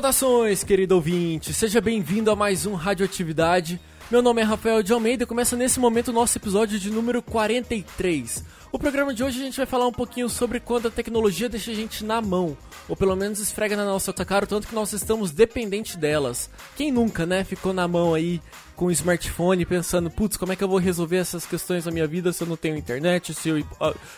Saudações, 0.00 0.64
querido 0.64 0.94
ouvinte! 0.94 1.52
Seja 1.52 1.78
bem-vindo 1.78 2.30
a 2.30 2.34
mais 2.34 2.64
um 2.64 2.72
Radioatividade. 2.72 3.78
Meu 4.10 4.22
nome 4.22 4.40
é 4.40 4.44
Rafael 4.44 4.82
de 4.82 4.94
Almeida 4.94 5.24
e 5.24 5.26
começa 5.26 5.58
nesse 5.58 5.78
momento 5.78 6.08
o 6.08 6.12
nosso 6.14 6.38
episódio 6.38 6.78
de 6.78 6.90
número 6.90 7.20
43. 7.20 8.42
O 8.72 8.78
programa 8.78 9.12
de 9.12 9.22
hoje 9.22 9.38
a 9.38 9.44
gente 9.44 9.58
vai 9.58 9.66
falar 9.66 9.86
um 9.86 9.92
pouquinho 9.92 10.30
sobre 10.30 10.58
quando 10.58 10.88
a 10.88 10.90
tecnologia 10.90 11.50
deixa 11.50 11.70
a 11.70 11.74
gente 11.74 12.02
na 12.02 12.22
mão, 12.22 12.56
ou 12.88 12.96
pelo 12.96 13.14
menos 13.14 13.40
esfrega 13.40 13.76
na 13.76 13.84
nossa 13.84 14.10
cara 14.14 14.46
tanto 14.46 14.66
que 14.66 14.74
nós 14.74 14.90
estamos 14.94 15.32
dependentes 15.32 15.96
delas. 15.96 16.48
Quem 16.76 16.90
nunca, 16.90 17.26
né, 17.26 17.44
ficou 17.44 17.74
na 17.74 17.86
mão 17.86 18.14
aí 18.14 18.40
com 18.80 18.86
o 18.86 18.90
smartphone 18.90 19.66
pensando, 19.66 20.10
putz, 20.10 20.38
como 20.38 20.54
é 20.54 20.56
que 20.56 20.64
eu 20.64 20.68
vou 20.68 20.78
resolver 20.78 21.18
essas 21.18 21.44
questões 21.44 21.84
da 21.84 21.90
minha 21.90 22.06
vida 22.06 22.32
se 22.32 22.42
eu 22.42 22.48
não 22.48 22.56
tenho 22.56 22.78
internet, 22.78 23.34
se 23.34 23.52
o, 23.52 23.66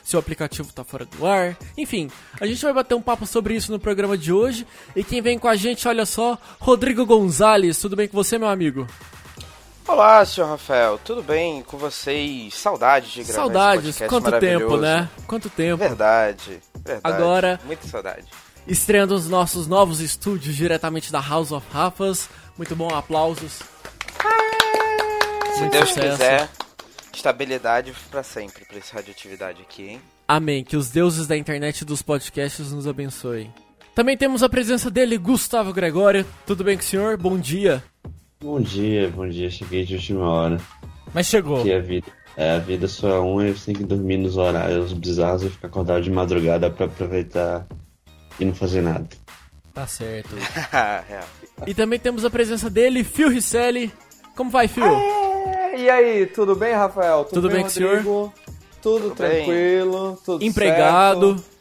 se 0.05 0.15
o 0.15 0.21
aplicativo 0.21 0.73
tá 0.73 0.85
fora 0.85 1.05
do 1.05 1.27
ar. 1.27 1.57
Enfim, 1.77 2.09
a 2.41 2.47
gente 2.47 2.63
vai 2.63 2.73
bater 2.73 2.95
um 2.95 3.03
papo 3.03 3.27
sobre 3.27 3.57
isso 3.57 3.73
no 3.73 3.81
programa 3.81 4.17
de 4.17 4.33
hoje. 4.33 4.65
E 4.95 5.03
quem 5.03 5.21
vem 5.21 5.37
com 5.37 5.49
a 5.49 5.57
gente, 5.57 5.89
olha 5.89 6.07
só, 6.07 6.39
Rodrigo 6.61 7.05
Gonzalez. 7.05 7.77
Tudo 7.77 7.97
bem 7.97 8.07
com 8.07 8.17
você, 8.17 8.39
meu 8.39 8.47
amigo? 8.47 8.87
Olá, 9.89 10.25
senhor 10.25 10.47
Rafael, 10.47 10.97
tudo 11.05 11.25
bem 11.25 11.65
com 11.65 11.77
vocês? 11.77 12.55
Saudades 12.55 13.11
de 13.11 13.25
gravar 13.25 13.43
Saudades, 13.43 13.99
quanto 14.09 14.39
tempo, 14.39 14.77
né? 14.77 15.09
Quanto 15.27 15.51
tempo. 15.51 15.79
Verdade, 15.79 16.61
verdade. 16.73 17.01
Agora, 17.03 17.61
muita 17.65 17.89
saudade. 17.89 18.27
Estreando 18.65 19.13
os 19.13 19.29
nossos 19.29 19.67
novos 19.67 20.01
estúdios 20.01 20.55
diretamente 20.55 21.11
da 21.11 21.21
House 21.21 21.51
of 21.51 21.67
Rafas. 21.73 22.29
Muito 22.57 22.77
bom, 22.77 22.95
aplausos. 22.95 23.59
Se 25.55 25.61
Muito 25.61 25.73
Deus 25.73 25.89
sucesso. 25.89 26.11
quiser, 26.13 26.49
estabilidade 27.13 27.93
para 28.11 28.23
sempre 28.23 28.65
para 28.65 28.79
esse 28.79 28.93
radioatividade 28.93 29.63
aqui, 29.63 29.83
hein? 29.91 30.01
Amém. 30.27 30.65
Que 30.65 30.77
os 30.77 30.89
deuses 30.91 31.27
da 31.27 31.37
internet 31.37 31.81
e 31.81 31.85
dos 31.85 32.01
podcasts 32.03 32.73
nos 32.73 32.87
abençoem. 32.87 33.53
Também 33.95 34.17
temos 34.17 34.43
a 34.43 34.49
presença 34.49 34.91
dele, 34.91 35.19
Gustavo 35.19 35.73
Gregório. 35.73 36.25
Tudo 36.47 36.65
bem 36.65 36.77
com 36.77 36.83
o 36.83 36.87
senhor? 36.87 37.17
Bom 37.19 37.39
dia. 37.39 37.83
Bom 38.41 38.61
dia, 38.61 39.09
bom 39.11 39.29
dia. 39.29 39.51
Cheguei 39.51 39.85
de 39.85 39.95
última 39.97 40.29
hora. 40.29 40.59
Mas 41.13 41.27
chegou. 41.27 41.57
Porque 41.57 41.73
a 41.73 41.81
vida, 41.81 42.07
é, 42.37 42.53
a 42.53 42.59
vida 42.59 42.89
só 42.89 43.09
é 43.11 43.19
uma 43.19 43.47
e 43.47 43.53
você 43.53 43.67
tem 43.67 43.75
que 43.75 43.85
dormir 43.85 44.17
nos 44.17 44.39
horários 44.39 44.95
bizarros 44.95 45.43
e 45.43 45.51
ficar 45.51 45.69
acordado 45.69 46.03
de 46.03 46.11
madrugada 46.11 46.71
para 46.71 46.87
aproveitar 46.87 47.67
e 48.41 48.45
não 48.47 48.55
fazer 48.55 48.81
nada. 48.81 49.07
Tá 49.75 49.87
certo. 49.87 50.35
e 51.67 51.75
também 51.75 51.99
temos 51.99 52.25
a 52.25 52.31
presença 52.31 52.71
dele, 52.71 53.05
Phil 53.05 53.29
Risselli. 53.29 53.93
Como 54.35 54.51
vai, 54.51 54.67
Phil? 54.67 54.85
Aê, 54.85 55.22
e 55.77 55.91
aí, 55.91 56.27
tudo 56.27 56.55
bem, 56.55 56.73
Rafael? 56.75 57.25
Tudo, 57.25 57.35
tudo 57.35 57.49
bem, 57.49 57.59
bem 57.59 57.69
senhor? 57.69 58.03
Tudo, 58.03 58.33
tudo 58.81 59.11
tranquilo, 59.11 60.19
tudo 60.25 60.45
Empregado. 60.45 61.39
Certo. 61.39 61.53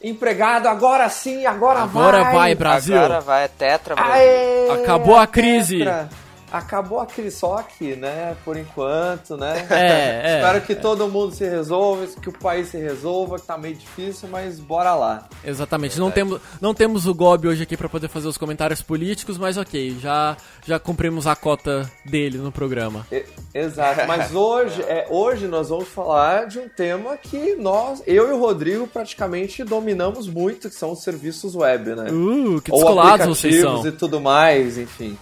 Empregado, 0.00 0.68
agora 0.68 1.08
sim, 1.08 1.44
agora, 1.44 1.80
agora 1.80 2.18
vai. 2.18 2.22
Agora 2.22 2.38
vai, 2.38 2.54
Brasil. 2.54 2.96
Agora 2.96 3.20
vai, 3.20 3.44
é 3.44 3.48
tetra, 3.48 3.96
Brasil. 3.96 4.12
Aê, 4.12 4.70
Acabou 4.70 5.16
a 5.16 5.26
crise. 5.26 5.78
Tetra 5.78 6.08
acabou 6.50 7.00
aquele 7.00 7.30
só 7.30 7.56
aqui, 7.56 7.94
né? 7.94 8.36
Por 8.44 8.56
enquanto, 8.56 9.36
né? 9.36 9.66
É, 9.78 10.22
é 10.24 10.36
Espero 10.36 10.60
que 10.62 10.72
é. 10.72 10.76
todo 10.76 11.08
mundo 11.08 11.34
se 11.34 11.48
resolva, 11.48 12.06
que 12.20 12.28
o 12.28 12.32
país 12.32 12.68
se 12.68 12.78
resolva, 12.78 13.38
que 13.38 13.46
tá 13.46 13.56
meio 13.56 13.74
difícil, 13.74 14.28
mas 14.30 14.58
bora 14.58 14.94
lá. 14.94 15.28
Exatamente. 15.44 15.98
Não 15.98 16.10
temos, 16.10 16.40
não 16.60 16.74
temos 16.74 17.06
o 17.06 17.14
Gobi 17.14 17.48
hoje 17.48 17.62
aqui 17.62 17.76
para 17.76 17.88
poder 17.88 18.08
fazer 18.08 18.28
os 18.28 18.38
comentários 18.38 18.82
políticos, 18.82 19.38
mas 19.38 19.56
ok, 19.56 19.96
já, 20.00 20.36
já 20.66 20.78
cumprimos 20.78 21.26
a 21.26 21.36
cota 21.36 21.90
dele 22.04 22.38
no 22.38 22.50
programa. 22.50 23.06
Exato. 23.54 24.06
Mas 24.06 24.32
hoje, 24.34 24.82
é, 24.82 25.06
hoje 25.10 25.46
nós 25.46 25.68
vamos 25.68 25.88
falar 25.88 26.46
de 26.46 26.58
um 26.58 26.68
tema 26.68 27.16
que 27.16 27.54
nós, 27.56 28.02
eu 28.06 28.28
e 28.28 28.32
o 28.32 28.38
Rodrigo, 28.38 28.86
praticamente 28.86 29.62
dominamos 29.64 30.28
muito, 30.28 30.68
que 30.68 30.74
são 30.74 30.92
os 30.92 31.02
serviços 31.02 31.54
web, 31.54 31.94
né? 31.94 32.10
Uh, 32.10 32.60
que 32.60 32.70
descolados 32.70 33.26
vocês 33.26 33.60
são. 33.60 33.86
e 33.86 33.92
tudo 33.92 34.20
mais, 34.20 34.78
enfim. 34.78 35.16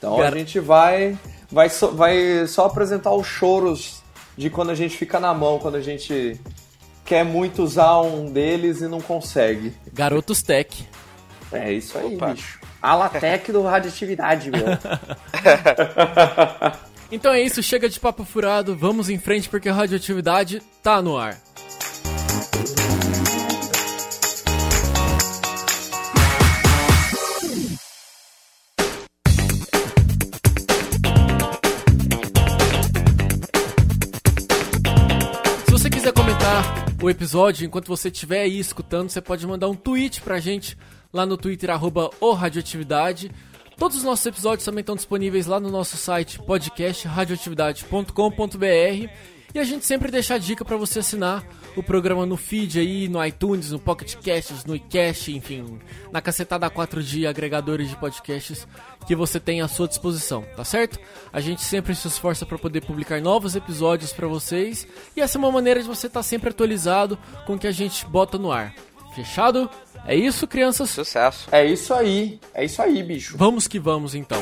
Então 0.00 0.16
Gar... 0.16 0.32
a 0.32 0.38
gente 0.38 0.58
vai, 0.58 1.16
vai, 1.52 1.68
so, 1.68 1.92
vai 1.92 2.46
só 2.46 2.64
apresentar 2.64 3.12
os 3.12 3.26
choros 3.26 4.02
de 4.34 4.48
quando 4.48 4.70
a 4.70 4.74
gente 4.74 4.96
fica 4.96 5.20
na 5.20 5.34
mão, 5.34 5.58
quando 5.58 5.74
a 5.74 5.82
gente 5.82 6.40
quer 7.04 7.22
muito 7.22 7.62
usar 7.62 8.00
um 8.00 8.32
deles 8.32 8.80
e 8.80 8.88
não 8.88 9.02
consegue. 9.02 9.74
Garotos 9.92 10.42
Tech. 10.42 10.88
É 11.52 11.70
isso 11.70 11.98
aí, 11.98 12.16
Opa. 12.16 12.32
bicho. 12.32 12.58
Alatec 12.80 13.52
do 13.52 13.60
Radioatividade, 13.60 14.50
meu. 14.50 14.64
então 17.12 17.30
é 17.30 17.42
isso, 17.42 17.62
chega 17.62 17.86
de 17.86 18.00
papo 18.00 18.24
furado, 18.24 18.74
vamos 18.74 19.10
em 19.10 19.18
frente 19.18 19.50
porque 19.50 19.68
a 19.68 19.74
radioatividade 19.74 20.62
tá 20.82 21.02
no 21.02 21.18
ar. 21.18 21.36
O 37.02 37.10
episódio, 37.10 37.66
enquanto 37.66 37.88
você 37.88 38.08
estiver 38.08 38.42
aí 38.42 38.58
escutando, 38.58 39.08
você 39.08 39.20
pode 39.20 39.46
mandar 39.46 39.68
um 39.68 39.74
tweet 39.74 40.20
pra 40.20 40.38
gente 40.38 40.76
lá 41.12 41.24
no 41.24 41.36
Twitter, 41.36 41.70
arroba 41.70 42.10
Radioatividade. 42.36 43.30
Todos 43.76 43.96
os 43.96 44.02
nossos 44.02 44.26
episódios 44.26 44.64
também 44.64 44.80
estão 44.80 44.94
disponíveis 44.94 45.46
lá 45.46 45.58
no 45.58 45.70
nosso 45.70 45.96
site 45.96 46.38
podcastradioatividade.com.br 46.40 49.10
e 49.54 49.58
a 49.58 49.64
gente 49.64 49.84
sempre 49.84 50.10
deixa 50.10 50.34
a 50.34 50.38
dica 50.38 50.64
para 50.64 50.76
você 50.76 51.00
assinar 51.00 51.44
o 51.76 51.82
programa 51.82 52.26
no 52.26 52.36
feed 52.36 52.78
aí, 52.78 53.08
no 53.08 53.24
iTunes, 53.24 53.70
no 53.70 53.78
Pocket 53.78 54.14
Casts, 54.16 54.64
no 54.64 54.74
iCast, 54.74 55.32
enfim, 55.32 55.78
na 56.12 56.20
cacetada 56.20 56.68
4 56.68 57.02
de 57.02 57.26
agregadores 57.26 57.88
de 57.88 57.96
podcasts 57.96 58.66
que 59.06 59.14
você 59.14 59.40
tem 59.40 59.60
à 59.60 59.68
sua 59.68 59.88
disposição, 59.88 60.44
tá 60.56 60.64
certo? 60.64 60.98
A 61.32 61.40
gente 61.40 61.62
sempre 61.62 61.94
se 61.94 62.08
esforça 62.08 62.44
para 62.44 62.58
poder 62.58 62.84
publicar 62.84 63.20
novos 63.20 63.56
episódios 63.56 64.12
para 64.12 64.26
vocês 64.26 64.86
e 65.16 65.20
essa 65.20 65.36
é 65.36 65.40
uma 65.40 65.52
maneira 65.52 65.80
de 65.80 65.88
você 65.88 66.06
estar 66.06 66.20
tá 66.20 66.24
sempre 66.24 66.50
atualizado 66.50 67.18
com 67.46 67.54
o 67.54 67.58
que 67.58 67.66
a 67.66 67.72
gente 67.72 68.04
bota 68.06 68.38
no 68.38 68.52
ar. 68.52 68.74
Fechado? 69.14 69.68
É 70.06 70.14
isso, 70.14 70.46
crianças? 70.46 70.90
Sucesso. 70.90 71.48
É 71.50 71.64
isso 71.64 71.92
aí. 71.92 72.38
É 72.54 72.64
isso 72.64 72.80
aí, 72.80 73.02
bicho. 73.02 73.36
Vamos 73.36 73.66
que 73.66 73.78
vamos 73.78 74.14
então. 74.14 74.40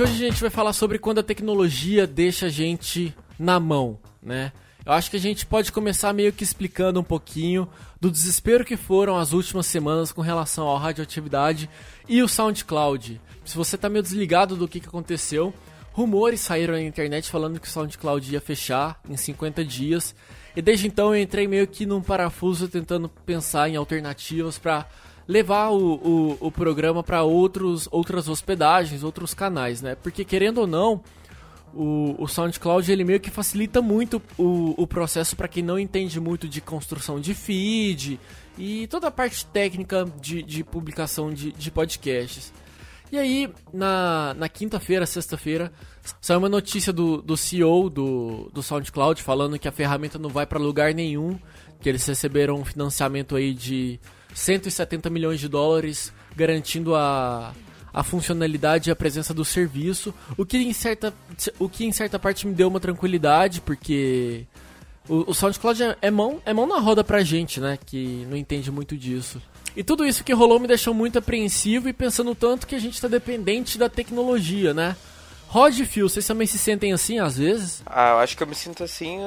De 0.00 0.04
hoje 0.04 0.24
a 0.24 0.30
gente 0.30 0.40
vai 0.40 0.48
falar 0.48 0.72
sobre 0.72 0.98
quando 0.98 1.18
a 1.18 1.22
tecnologia 1.22 2.06
deixa 2.06 2.46
a 2.46 2.48
gente 2.48 3.14
na 3.38 3.60
mão, 3.60 3.98
né? 4.22 4.50
Eu 4.86 4.92
acho 4.92 5.10
que 5.10 5.16
a 5.18 5.20
gente 5.20 5.44
pode 5.44 5.70
começar 5.70 6.14
meio 6.14 6.32
que 6.32 6.42
explicando 6.42 6.98
um 6.98 7.04
pouquinho 7.04 7.68
do 8.00 8.10
desespero 8.10 8.64
que 8.64 8.78
foram 8.78 9.18
as 9.18 9.34
últimas 9.34 9.66
semanas 9.66 10.10
com 10.10 10.22
relação 10.22 10.74
à 10.74 10.78
radioatividade 10.78 11.68
e 12.08 12.22
o 12.22 12.28
SoundCloud. 12.28 13.20
Se 13.44 13.54
você 13.54 13.76
tá 13.76 13.90
meio 13.90 14.02
desligado 14.02 14.56
do 14.56 14.66
que, 14.66 14.80
que 14.80 14.88
aconteceu, 14.88 15.52
rumores 15.92 16.40
saíram 16.40 16.72
na 16.72 16.80
internet 16.80 17.30
falando 17.30 17.60
que 17.60 17.68
o 17.68 17.70
SoundCloud 17.70 18.32
ia 18.32 18.40
fechar 18.40 18.98
em 19.06 19.18
50 19.18 19.62
dias. 19.66 20.14
E 20.56 20.62
desde 20.62 20.86
então 20.86 21.14
eu 21.14 21.20
entrei 21.20 21.46
meio 21.46 21.66
que 21.66 21.84
num 21.84 22.00
parafuso 22.00 22.68
tentando 22.68 23.06
pensar 23.26 23.68
em 23.68 23.76
alternativas 23.76 24.56
para 24.56 24.88
levar 25.30 25.70
o, 25.70 25.94
o, 25.94 26.36
o 26.40 26.50
programa 26.50 27.04
para 27.04 27.22
outros 27.22 27.88
outras 27.92 28.28
hospedagens, 28.28 29.04
outros 29.04 29.32
canais, 29.32 29.80
né? 29.80 29.94
Porque 29.94 30.24
querendo 30.24 30.58
ou 30.58 30.66
não, 30.66 31.00
o, 31.72 32.16
o 32.18 32.26
SoundCloud 32.26 32.90
ele 32.90 33.04
meio 33.04 33.20
que 33.20 33.30
facilita 33.30 33.80
muito 33.80 34.20
o, 34.36 34.74
o 34.76 34.86
processo 34.88 35.36
para 35.36 35.46
quem 35.46 35.62
não 35.62 35.78
entende 35.78 36.18
muito 36.18 36.48
de 36.48 36.60
construção 36.60 37.20
de 37.20 37.32
feed 37.32 38.18
e 38.58 38.88
toda 38.88 39.06
a 39.06 39.10
parte 39.10 39.46
técnica 39.46 40.04
de, 40.20 40.42
de 40.42 40.64
publicação 40.64 41.32
de, 41.32 41.52
de 41.52 41.70
podcasts. 41.70 42.52
E 43.12 43.18
aí, 43.18 43.52
na, 43.72 44.34
na 44.34 44.48
quinta-feira, 44.48 45.06
sexta-feira, 45.06 45.72
saiu 46.20 46.40
uma 46.40 46.48
notícia 46.48 46.92
do, 46.92 47.22
do 47.22 47.36
CEO 47.36 47.88
do, 47.88 48.50
do 48.52 48.62
SoundCloud 48.64 49.22
falando 49.22 49.58
que 49.58 49.68
a 49.68 49.72
ferramenta 49.72 50.18
não 50.18 50.30
vai 50.30 50.46
para 50.46 50.58
lugar 50.58 50.92
nenhum, 50.92 51.38
que 51.80 51.88
eles 51.88 52.04
receberam 52.04 52.54
um 52.56 52.64
financiamento 52.64 53.36
aí 53.36 53.54
de 53.54 53.98
170 54.34 55.10
milhões 55.10 55.40
de 55.40 55.48
dólares, 55.48 56.12
garantindo 56.36 56.94
a, 56.94 57.52
a 57.92 58.02
funcionalidade 58.02 58.88
e 58.88 58.92
a 58.92 58.96
presença 58.96 59.34
do 59.34 59.44
serviço, 59.44 60.14
o 60.36 60.44
que 60.44 60.58
em 60.58 60.72
certa, 60.72 61.12
o 61.58 61.68
que 61.68 61.84
em 61.84 61.92
certa 61.92 62.18
parte 62.18 62.46
me 62.46 62.54
deu 62.54 62.68
uma 62.68 62.80
tranquilidade, 62.80 63.60
porque 63.60 64.46
o, 65.08 65.30
o 65.30 65.34
SoundCloud 65.34 65.82
é, 65.82 65.96
é, 66.02 66.10
mão, 66.10 66.40
é 66.44 66.52
mão 66.52 66.66
na 66.66 66.78
roda 66.78 67.02
pra 67.02 67.22
gente, 67.22 67.60
né, 67.60 67.78
que 67.84 68.26
não 68.28 68.36
entende 68.36 68.70
muito 68.70 68.96
disso. 68.96 69.40
E 69.76 69.84
tudo 69.84 70.04
isso 70.04 70.24
que 70.24 70.32
rolou 70.32 70.58
me 70.58 70.66
deixou 70.66 70.92
muito 70.92 71.18
apreensivo 71.18 71.88
e 71.88 71.92
pensando 71.92 72.34
tanto 72.34 72.66
que 72.66 72.74
a 72.74 72.78
gente 72.78 72.94
está 72.94 73.06
dependente 73.06 73.78
da 73.78 73.88
tecnologia, 73.88 74.74
né? 74.74 74.96
Rod 75.46 75.78
e 75.78 75.84
Phil, 75.84 76.08
vocês 76.08 76.26
também 76.26 76.46
se 76.46 76.58
sentem 76.58 76.92
assim 76.92 77.18
às 77.18 77.36
vezes? 77.36 77.82
Ah, 77.86 78.10
eu 78.10 78.18
acho 78.18 78.36
que 78.36 78.42
eu 78.42 78.46
me 78.46 78.54
sinto 78.54 78.84
assim 78.84 79.18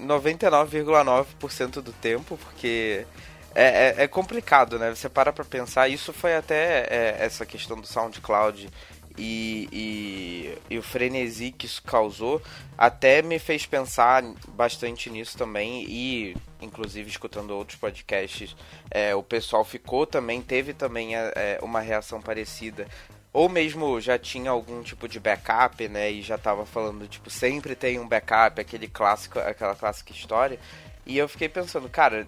99,9% 0.00 1.78
é, 1.78 1.82
do 1.82 1.92
tempo, 1.92 2.38
porque 2.38 3.06
é, 3.56 3.94
é, 4.00 4.04
é, 4.04 4.06
complicado, 4.06 4.78
né? 4.78 4.94
Você 4.94 5.08
para 5.08 5.32
pra 5.32 5.44
pensar, 5.44 5.88
isso 5.88 6.12
foi 6.12 6.36
até 6.36 6.86
é, 6.90 7.16
essa 7.20 7.46
questão 7.46 7.80
do 7.80 7.86
SoundCloud 7.86 8.68
e, 9.16 9.66
e, 9.72 10.58
e, 10.74 10.78
o 10.78 10.82
frenesi 10.82 11.50
que 11.50 11.64
isso 11.64 11.82
causou 11.82 12.42
até 12.76 13.22
me 13.22 13.38
fez 13.38 13.64
pensar 13.64 14.22
bastante 14.48 15.08
nisso 15.08 15.38
também 15.38 15.86
e 15.88 16.36
inclusive 16.60 17.08
escutando 17.08 17.52
outros 17.52 17.78
podcasts 17.78 18.54
é, 18.90 19.14
o 19.14 19.22
pessoal 19.22 19.64
ficou 19.64 20.06
também 20.06 20.42
teve 20.42 20.74
também 20.74 21.16
é, 21.16 21.32
é 21.34 21.58
uma 21.62 21.80
reação 21.80 22.20
parecida. 22.20 22.86
Ou 23.32 23.48
mesmo 23.48 23.98
já 24.02 24.18
tinha 24.18 24.50
algum 24.50 24.82
tipo 24.82 25.08
de 25.08 25.18
backup 25.18 25.88
né? 25.88 26.10
E 26.10 26.20
já 26.20 26.34
estava 26.34 26.66
falando 26.66 27.08
tipo 27.08 27.30
sempre 27.30 27.74
tem 27.74 27.98
um 27.98 28.06
backup 28.06 28.60
aquele 28.60 28.86
clássico 28.86 29.38
aquela 29.38 29.74
clássica 29.74 30.12
história. 30.12 30.58
E 31.06 31.16
eu 31.16 31.28
fiquei 31.28 31.48
pensando 31.48 31.88
cara 31.88 32.26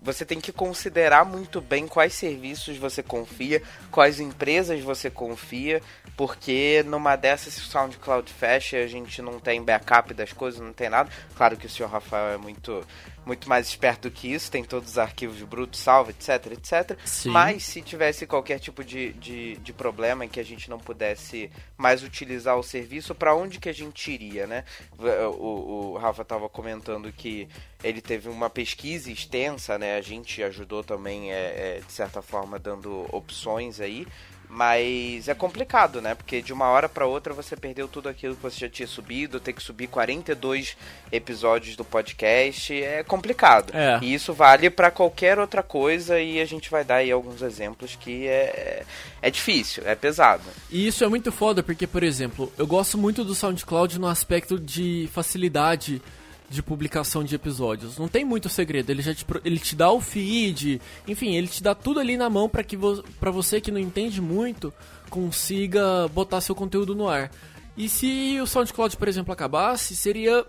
você 0.00 0.24
tem 0.24 0.40
que 0.40 0.52
considerar 0.52 1.24
muito 1.24 1.60
bem 1.60 1.86
quais 1.86 2.14
serviços 2.14 2.76
você 2.76 3.02
confia, 3.02 3.62
quais 3.90 4.20
empresas 4.20 4.80
você 4.80 5.10
confia, 5.10 5.82
porque 6.16 6.84
numa 6.86 7.16
dessas, 7.16 7.54
se 7.54 7.60
o 7.60 7.64
SoundCloud 7.64 8.32
fecha, 8.32 8.78
a 8.78 8.86
gente 8.86 9.20
não 9.20 9.38
tem 9.40 9.62
backup 9.62 10.14
das 10.14 10.32
coisas, 10.32 10.60
não 10.60 10.72
tem 10.72 10.88
nada. 10.88 11.10
Claro 11.34 11.56
que 11.56 11.66
o 11.66 11.70
senhor 11.70 11.88
Rafael 11.90 12.34
é 12.34 12.36
muito 12.36 12.86
muito 13.26 13.48
mais 13.48 13.66
esperto 13.66 14.08
do 14.08 14.10
que 14.12 14.32
isso, 14.32 14.50
tem 14.50 14.62
todos 14.62 14.92
os 14.92 14.98
arquivos 14.98 15.42
brutos, 15.42 15.80
salvo, 15.80 16.10
etc, 16.10 16.52
etc. 16.52 16.96
Sim. 17.04 17.30
Mas 17.30 17.64
se 17.64 17.82
tivesse 17.82 18.24
qualquer 18.24 18.60
tipo 18.60 18.84
de, 18.84 19.12
de, 19.14 19.56
de, 19.56 19.72
problema 19.72 20.24
em 20.24 20.28
que 20.28 20.38
a 20.38 20.44
gente 20.44 20.70
não 20.70 20.78
pudesse 20.78 21.50
mais 21.76 22.04
utilizar 22.04 22.56
o 22.56 22.62
serviço, 22.62 23.16
para 23.16 23.34
onde 23.34 23.58
que 23.58 23.68
a 23.68 23.74
gente 23.74 24.12
iria, 24.12 24.46
né? 24.46 24.64
O, 24.96 25.94
o 25.94 25.98
Rafa 25.98 26.22
estava 26.22 26.48
comentando 26.48 27.12
que 27.12 27.48
ele 27.82 28.00
teve 28.00 28.28
uma 28.28 28.48
pesquisa 28.48 29.10
extensa, 29.10 29.76
né? 29.76 29.96
A 29.96 30.00
gente 30.00 30.40
ajudou 30.44 30.84
também, 30.84 31.32
é, 31.32 31.78
é, 31.78 31.82
de 31.84 31.92
certa 31.92 32.22
forma, 32.22 32.60
dando 32.60 33.06
opções 33.12 33.80
aí. 33.80 34.06
Mas 34.48 35.28
é 35.28 35.34
complicado, 35.34 36.00
né? 36.00 36.14
Porque 36.14 36.40
de 36.40 36.52
uma 36.52 36.66
hora 36.66 36.88
para 36.88 37.06
outra 37.06 37.34
você 37.34 37.56
perdeu 37.56 37.88
tudo 37.88 38.08
aquilo 38.08 38.36
que 38.36 38.42
você 38.42 38.60
já 38.60 38.68
tinha 38.68 38.86
subido, 38.86 39.40
ter 39.40 39.52
que 39.52 39.62
subir 39.62 39.86
42 39.88 40.76
episódios 41.10 41.76
do 41.76 41.84
podcast 41.84 42.72
é 42.82 43.02
complicado. 43.02 43.72
É. 43.74 43.98
E 44.02 44.14
isso 44.14 44.32
vale 44.32 44.70
para 44.70 44.90
qualquer 44.90 45.38
outra 45.38 45.62
coisa 45.62 46.20
e 46.20 46.40
a 46.40 46.44
gente 46.44 46.70
vai 46.70 46.84
dar 46.84 46.96
aí 46.96 47.10
alguns 47.10 47.42
exemplos 47.42 47.96
que 47.96 48.26
é, 48.26 48.84
é 49.20 49.30
difícil, 49.30 49.82
é 49.86 49.94
pesado. 49.94 50.44
E 50.70 50.86
isso 50.86 51.04
é 51.04 51.08
muito 51.08 51.32
foda 51.32 51.62
porque, 51.62 51.86
por 51.86 52.02
exemplo, 52.02 52.52
eu 52.56 52.66
gosto 52.66 52.96
muito 52.96 53.24
do 53.24 53.34
SoundCloud 53.34 53.98
no 53.98 54.06
aspecto 54.06 54.58
de 54.58 55.08
facilidade 55.12 56.00
de 56.48 56.62
publicação 56.62 57.24
de 57.24 57.34
episódios. 57.34 57.98
Não 57.98 58.08
tem 58.08 58.24
muito 58.24 58.48
segredo, 58.48 58.90
ele 58.90 59.02
já 59.02 59.14
te, 59.14 59.26
ele 59.44 59.58
te 59.58 59.74
dá 59.74 59.90
o 59.90 60.00
feed, 60.00 60.80
enfim, 61.06 61.34
ele 61.34 61.48
te 61.48 61.62
dá 61.62 61.74
tudo 61.74 62.00
ali 62.00 62.16
na 62.16 62.30
mão 62.30 62.48
para 62.48 62.62
que 62.62 62.76
vo, 62.76 63.02
pra 63.18 63.30
você 63.30 63.60
que 63.60 63.70
não 63.70 63.80
entende 63.80 64.20
muito 64.20 64.72
consiga 65.10 66.08
botar 66.08 66.40
seu 66.40 66.54
conteúdo 66.54 66.94
no 66.94 67.08
ar. 67.08 67.30
E 67.76 67.88
se 67.88 68.38
o 68.40 68.46
SoundCloud, 68.46 68.96
por 68.96 69.06
exemplo, 69.06 69.32
acabasse, 69.32 69.94
seria 69.94 70.44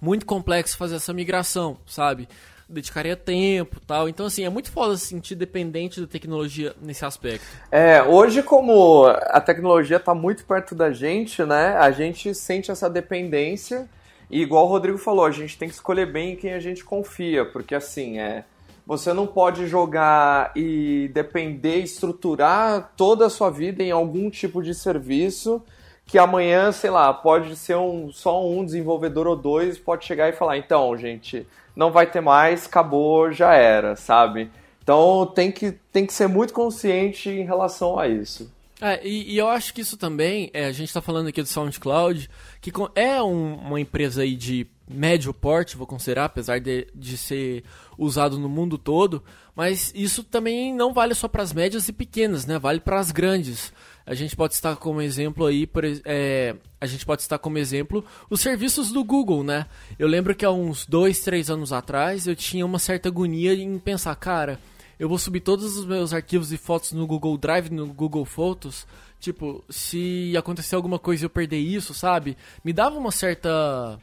muito 0.00 0.26
complexo 0.26 0.76
fazer 0.76 0.96
essa 0.96 1.12
migração, 1.12 1.78
sabe? 1.86 2.28
Dedicaria 2.68 3.16
tempo 3.16 3.80
tal. 3.80 4.08
Então, 4.08 4.26
assim, 4.26 4.44
é 4.44 4.50
muito 4.50 4.70
foda 4.70 4.96
se 4.96 5.06
sentir 5.06 5.34
dependente 5.34 6.00
da 6.00 6.06
tecnologia 6.06 6.74
nesse 6.80 7.04
aspecto. 7.04 7.46
É, 7.70 8.02
hoje, 8.02 8.42
como 8.42 9.06
a 9.06 9.40
tecnologia 9.40 9.96
está 9.96 10.14
muito 10.14 10.44
perto 10.44 10.74
da 10.74 10.90
gente, 10.90 11.42
né? 11.44 11.76
A 11.76 11.90
gente 11.90 12.34
sente 12.34 12.70
essa 12.70 12.88
dependência 12.88 13.88
e 14.30 14.42
igual 14.42 14.66
o 14.66 14.68
Rodrigo 14.68 14.98
falou, 14.98 15.24
a 15.24 15.30
gente 15.30 15.58
tem 15.58 15.68
que 15.68 15.74
escolher 15.74 16.10
bem 16.10 16.32
em 16.32 16.36
quem 16.36 16.52
a 16.54 16.60
gente 16.60 16.84
confia, 16.84 17.44
porque 17.44 17.74
assim, 17.74 18.18
é, 18.18 18.44
você 18.86 19.12
não 19.12 19.26
pode 19.26 19.66
jogar 19.66 20.52
e 20.56 21.10
depender, 21.12 21.78
estruturar 21.78 22.92
toda 22.96 23.26
a 23.26 23.30
sua 23.30 23.50
vida 23.50 23.82
em 23.82 23.90
algum 23.90 24.28
tipo 24.30 24.62
de 24.62 24.74
serviço 24.74 25.62
que 26.04 26.18
amanhã, 26.18 26.72
sei 26.72 26.90
lá, 26.90 27.12
pode 27.14 27.56
ser 27.56 27.76
um, 27.76 28.12
só 28.12 28.46
um 28.46 28.64
desenvolvedor 28.64 29.26
ou 29.26 29.36
dois 29.36 29.78
pode 29.78 30.04
chegar 30.04 30.28
e 30.28 30.32
falar, 30.32 30.58
então, 30.58 30.96
gente, 30.96 31.46
não 31.74 31.90
vai 31.90 32.06
ter 32.06 32.20
mais, 32.20 32.66
acabou, 32.66 33.32
já 33.32 33.54
era, 33.54 33.96
sabe? 33.96 34.50
Então 34.82 35.24
tem 35.26 35.52
que, 35.52 35.72
tem 35.92 36.04
que 36.04 36.12
ser 36.12 36.26
muito 36.26 36.52
consciente 36.52 37.30
em 37.30 37.44
relação 37.44 37.98
a 37.98 38.08
isso. 38.08 38.52
É, 38.84 39.06
e, 39.06 39.34
e, 39.34 39.38
eu 39.38 39.48
acho 39.48 39.72
que 39.72 39.80
isso 39.80 39.96
também, 39.96 40.50
é, 40.52 40.64
a 40.64 40.72
gente 40.72 40.88
está 40.88 41.00
falando 41.00 41.28
aqui 41.28 41.40
do 41.40 41.46
SoundCloud, 41.46 42.28
que 42.60 42.72
é 42.96 43.22
um, 43.22 43.54
uma 43.54 43.80
empresa 43.80 44.22
aí 44.22 44.34
de 44.34 44.66
médio 44.90 45.32
porte, 45.32 45.76
vou 45.76 45.86
considerar, 45.86 46.24
apesar 46.24 46.58
de, 46.58 46.88
de 46.92 47.16
ser 47.16 47.62
usado 47.96 48.40
no 48.40 48.48
mundo 48.48 48.76
todo, 48.76 49.22
mas 49.54 49.92
isso 49.94 50.24
também 50.24 50.74
não 50.74 50.92
vale 50.92 51.14
só 51.14 51.28
para 51.28 51.44
as 51.44 51.52
médias 51.52 51.86
e 51.86 51.92
pequenas, 51.92 52.44
né? 52.44 52.58
Vale 52.58 52.80
para 52.80 52.98
as 52.98 53.12
grandes. 53.12 53.72
A 54.04 54.14
gente 54.14 54.34
pode 54.34 54.54
estar 54.54 54.74
como 54.74 55.00
exemplo 55.00 55.46
aí, 55.46 55.64
por, 55.64 55.84
é, 55.84 56.56
a 56.80 56.86
gente 56.86 57.06
pode 57.06 57.22
estar 57.22 57.38
como 57.38 57.58
exemplo 57.58 58.04
os 58.28 58.40
serviços 58.40 58.90
do 58.90 59.04
Google, 59.04 59.44
né? 59.44 59.66
Eu 59.96 60.08
lembro 60.08 60.34
que 60.34 60.44
há 60.44 60.50
uns 60.50 60.84
dois, 60.86 61.20
três 61.20 61.50
anos 61.50 61.72
atrás 61.72 62.26
eu 62.26 62.34
tinha 62.34 62.66
uma 62.66 62.80
certa 62.80 63.08
agonia 63.08 63.54
em 63.54 63.78
pensar, 63.78 64.16
cara, 64.16 64.58
eu 65.02 65.08
vou 65.08 65.18
subir 65.18 65.40
todos 65.40 65.76
os 65.76 65.84
meus 65.84 66.14
arquivos 66.14 66.52
e 66.52 66.56
fotos 66.56 66.92
no 66.92 67.08
Google 67.08 67.36
Drive, 67.36 67.70
no 67.70 67.88
Google 67.88 68.24
Photos. 68.24 68.86
Tipo, 69.18 69.64
se 69.68 70.32
acontecer 70.38 70.76
alguma 70.76 70.96
coisa 70.96 71.24
e 71.24 71.26
eu 71.26 71.30
perder 71.30 71.58
isso, 71.58 71.92
sabe? 71.92 72.36
Me 72.64 72.72
dava 72.72 72.96
uma 72.96 73.10
certa 73.10 73.98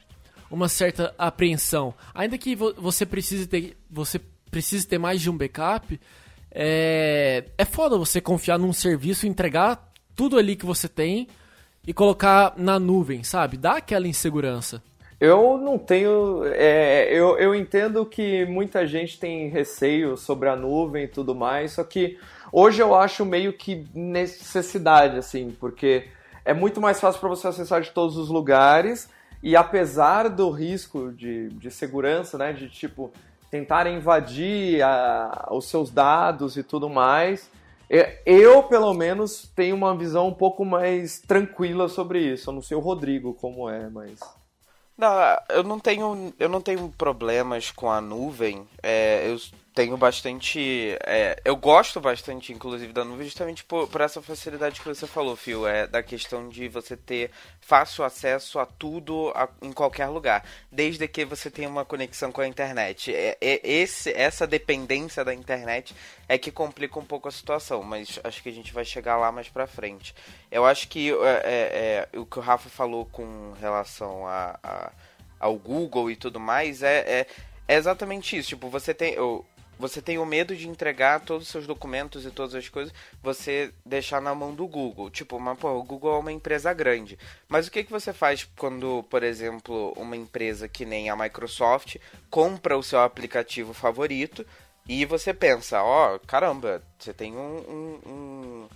uma 0.51 0.67
certa 0.67 1.15
apreensão. 1.17 1.93
Ainda 2.13 2.37
que 2.37 2.53
você 2.53 3.05
precise 3.05 3.47
ter 3.47 3.77
você 3.89 4.19
precise 4.51 4.85
ter 4.85 4.97
mais 4.97 5.21
de 5.21 5.29
um 5.29 5.37
backup, 5.37 5.97
é 6.51 7.45
é 7.57 7.63
foda 7.63 7.97
você 7.97 8.19
confiar 8.19 8.59
num 8.59 8.73
serviço, 8.73 9.25
entregar 9.25 9.93
tudo 10.13 10.37
ali 10.37 10.53
que 10.57 10.65
você 10.65 10.89
tem 10.89 11.29
e 11.87 11.93
colocar 11.93 12.55
na 12.57 12.77
nuvem, 12.77 13.23
sabe? 13.23 13.55
Dá 13.55 13.77
aquela 13.77 14.05
insegurança. 14.05 14.83
Eu 15.19 15.57
não 15.57 15.77
tenho. 15.77 16.43
É, 16.45 17.11
eu, 17.11 17.37
eu 17.37 17.53
entendo 17.53 18.05
que 18.05 18.45
muita 18.45 18.87
gente 18.87 19.19
tem 19.19 19.49
receio 19.49 20.15
sobre 20.15 20.47
a 20.47 20.55
nuvem 20.55 21.03
e 21.03 21.07
tudo 21.07 21.35
mais, 21.35 21.73
só 21.73 21.83
que 21.83 22.17
hoje 22.53 22.81
eu 22.81 22.95
acho 22.95 23.25
meio 23.25 23.51
que 23.51 23.85
necessidade, 23.93 25.17
assim, 25.17 25.55
porque 25.59 26.07
é 26.45 26.53
muito 26.53 26.79
mais 26.79 27.01
fácil 27.01 27.19
para 27.19 27.29
você 27.29 27.47
acessar 27.47 27.81
de 27.81 27.91
todos 27.91 28.17
os 28.17 28.29
lugares 28.29 29.09
e 29.43 29.55
apesar 29.55 30.29
do 30.29 30.49
risco 30.49 31.11
de, 31.11 31.49
de 31.49 31.69
segurança, 31.69 32.37
né, 32.37 32.53
de 32.53 32.69
tipo 32.69 33.11
tentar 33.51 33.87
invadir 33.87 34.81
a, 34.81 35.49
os 35.51 35.67
seus 35.69 35.89
dados 35.89 36.55
e 36.55 36.63
tudo 36.63 36.89
mais, 36.89 37.49
é, 37.89 38.21
eu 38.25 38.63
pelo 38.63 38.93
menos 38.93 39.51
tenho 39.55 39.75
uma 39.75 39.95
visão 39.97 40.27
um 40.27 40.33
pouco 40.33 40.63
mais 40.63 41.19
tranquila 41.19 41.89
sobre 41.89 42.19
isso. 42.19 42.49
Eu 42.49 42.53
não 42.53 42.61
sei 42.61 42.77
o 42.77 42.79
Rodrigo 42.79 43.33
como 43.33 43.69
é, 43.69 43.89
mas 43.89 44.19
não, 44.99 45.11
eu 45.49 45.63
não 45.63 45.79
tenho, 45.79 46.33
eu 46.37 46.49
não 46.49 46.59
tenho 46.59 46.93
problemas 46.97 47.71
com 47.71 47.89
a 47.89 48.01
nuvem. 48.01 48.67
É, 48.83 49.31
eu 49.31 49.39
tenho 49.79 49.95
bastante. 49.95 50.97
É, 51.05 51.39
eu 51.45 51.55
gosto 51.55 52.01
bastante, 52.01 52.51
inclusive, 52.51 52.91
da 52.91 53.05
nuvem, 53.05 53.23
justamente 53.23 53.63
por, 53.63 53.87
por, 53.87 54.01
essa 54.01 54.21
facilidade 54.21 54.81
que 54.81 54.85
você 54.85 55.07
falou, 55.07 55.37
Phil. 55.37 55.65
É 55.65 55.87
da 55.87 56.03
questão 56.03 56.49
de 56.49 56.67
você 56.67 56.97
ter 56.97 57.31
fácil 57.61 58.03
acesso 58.03 58.59
a 58.59 58.65
tudo 58.65 59.31
a, 59.33 59.47
em 59.61 59.71
qualquer 59.71 60.07
lugar, 60.07 60.43
desde 60.69 61.07
que 61.07 61.23
você 61.23 61.49
tenha 61.49 61.69
uma 61.69 61.85
conexão 61.85 62.29
com 62.29 62.41
a 62.41 62.47
internet. 62.47 63.15
É, 63.15 63.37
é, 63.39 63.61
esse, 63.63 64.11
essa 64.11 64.45
dependência 64.45 65.23
da 65.23 65.33
internet 65.33 65.95
é 66.27 66.37
que 66.37 66.51
complica 66.51 66.99
um 66.99 67.05
pouco 67.05 67.29
a 67.29 67.31
situação, 67.31 67.81
mas 67.81 68.19
acho 68.25 68.43
que 68.43 68.49
a 68.49 68.53
gente 68.53 68.73
vai 68.73 68.83
chegar 68.83 69.15
lá 69.15 69.31
mais 69.31 69.47
pra 69.47 69.65
frente. 69.65 70.13
Eu 70.51 70.65
acho 70.65 70.89
que 70.89 71.09
é, 71.09 71.13
é, 71.13 72.07
é, 72.13 72.19
o 72.19 72.25
que 72.25 72.37
o 72.37 72.41
Rafa 72.41 72.69
falou 72.69 73.05
com 73.05 73.53
relação 73.61 74.27
a, 74.27 74.59
a 74.61 74.91
ao 75.39 75.55
Google 75.55 76.11
e 76.11 76.17
tudo 76.17 76.37
mais 76.37 76.83
é, 76.83 76.97
é, 76.99 77.27
é, 77.65 77.75
exatamente 77.75 78.37
isso. 78.37 78.49
Tipo, 78.49 78.67
você 78.67 78.93
tem. 78.93 79.13
Eu, 79.13 79.45
você 79.79 80.01
tem 80.01 80.19
o 80.19 80.25
medo 80.25 80.53
de 80.53 80.67
entregar 80.67 81.21
todos 81.21 81.47
os 81.47 81.51
seus 81.51 81.65
documentos 81.65 82.25
e 82.25 82.31
todas 82.31 82.53
as 82.53 82.67
coisas, 82.67 82.93
você 83.23 83.73
deixar 83.85 84.21
na 84.21 84.35
mão 84.35 84.53
do 84.53 84.67
Google. 84.67 85.09
Tipo, 85.09 85.39
mas, 85.39 85.57
pô, 85.57 85.69
o 85.69 85.83
Google 85.83 86.15
é 86.15 86.19
uma 86.19 86.33
empresa 86.33 86.73
grande. 86.73 87.17
Mas 87.47 87.67
o 87.67 87.71
que, 87.71 87.85
que 87.85 87.91
você 87.91 88.11
faz 88.11 88.43
quando, 88.57 89.03
por 89.09 89.23
exemplo, 89.23 89.93
uma 89.95 90.17
empresa 90.17 90.67
que 90.67 90.85
nem 90.85 91.09
a 91.09 91.15
Microsoft 91.15 91.95
compra 92.29 92.77
o 92.77 92.83
seu 92.83 92.99
aplicativo 92.99 93.73
favorito 93.73 94.45
e 94.85 95.05
você 95.05 95.33
pensa, 95.33 95.81
ó, 95.81 96.15
oh, 96.15 96.19
caramba, 96.19 96.83
você 96.97 97.13
tem 97.13 97.37
um, 97.37 97.39
um, 97.39 97.99
um 98.05 98.69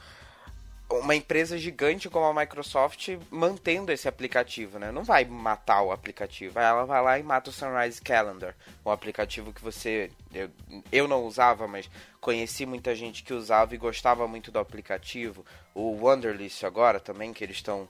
uma 0.89 1.15
empresa 1.15 1.57
gigante 1.57 2.09
como 2.09 2.25
a 2.25 2.33
Microsoft 2.33 3.09
mantendo 3.31 3.91
esse 3.91 4.07
aplicativo, 4.07 4.77
né? 4.77 4.91
Não 4.91 5.03
vai 5.03 5.25
matar 5.25 5.81
o 5.81 5.91
aplicativo, 5.91 6.59
ela 6.59 6.85
vai 6.85 7.01
lá 7.01 7.19
e 7.19 7.23
mata 7.23 7.49
o 7.49 7.53
Sunrise 7.53 8.01
Calendar, 8.01 8.55
um 8.85 8.91
aplicativo 8.91 9.51
que 9.51 9.61
você 9.61 10.11
eu, 10.33 10.49
eu 10.91 11.07
não 11.07 11.23
usava, 11.25 11.67
mas 11.67 11.89
conheci 12.19 12.65
muita 12.65 12.95
gente 12.95 13.23
que 13.23 13.33
usava 13.33 13.73
e 13.73 13.77
gostava 13.77 14.27
muito 14.27 14.51
do 14.51 14.59
aplicativo. 14.59 15.45
O 15.73 16.05
Wonderlist 16.05 16.63
agora 16.63 16.99
também, 16.99 17.33
que 17.33 17.43
eles 17.43 17.57
estão 17.57 17.87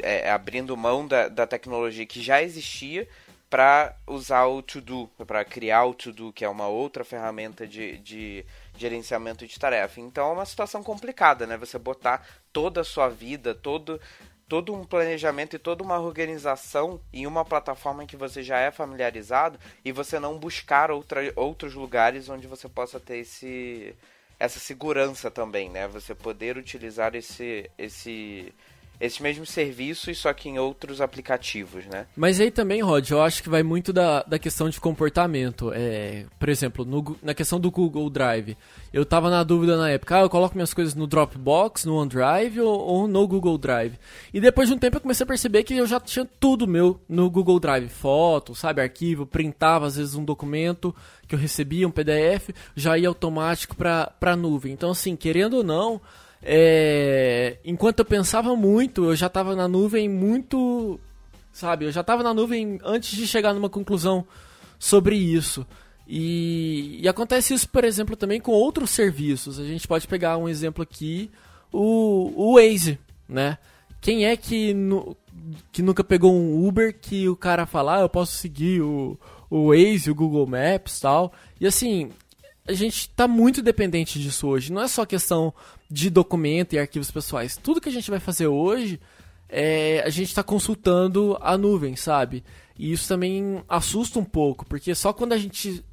é, 0.00 0.30
abrindo 0.30 0.76
mão 0.76 1.06
da, 1.06 1.28
da 1.28 1.46
tecnologia 1.46 2.06
que 2.06 2.22
já 2.22 2.42
existia 2.42 3.08
para 3.48 3.94
usar 4.06 4.46
o 4.46 4.60
To-Do, 4.60 5.08
para 5.26 5.44
criar 5.44 5.84
o 5.84 5.94
To-Do, 5.94 6.32
que 6.32 6.44
é 6.44 6.48
uma 6.48 6.66
outra 6.66 7.04
ferramenta 7.04 7.66
de, 7.66 7.98
de 7.98 8.44
gerenciamento 8.76 9.46
de 9.46 9.58
tarefa. 9.58 10.00
Então 10.00 10.30
é 10.30 10.32
uma 10.32 10.46
situação 10.46 10.82
complicada, 10.82 11.46
né? 11.46 11.56
Você 11.56 11.78
botar 11.78 12.26
toda 12.52 12.80
a 12.80 12.84
sua 12.84 13.08
vida, 13.08 13.54
todo 13.54 14.00
todo 14.48 14.72
um 14.72 14.84
planejamento 14.84 15.56
e 15.56 15.58
toda 15.58 15.82
uma 15.82 15.98
organização 15.98 17.00
em 17.12 17.26
uma 17.26 17.44
plataforma 17.44 18.04
em 18.04 18.06
que 18.06 18.16
você 18.16 18.42
já 18.42 18.58
é 18.58 18.70
familiarizado 18.70 19.58
e 19.84 19.90
você 19.90 20.20
não 20.20 20.38
buscar 20.38 20.90
outra, 20.90 21.20
outros 21.34 21.74
lugares 21.74 22.28
onde 22.28 22.46
você 22.46 22.68
possa 22.68 23.00
ter 23.00 23.18
esse 23.18 23.94
essa 24.38 24.60
segurança 24.60 25.30
também, 25.30 25.70
né? 25.70 25.88
Você 25.88 26.14
poder 26.14 26.56
utilizar 26.56 27.14
esse 27.14 27.70
esse 27.76 28.52
esses 29.00 29.20
mesmos 29.20 29.50
serviços, 29.50 30.18
só 30.18 30.32
que 30.32 30.48
em 30.48 30.58
outros 30.58 31.00
aplicativos, 31.00 31.84
né? 31.86 32.06
Mas 32.16 32.40
aí 32.40 32.50
também, 32.50 32.82
Rod, 32.82 33.10
eu 33.10 33.20
acho 33.22 33.42
que 33.42 33.48
vai 33.48 33.62
muito 33.62 33.92
da, 33.92 34.22
da 34.22 34.38
questão 34.38 34.70
de 34.70 34.80
comportamento. 34.80 35.70
É, 35.74 36.24
por 36.38 36.48
exemplo, 36.48 36.84
no, 36.84 37.16
na 37.22 37.34
questão 37.34 37.60
do 37.60 37.70
Google 37.70 38.08
Drive, 38.08 38.56
eu 38.92 39.04
tava 39.04 39.28
na 39.28 39.42
dúvida 39.42 39.76
na 39.76 39.90
época, 39.90 40.16
ah, 40.16 40.20
eu 40.22 40.30
coloco 40.30 40.54
minhas 40.54 40.72
coisas 40.72 40.94
no 40.94 41.06
Dropbox, 41.06 41.84
no 41.84 41.96
OneDrive 41.96 42.60
ou, 42.60 42.78
ou, 42.78 43.08
no 43.08 43.26
Google 43.28 43.58
Drive. 43.58 43.98
E 44.32 44.40
depois 44.40 44.68
de 44.68 44.74
um 44.74 44.78
tempo 44.78 44.96
eu 44.96 45.00
comecei 45.00 45.24
a 45.24 45.26
perceber 45.26 45.62
que 45.64 45.74
eu 45.74 45.86
já 45.86 46.00
tinha 46.00 46.26
tudo 46.40 46.66
meu 46.66 46.98
no 47.08 47.28
Google 47.28 47.60
Drive. 47.60 47.88
Foto, 47.88 48.54
sabe, 48.54 48.80
arquivo, 48.80 49.26
printava 49.26 49.86
às 49.86 49.96
vezes 49.96 50.14
um 50.14 50.24
documento 50.24 50.94
que 51.28 51.34
eu 51.34 51.38
recebia, 51.38 51.86
um 51.86 51.90
PDF, 51.90 52.50
já 52.74 52.96
ia 52.96 53.08
automático 53.08 53.76
para 53.76 54.14
a 54.20 54.36
nuvem. 54.36 54.72
Então, 54.72 54.90
assim, 54.90 55.16
querendo 55.16 55.58
ou 55.58 55.64
não 55.64 56.00
é, 56.48 57.58
enquanto 57.64 57.98
eu 57.98 58.04
pensava 58.04 58.54
muito, 58.54 59.06
eu 59.06 59.16
já 59.16 59.26
estava 59.26 59.56
na 59.56 59.66
nuvem 59.66 60.08
muito. 60.08 61.00
Sabe, 61.52 61.86
eu 61.86 61.90
já 61.90 62.02
estava 62.02 62.22
na 62.22 62.32
nuvem 62.32 62.78
antes 62.84 63.16
de 63.16 63.26
chegar 63.26 63.52
numa 63.52 63.68
conclusão 63.68 64.24
sobre 64.78 65.16
isso. 65.16 65.66
E, 66.06 67.00
e, 67.02 67.08
acontece 67.08 67.52
isso, 67.52 67.68
por 67.68 67.82
exemplo, 67.82 68.14
também 68.14 68.40
com 68.40 68.52
outros 68.52 68.90
serviços. 68.90 69.58
A 69.58 69.64
gente 69.64 69.88
pode 69.88 70.06
pegar 70.06 70.36
um 70.36 70.48
exemplo 70.48 70.84
aqui, 70.84 71.32
o, 71.72 72.32
o 72.36 72.54
Waze, 72.54 72.96
né? 73.28 73.58
Quem 74.00 74.26
é 74.26 74.36
que, 74.36 74.72
nu, 74.72 75.16
que 75.72 75.82
nunca 75.82 76.04
pegou 76.04 76.32
um 76.32 76.64
Uber 76.64 76.96
que 76.96 77.28
o 77.28 77.34
cara 77.34 77.66
fala, 77.66 77.98
ah, 77.98 78.00
eu 78.02 78.08
posso 78.08 78.36
seguir 78.36 78.82
o, 78.82 79.18
o 79.50 79.70
Waze, 79.70 80.12
o 80.12 80.14
Google 80.14 80.46
Maps 80.46 81.00
tal. 81.00 81.32
E 81.60 81.66
assim, 81.66 82.12
a 82.68 82.72
gente 82.72 83.00
está 83.00 83.26
muito 83.26 83.60
dependente 83.62 84.20
disso 84.20 84.46
hoje. 84.46 84.72
Não 84.72 84.82
é 84.82 84.86
só 84.86 85.04
questão 85.04 85.52
de 85.90 86.10
documento 86.10 86.74
e 86.74 86.78
arquivos 86.78 87.10
pessoais. 87.10 87.56
Tudo 87.56 87.80
que 87.80 87.88
a 87.88 87.92
gente 87.92 88.10
vai 88.10 88.20
fazer 88.20 88.46
hoje, 88.46 89.00
é, 89.48 90.02
a 90.04 90.10
gente 90.10 90.28
está 90.28 90.42
consultando 90.42 91.36
a 91.40 91.56
nuvem, 91.56 91.96
sabe? 91.96 92.44
E 92.78 92.92
isso 92.92 93.08
também 93.08 93.62
assusta 93.68 94.18
um 94.18 94.24
pouco, 94.24 94.66
porque 94.66 94.94
só 94.94 95.12
quando 95.12 95.32
a 95.32 95.38
gente 95.38 95.84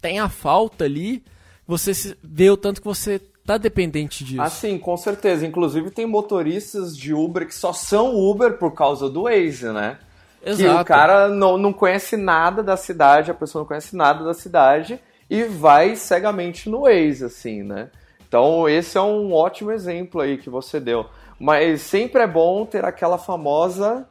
tem 0.00 0.18
a 0.18 0.28
falta 0.28 0.84
ali, 0.84 1.22
você 1.66 2.16
vê 2.22 2.50
o 2.50 2.56
tanto 2.56 2.80
que 2.80 2.86
você 2.86 3.20
tá 3.44 3.58
dependente 3.58 4.24
disso. 4.24 4.42
Ah, 4.42 4.50
sim, 4.50 4.78
com 4.78 4.96
certeza. 4.96 5.46
Inclusive 5.46 5.90
tem 5.90 6.06
motoristas 6.06 6.96
de 6.96 7.12
Uber 7.12 7.46
que 7.46 7.54
só 7.54 7.72
são 7.72 8.16
Uber 8.16 8.58
por 8.58 8.72
causa 8.72 9.08
do 9.08 9.24
Waze, 9.24 9.66
né? 9.72 9.98
Exato. 10.42 10.76
Que 10.76 10.82
o 10.82 10.84
cara 10.84 11.28
não, 11.28 11.58
não 11.58 11.72
conhece 11.72 12.16
nada 12.16 12.62
da 12.62 12.76
cidade, 12.76 13.30
a 13.30 13.34
pessoa 13.34 13.62
não 13.62 13.68
conhece 13.68 13.94
nada 13.94 14.24
da 14.24 14.32
cidade 14.32 14.98
e 15.28 15.44
vai 15.44 15.96
cegamente 15.96 16.68
no 16.68 16.82
Waze, 16.82 17.24
assim, 17.24 17.62
né? 17.62 17.90
Então, 18.30 18.68
esse 18.68 18.96
é 18.96 19.02
um 19.02 19.32
ótimo 19.32 19.72
exemplo 19.72 20.20
aí 20.20 20.38
que 20.38 20.48
você 20.48 20.78
deu. 20.78 21.06
Mas 21.36 21.82
sempre 21.82 22.22
é 22.22 22.28
bom 22.28 22.64
ter 22.64 22.84
aquela 22.84 23.18
famosa 23.18 24.06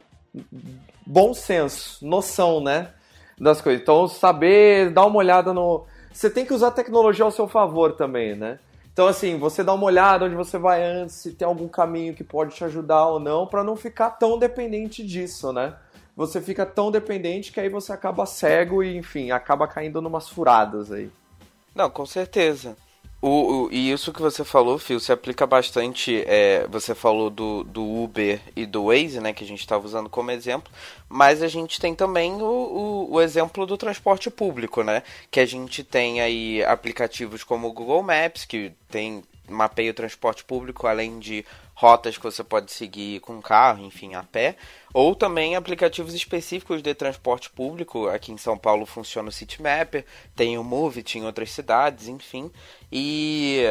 bom 1.07 1.33
senso, 1.33 2.05
noção, 2.05 2.61
né? 2.61 2.89
Das 3.39 3.61
coisas. 3.61 3.81
Então, 3.81 4.09
saber, 4.09 4.89
dar 4.91 5.05
uma 5.05 5.17
olhada 5.17 5.53
no. 5.53 5.85
Você 6.11 6.29
tem 6.29 6.45
que 6.45 6.53
usar 6.53 6.67
a 6.67 6.71
tecnologia 6.71 7.23
ao 7.23 7.31
seu 7.31 7.47
favor 7.47 7.93
também, 7.93 8.35
né? 8.35 8.59
Então, 8.91 9.07
assim, 9.07 9.38
você 9.38 9.63
dá 9.63 9.73
uma 9.73 9.85
olhada 9.85 10.25
onde 10.25 10.35
você 10.35 10.57
vai 10.57 10.83
antes, 10.83 11.15
se 11.15 11.31
tem 11.31 11.47
algum 11.47 11.69
caminho 11.69 12.13
que 12.13 12.23
pode 12.23 12.53
te 12.53 12.65
ajudar 12.65 13.07
ou 13.07 13.21
não, 13.21 13.47
para 13.47 13.63
não 13.63 13.77
ficar 13.77 14.09
tão 14.09 14.38
dependente 14.38 15.01
disso, 15.05 15.53
né? 15.53 15.75
você 16.19 16.41
fica 16.41 16.65
tão 16.65 16.91
dependente 16.91 17.49
que 17.49 17.61
aí 17.61 17.69
você 17.69 17.93
acaba 17.93 18.25
cego 18.25 18.83
e, 18.83 18.97
enfim, 18.97 19.31
acaba 19.31 19.65
caindo 19.65 20.01
numas 20.01 20.27
furadas 20.27 20.91
aí. 20.91 21.09
Não, 21.73 21.89
com 21.89 22.05
certeza. 22.05 22.75
O, 23.21 23.65
o, 23.65 23.69
e 23.69 23.91
isso 23.91 24.13
que 24.13 24.21
você 24.21 24.45
falou, 24.45 24.79
Phil, 24.79 24.99
se 24.99 25.11
aplica 25.11 25.45
bastante. 25.45 26.23
É, 26.25 26.65
você 26.69 26.95
falou 26.95 27.29
do, 27.29 27.65
do 27.65 27.83
Uber 27.83 28.39
e 28.55 28.65
do 28.65 28.85
Waze, 28.85 29.19
né? 29.19 29.33
Que 29.33 29.43
a 29.43 29.47
gente 29.47 29.59
estava 29.59 29.85
usando 29.85 30.09
como 30.09 30.31
exemplo. 30.31 30.71
Mas 31.09 31.43
a 31.43 31.47
gente 31.47 31.81
tem 31.81 31.93
também 31.93 32.41
o, 32.41 32.45
o, 32.45 33.13
o, 33.13 33.21
exemplo 33.21 33.65
do 33.65 33.77
transporte 33.77 34.29
público, 34.29 34.83
né? 34.83 35.03
Que 35.29 35.41
a 35.41 35.45
gente 35.45 35.83
tem 35.83 36.21
aí 36.21 36.63
aplicativos 36.63 37.43
como 37.43 37.67
o 37.67 37.73
Google 37.73 38.01
Maps, 38.01 38.45
que 38.45 38.71
tem 38.89 39.21
mapeia 39.49 39.91
o 39.91 39.95
transporte 39.95 40.45
público, 40.45 40.88
além 40.88 41.19
de 41.19 41.43
rotas 41.79 42.17
que 42.17 42.24
você 42.25 42.43
pode 42.43 42.74
seguir 42.74 43.21
com 43.21 43.41
carro, 43.41 43.86
enfim, 43.86 44.13
a 44.13 44.21
pé, 44.21 44.57
ou 44.93 45.15
também 45.15 45.55
aplicativos 45.55 46.13
específicos 46.13 46.81
de 46.81 46.93
transporte 46.93 47.50
público. 47.50 48.09
Aqui 48.09 48.33
em 48.33 48.38
São 48.38 48.57
Paulo 48.57 48.86
funciona 48.86 49.29
o 49.29 49.31
Citymapper, 49.31 50.05
tem 50.36 50.57
o 50.57 50.63
Movit 50.63 51.17
em 51.17 51.25
outras 51.25 51.51
cidades, 51.51 52.09
enfim. 52.09 52.51
E 52.91 53.63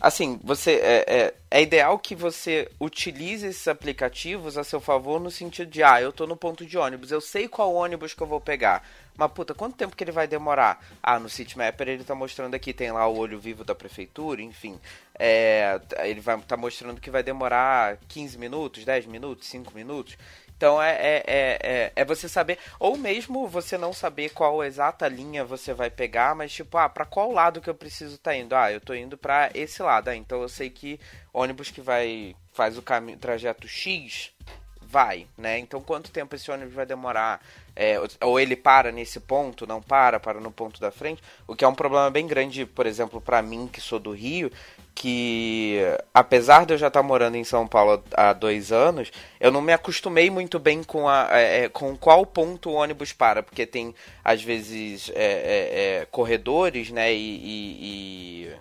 assim, 0.00 0.40
você 0.42 0.72
é, 0.72 1.04
é, 1.06 1.34
é, 1.50 1.62
ideal 1.62 1.98
que 1.98 2.14
você 2.14 2.70
utilize 2.80 3.46
esses 3.46 3.68
aplicativos 3.68 4.56
a 4.56 4.64
seu 4.64 4.80
favor 4.80 5.20
no 5.20 5.30
sentido 5.30 5.70
de, 5.70 5.82
ah, 5.82 6.00
eu 6.00 6.12
tô 6.12 6.26
no 6.26 6.36
ponto 6.36 6.64
de 6.64 6.78
ônibus, 6.78 7.10
eu 7.10 7.20
sei 7.20 7.46
qual 7.46 7.74
ônibus 7.74 8.14
que 8.14 8.22
eu 8.22 8.26
vou 8.26 8.40
pegar. 8.40 8.82
Mas 9.16 9.30
puta, 9.32 9.54
quanto 9.54 9.76
tempo 9.76 9.94
que 9.94 10.02
ele 10.02 10.12
vai 10.12 10.26
demorar? 10.26 10.82
Ah, 11.02 11.18
no 11.18 11.28
Citymapper 11.28 11.88
ele 11.88 12.04
tá 12.04 12.14
mostrando 12.14 12.54
aqui, 12.54 12.72
tem 12.72 12.90
lá 12.90 13.06
o 13.06 13.18
olho 13.18 13.38
vivo 13.38 13.62
da 13.62 13.74
prefeitura, 13.74 14.40
enfim. 14.40 14.80
É, 15.18 15.78
ele 16.04 16.20
vai 16.20 16.40
tá 16.40 16.56
mostrando 16.56 17.00
que 17.00 17.10
vai 17.10 17.22
demorar 17.22 17.98
15 18.08 18.38
minutos, 18.38 18.84
10 18.84 19.04
minutos, 19.04 19.46
5 19.48 19.74
minutos. 19.74 20.16
Então 20.60 20.82
é, 20.82 20.90
é, 20.90 21.24
é, 21.26 21.58
é, 21.62 21.92
é 21.96 22.04
você 22.04 22.28
saber, 22.28 22.58
ou 22.78 22.94
mesmo 22.94 23.48
você 23.48 23.78
não 23.78 23.94
saber 23.94 24.28
qual 24.28 24.62
exata 24.62 25.08
linha 25.08 25.42
você 25.42 25.72
vai 25.72 25.88
pegar, 25.88 26.34
mas 26.34 26.52
tipo, 26.52 26.76
ah, 26.76 26.86
pra 26.86 27.06
qual 27.06 27.32
lado 27.32 27.62
que 27.62 27.70
eu 27.70 27.74
preciso 27.74 28.16
estar 28.16 28.32
tá 28.32 28.36
indo? 28.36 28.54
Ah, 28.54 28.70
eu 28.70 28.78
tô 28.78 28.92
indo 28.92 29.16
para 29.16 29.48
esse 29.54 29.82
lado. 29.82 30.08
Ah, 30.08 30.14
então 30.14 30.42
eu 30.42 30.50
sei 30.50 30.68
que 30.68 31.00
ônibus 31.32 31.70
que 31.70 31.80
vai 31.80 32.36
faz 32.52 32.76
o 32.76 32.82
caminho, 32.82 33.16
trajeto 33.16 33.66
X 33.66 34.32
vai, 34.82 35.26
né? 35.38 35.58
Então 35.58 35.80
quanto 35.80 36.10
tempo 36.10 36.34
esse 36.34 36.50
ônibus 36.50 36.74
vai 36.74 36.84
demorar? 36.84 37.40
É, 37.74 37.98
ou 38.20 38.38
ele 38.38 38.56
para 38.56 38.92
nesse 38.92 39.20
ponto, 39.20 39.66
não 39.66 39.80
para, 39.80 40.18
para 40.20 40.40
no 40.40 40.50
ponto 40.50 40.80
da 40.80 40.90
frente, 40.90 41.22
o 41.46 41.54
que 41.54 41.64
é 41.64 41.68
um 41.68 41.74
problema 41.74 42.10
bem 42.10 42.26
grande, 42.26 42.66
por 42.66 42.86
exemplo, 42.86 43.20
para 43.20 43.40
mim 43.40 43.68
que 43.72 43.80
sou 43.80 43.98
do 43.98 44.12
Rio, 44.12 44.50
que 44.94 45.78
apesar 46.12 46.66
de 46.66 46.74
eu 46.74 46.78
já 46.78 46.88
estar 46.88 47.02
morando 47.02 47.36
em 47.36 47.44
São 47.44 47.66
Paulo 47.66 48.02
há 48.12 48.32
dois 48.32 48.70
anos, 48.70 49.10
eu 49.40 49.50
não 49.50 49.62
me 49.62 49.72
acostumei 49.72 50.28
muito 50.28 50.58
bem 50.58 50.82
com, 50.82 51.08
a, 51.08 51.28
é, 51.30 51.64
é 51.64 51.68
com 51.68 51.96
qual 51.96 52.26
ponto 52.26 52.70
o 52.70 52.74
ônibus 52.74 53.12
para, 53.12 53.42
porque 53.42 53.64
tem 53.64 53.94
às 54.22 54.42
vezes 54.42 55.10
é, 55.14 55.22
é, 55.24 56.00
é 56.00 56.06
corredores, 56.10 56.90
né, 56.90 57.14
e, 57.14 57.16
e, 57.16 58.46
e 58.46 58.52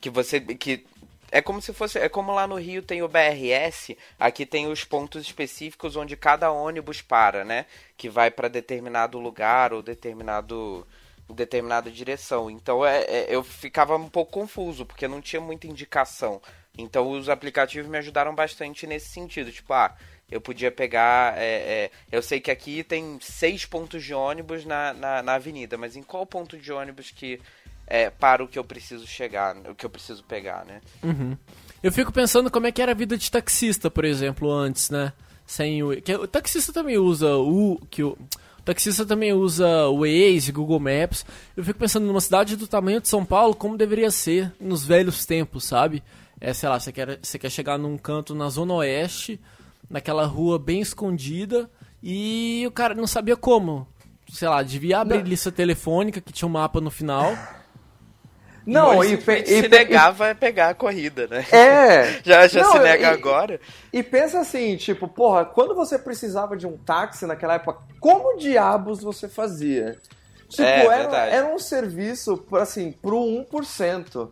que 0.00 0.10
você 0.10 0.40
que 0.40 0.84
é 1.30 1.40
como 1.40 1.60
se 1.60 1.72
fosse. 1.72 1.98
É 1.98 2.08
como 2.08 2.32
lá 2.32 2.46
no 2.46 2.56
Rio 2.56 2.82
tem 2.82 3.02
o 3.02 3.08
BRS, 3.08 3.96
aqui 4.18 4.46
tem 4.46 4.66
os 4.66 4.84
pontos 4.84 5.22
específicos 5.22 5.96
onde 5.96 6.16
cada 6.16 6.50
ônibus 6.50 7.02
para, 7.02 7.44
né? 7.44 7.66
Que 7.96 8.08
vai 8.08 8.30
para 8.30 8.48
determinado 8.48 9.18
lugar 9.18 9.72
ou 9.72 9.82
determinado 9.82 10.86
determinada 11.28 11.90
direção. 11.90 12.50
Então 12.50 12.86
é, 12.86 13.02
é, 13.02 13.26
eu 13.28 13.42
ficava 13.42 13.96
um 13.96 14.08
pouco 14.08 14.32
confuso, 14.32 14.86
porque 14.86 15.08
não 15.08 15.20
tinha 15.20 15.40
muita 15.40 15.66
indicação. 15.66 16.40
Então 16.78 17.10
os 17.10 17.28
aplicativos 17.28 17.88
me 17.88 17.98
ajudaram 17.98 18.34
bastante 18.34 18.86
nesse 18.86 19.08
sentido. 19.08 19.50
Tipo, 19.50 19.72
ah, 19.72 19.96
eu 20.30 20.40
podia 20.40 20.70
pegar. 20.70 21.36
É, 21.38 21.44
é, 21.44 21.90
eu 22.10 22.22
sei 22.22 22.40
que 22.40 22.50
aqui 22.50 22.82
tem 22.84 23.18
seis 23.20 23.64
pontos 23.64 24.04
de 24.04 24.14
ônibus 24.14 24.64
na, 24.64 24.92
na, 24.92 25.22
na, 25.22 25.34
avenida, 25.34 25.76
mas 25.76 25.96
em 25.96 26.02
qual 26.02 26.26
ponto 26.26 26.58
de 26.58 26.72
ônibus 26.72 27.10
que 27.10 27.40
é, 27.86 28.10
para 28.10 28.42
o 28.42 28.48
que 28.48 28.58
eu 28.58 28.64
preciso 28.64 29.06
chegar, 29.06 29.56
o 29.56 29.74
que 29.74 29.86
eu 29.86 29.90
preciso 29.90 30.24
pegar, 30.24 30.64
né? 30.64 30.80
Uhum. 31.02 31.36
Eu 31.82 31.92
fico 31.92 32.12
pensando 32.12 32.50
como 32.50 32.66
é 32.66 32.72
que 32.72 32.82
era 32.82 32.92
a 32.92 32.94
vida 32.94 33.16
de 33.16 33.30
taxista, 33.30 33.90
por 33.90 34.04
exemplo, 34.04 34.50
antes, 34.50 34.90
né? 34.90 35.12
Sem 35.46 35.82
o, 35.82 36.00
que, 36.02 36.14
o 36.14 36.26
taxista 36.26 36.72
também 36.72 36.98
usa 36.98 37.36
o 37.36 37.80
que 37.88 38.02
o, 38.02 38.18
o 38.58 38.62
taxista 38.64 39.06
também 39.06 39.32
usa 39.32 39.86
o 39.86 40.00
Waze, 40.00 40.50
Google 40.50 40.80
Maps. 40.80 41.24
Eu 41.56 41.62
fico 41.62 41.78
pensando 41.78 42.06
numa 42.06 42.20
cidade 42.20 42.56
do 42.56 42.66
tamanho 42.66 43.00
de 43.00 43.08
São 43.08 43.24
Paulo, 43.24 43.54
como 43.54 43.76
deveria 43.76 44.10
ser 44.10 44.52
nos 44.60 44.84
velhos 44.84 45.24
tempos, 45.24 45.64
sabe? 45.64 46.02
É, 46.40 46.52
sei 46.52 46.68
lá, 46.68 46.80
você 46.80 46.90
quer, 46.90 47.20
você 47.22 47.38
quer 47.38 47.50
chegar 47.50 47.78
num 47.78 47.96
canto 47.96 48.34
na 48.34 48.48
zona 48.48 48.74
oeste, 48.74 49.40
naquela 49.88 50.26
rua 50.26 50.58
bem 50.58 50.80
escondida, 50.80 51.70
e 52.02 52.64
o 52.66 52.70
cara 52.72 52.94
não 52.94 53.06
sabia 53.06 53.36
como. 53.36 53.86
Sei 54.28 54.48
lá, 54.48 54.60
devia 54.62 54.98
abrir 54.98 55.18
não. 55.18 55.26
lista 55.26 55.52
telefônica 55.52 56.20
que 56.20 56.32
tinha 56.32 56.48
um 56.48 56.52
mapa 56.52 56.80
no 56.80 56.90
final. 56.90 57.32
Não, 58.66 59.04
e, 59.04 59.14
e, 59.14 59.62
se 59.62 59.68
negar 59.68 60.10
vai 60.10 60.34
pegar 60.34 60.70
a 60.70 60.74
corrida, 60.74 61.28
né? 61.28 61.46
É. 61.52 62.20
já 62.24 62.48
já 62.48 62.62
Não, 62.62 62.72
se 62.72 62.78
nega 62.80 63.04
e, 63.04 63.06
agora. 63.06 63.60
E 63.92 64.02
pensa 64.02 64.40
assim, 64.40 64.76
tipo, 64.76 65.06
porra, 65.06 65.44
quando 65.44 65.74
você 65.74 65.96
precisava 65.96 66.56
de 66.56 66.66
um 66.66 66.76
táxi 66.76 67.26
naquela 67.26 67.54
época, 67.54 67.78
como 68.00 68.36
diabos 68.36 69.02
você 69.02 69.28
fazia? 69.28 69.96
Tipo, 70.48 70.62
é, 70.62 70.84
era, 70.84 71.26
era 71.26 71.46
um 71.46 71.58
serviço, 71.58 72.44
assim, 72.52 72.90
pro 72.90 73.16
1%. 73.16 74.28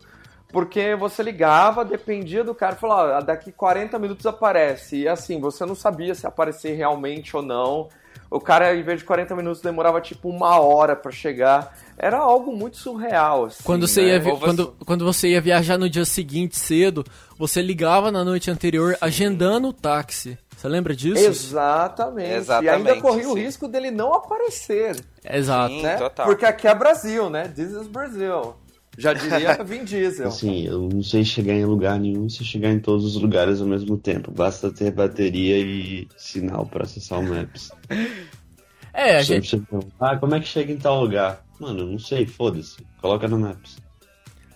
Porque 0.55 0.95
você 0.95 1.21
ligava, 1.21 1.85
dependia 1.85 2.45
do 2.45 2.55
cara, 2.55 2.77
falava, 2.77 3.17
ah, 3.19 3.21
daqui 3.21 3.51
40 3.51 3.99
minutos 3.99 4.25
aparece. 4.25 4.99
E 4.99 5.09
assim, 5.09 5.41
você 5.41 5.67
não 5.67 5.75
sabia 5.75 6.15
se 6.15 6.29
aparecer 6.29 6.75
realmente 6.77 7.37
ou 7.37 7.43
não. 7.43 7.89
O 8.31 8.41
cara, 8.41 8.75
em 8.75 8.83
vez 8.83 9.01
de 9.01 9.05
40 9.05 9.37
minutos, 9.37 9.61
demorava 9.61 10.01
tipo 10.01 10.29
uma 10.29 10.59
hora 10.59 10.97
para 10.97 11.13
chegar. 11.13 11.77
Era 11.97 12.19
algo 12.19 12.57
muito 12.57 12.77
surreal. 12.77 13.45
Assim, 13.45 13.63
quando, 13.63 13.87
você 13.87 14.03
né? 14.03 14.09
ia 14.09 14.19
vi... 14.19 14.37
quando, 14.39 14.75
quando 14.85 15.05
você 15.05 15.29
ia 15.29 15.41
viajar 15.41 15.79
no 15.79 15.89
dia 15.89 16.05
seguinte 16.05 16.59
cedo, 16.59 17.05
você 17.39 17.63
ligava 17.63 18.11
na 18.11 18.25
noite 18.25 18.51
anterior 18.51 18.93
sim. 18.93 18.99
agendando 19.01 19.69
o 19.69 19.73
táxi. 19.73 20.37
Você 20.57 20.69
lembra 20.69 20.97
disso? 20.97 21.25
Exatamente. 21.25 22.33
Exatamente 22.33 22.67
e 22.67 22.69
ainda 22.75 23.01
corria 23.01 23.29
o 23.29 23.35
risco 23.35 23.69
dele 23.69 23.91
não 23.91 24.15
aparecer. 24.15 24.97
Exato. 25.23 25.75
Sim, 25.75 25.83
né? 25.83 25.99
Porque 26.25 26.47
aqui 26.47 26.67
é 26.67 26.75
Brasil, 26.75 27.29
né? 27.29 27.49
This 27.49 27.71
is 27.71 27.87
Brazil. 27.87 28.55
Já 28.97 29.13
diria 29.13 29.55
Vin 29.65 29.85
Diesel. 29.85 30.29
Assim, 30.29 30.67
eu 30.67 30.89
não 30.89 31.03
sei 31.03 31.25
chegar 31.25 31.55
em 31.55 31.65
lugar 31.65 31.99
nenhum 31.99 32.29
se 32.29 32.45
chegar 32.45 32.71
em 32.71 32.79
todos 32.79 33.05
os 33.05 33.21
lugares 33.21 33.61
ao 33.61 33.67
mesmo 33.67 33.97
tempo. 33.97 34.31
Basta 34.31 34.73
ter 34.73 34.91
bateria 34.91 35.59
e 35.59 36.09
sinal 36.17 36.67
para 36.67 36.85
acessar 36.85 37.21
o 37.21 37.23
Maps. 37.23 37.71
É, 38.97 39.17
a 39.17 39.23
gente. 39.23 39.61
Ah, 39.99 40.17
como 40.17 40.37
é 40.37 40.41
que 40.41 40.47
chega 40.47 40.73
em 40.73 40.77
tal 40.77 41.01
lugar? 41.01 41.45
Mano, 41.59 41.85
não 41.85 41.99
sei, 41.99 42.27
foda-se. 42.27 42.77
Coloca 43.03 43.27
no 43.27 43.37
Maps. 43.37 43.77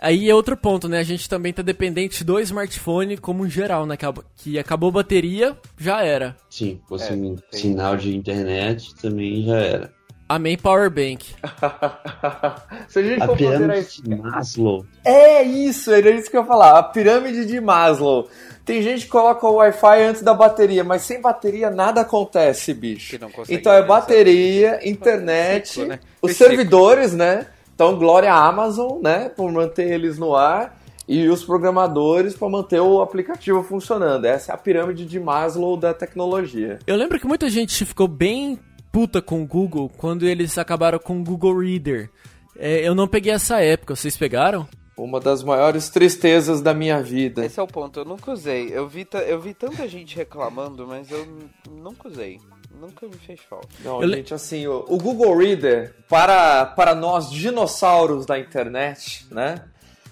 Aí 0.00 0.30
é 0.30 0.35
outro 0.35 0.57
ponto, 0.57 0.88
né? 0.88 1.00
A 1.00 1.02
gente 1.02 1.28
também 1.28 1.52
tá 1.52 1.61
dependente 1.61 2.23
do 2.23 2.38
smartphone 2.38 3.16
como 3.16 3.49
geral, 3.49 3.85
né? 3.85 3.97
Que 4.37 4.57
acabou 4.57 4.90
a 4.90 4.92
bateria, 4.92 5.57
já 5.76 6.04
era. 6.04 6.37
Sim, 6.49 6.80
fosse 6.88 7.12
é, 7.12 7.57
sinal 7.57 7.97
de 7.97 8.16
internet 8.16 8.95
também 8.95 9.45
já 9.45 9.57
era. 9.57 9.98
Amém 10.29 10.59
Powerbank. 10.59 11.25
Se 12.87 12.99
a 12.99 13.03
gente 13.03 13.23
a 13.23 13.27
for 13.27 13.37
pirâmide 13.37 14.03
de 14.03 14.15
Maslow. 14.15 14.85
É 15.03 15.43
isso, 15.43 15.91
era 15.91 16.11
isso 16.11 16.31
que 16.31 16.37
eu 16.37 16.43
ia 16.43 16.47
falar. 16.47 16.79
A 16.79 16.83
pirâmide 16.83 17.47
de 17.47 17.59
Maslow. 17.61 18.29
Tem 18.63 18.83
gente 18.83 19.07
que 19.07 19.11
coloca 19.11 19.47
o 19.47 19.55
Wi-Fi 19.55 20.03
antes 20.03 20.21
da 20.21 20.35
bateria, 20.35 20.85
mas 20.85 21.01
sem 21.01 21.23
bateria 21.23 21.71
nada 21.71 22.03
acontece, 22.03 22.75
bicho. 22.75 23.19
Então 23.49 23.73
é 23.73 23.83
bateria, 23.83 24.87
internet, 24.87 25.69
ciclo, 25.69 25.87
né? 25.87 26.01
os 26.21 26.37
servidores, 26.37 27.15
né? 27.15 27.47
Então, 27.75 27.97
glória 27.97 28.31
à 28.31 28.47
Amazon, 28.47 29.01
né? 29.01 29.31
Por 29.31 29.51
manter 29.51 29.91
eles 29.91 30.19
no 30.19 30.35
ar. 30.35 30.77
E 31.09 31.27
os 31.27 31.43
programadores 31.43 32.35
para 32.37 32.51
manter 32.51 32.81
o 32.81 33.01
aplicativo 33.01 33.63
funcionando. 33.63 34.27
Essa 34.27 34.53
é 34.53 34.55
a 34.55 34.59
pirâmide 34.59 35.07
de 35.07 35.19
Maslow 35.19 35.75
da 35.75 35.95
tecnologia. 35.95 36.81
Eu 36.87 36.97
lembro 36.97 37.19
que 37.19 37.27
muita 37.27 37.49
gente 37.49 37.87
ficou 37.87 38.07
bem 38.07 38.59
puta 38.92 39.23
com 39.23 39.42
o 39.42 39.47
Google 39.47 39.88
quando 39.88 40.26
eles 40.26 40.59
acabaram 40.59 40.99
com 40.99 41.21
o 41.21 41.25
Google 41.25 41.59
Reader. 41.59 42.11
É, 42.57 42.87
eu 42.87 42.95
não 42.95 43.07
peguei 43.07 43.33
essa 43.33 43.61
época, 43.61 43.95
vocês 43.95 44.16
pegaram? 44.16 44.66
Uma 44.97 45.21
das 45.21 45.45
maiores 45.45 45.88
tristezas 45.88 46.61
da 46.61 46.75
minha 46.75 47.00
vida. 47.00 47.45
Esse 47.45 47.61
é 47.61 47.62
o 47.62 47.68
ponto, 47.68 48.00
eu 48.00 48.04
nunca 48.04 48.33
usei. 48.33 48.68
Eu 48.73 48.88
vi, 48.88 49.07
eu 49.28 49.40
vi 49.40 49.54
tanta 49.54 49.87
gente 49.87 50.16
reclamando, 50.16 50.87
mas 50.87 51.09
eu 51.11 51.25
nunca 51.71 52.09
usei. 52.09 52.40
Nunca 52.80 53.07
me 53.07 53.14
fez 53.14 53.40
falta. 53.40 53.68
Não, 53.85 54.02
eu 54.02 54.09
gente, 54.09 54.35
assim, 54.35 54.66
o, 54.66 54.85
o, 54.88 54.99
Google 54.99 55.37
Reader, 55.37 55.95
para, 56.09 56.66
para 56.66 56.95
nós 56.95 57.30
dinossauros 57.30 58.26
da 58.26 58.38
internet, 58.38 59.26
né? 59.30 59.64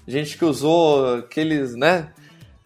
Gente 0.06 0.38
que 0.38 0.44
usou 0.44 1.16
aqueles, 1.16 1.74
né? 1.74 2.12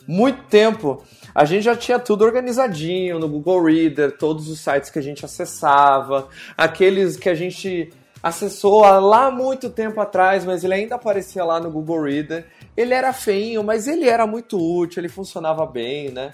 Muito 0.06 0.42
tempo 0.44 1.02
a 1.34 1.44
gente 1.44 1.62
já 1.62 1.76
tinha 1.76 1.98
tudo 1.98 2.24
organizadinho 2.24 3.18
no 3.18 3.28
Google 3.28 3.62
Reader, 3.64 4.16
todos 4.16 4.48
os 4.48 4.60
sites 4.60 4.90
que 4.90 4.98
a 4.98 5.02
gente 5.02 5.24
acessava, 5.24 6.28
aqueles 6.56 7.16
que 7.16 7.28
a 7.28 7.34
gente 7.34 7.92
acessou 8.22 8.80
lá 8.80 9.30
muito 9.30 9.70
tempo 9.70 10.00
atrás, 10.00 10.44
mas 10.44 10.64
ele 10.64 10.74
ainda 10.74 10.96
aparecia 10.96 11.44
lá 11.44 11.58
no 11.60 11.70
Google 11.70 12.02
Reader. 12.02 12.46
Ele 12.76 12.92
era 12.92 13.12
feinho, 13.12 13.62
mas 13.62 13.88
ele 13.88 14.08
era 14.08 14.26
muito 14.26 14.58
útil, 14.58 15.00
ele 15.00 15.08
funcionava 15.08 15.64
bem, 15.64 16.10
né? 16.10 16.32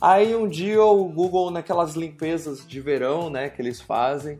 Aí 0.00 0.34
um 0.34 0.48
dia 0.48 0.82
o 0.82 1.04
Google, 1.04 1.50
naquelas 1.50 1.94
limpezas 1.94 2.66
de 2.66 2.80
verão, 2.80 3.28
né, 3.28 3.48
que 3.48 3.60
eles 3.60 3.80
fazem, 3.80 4.38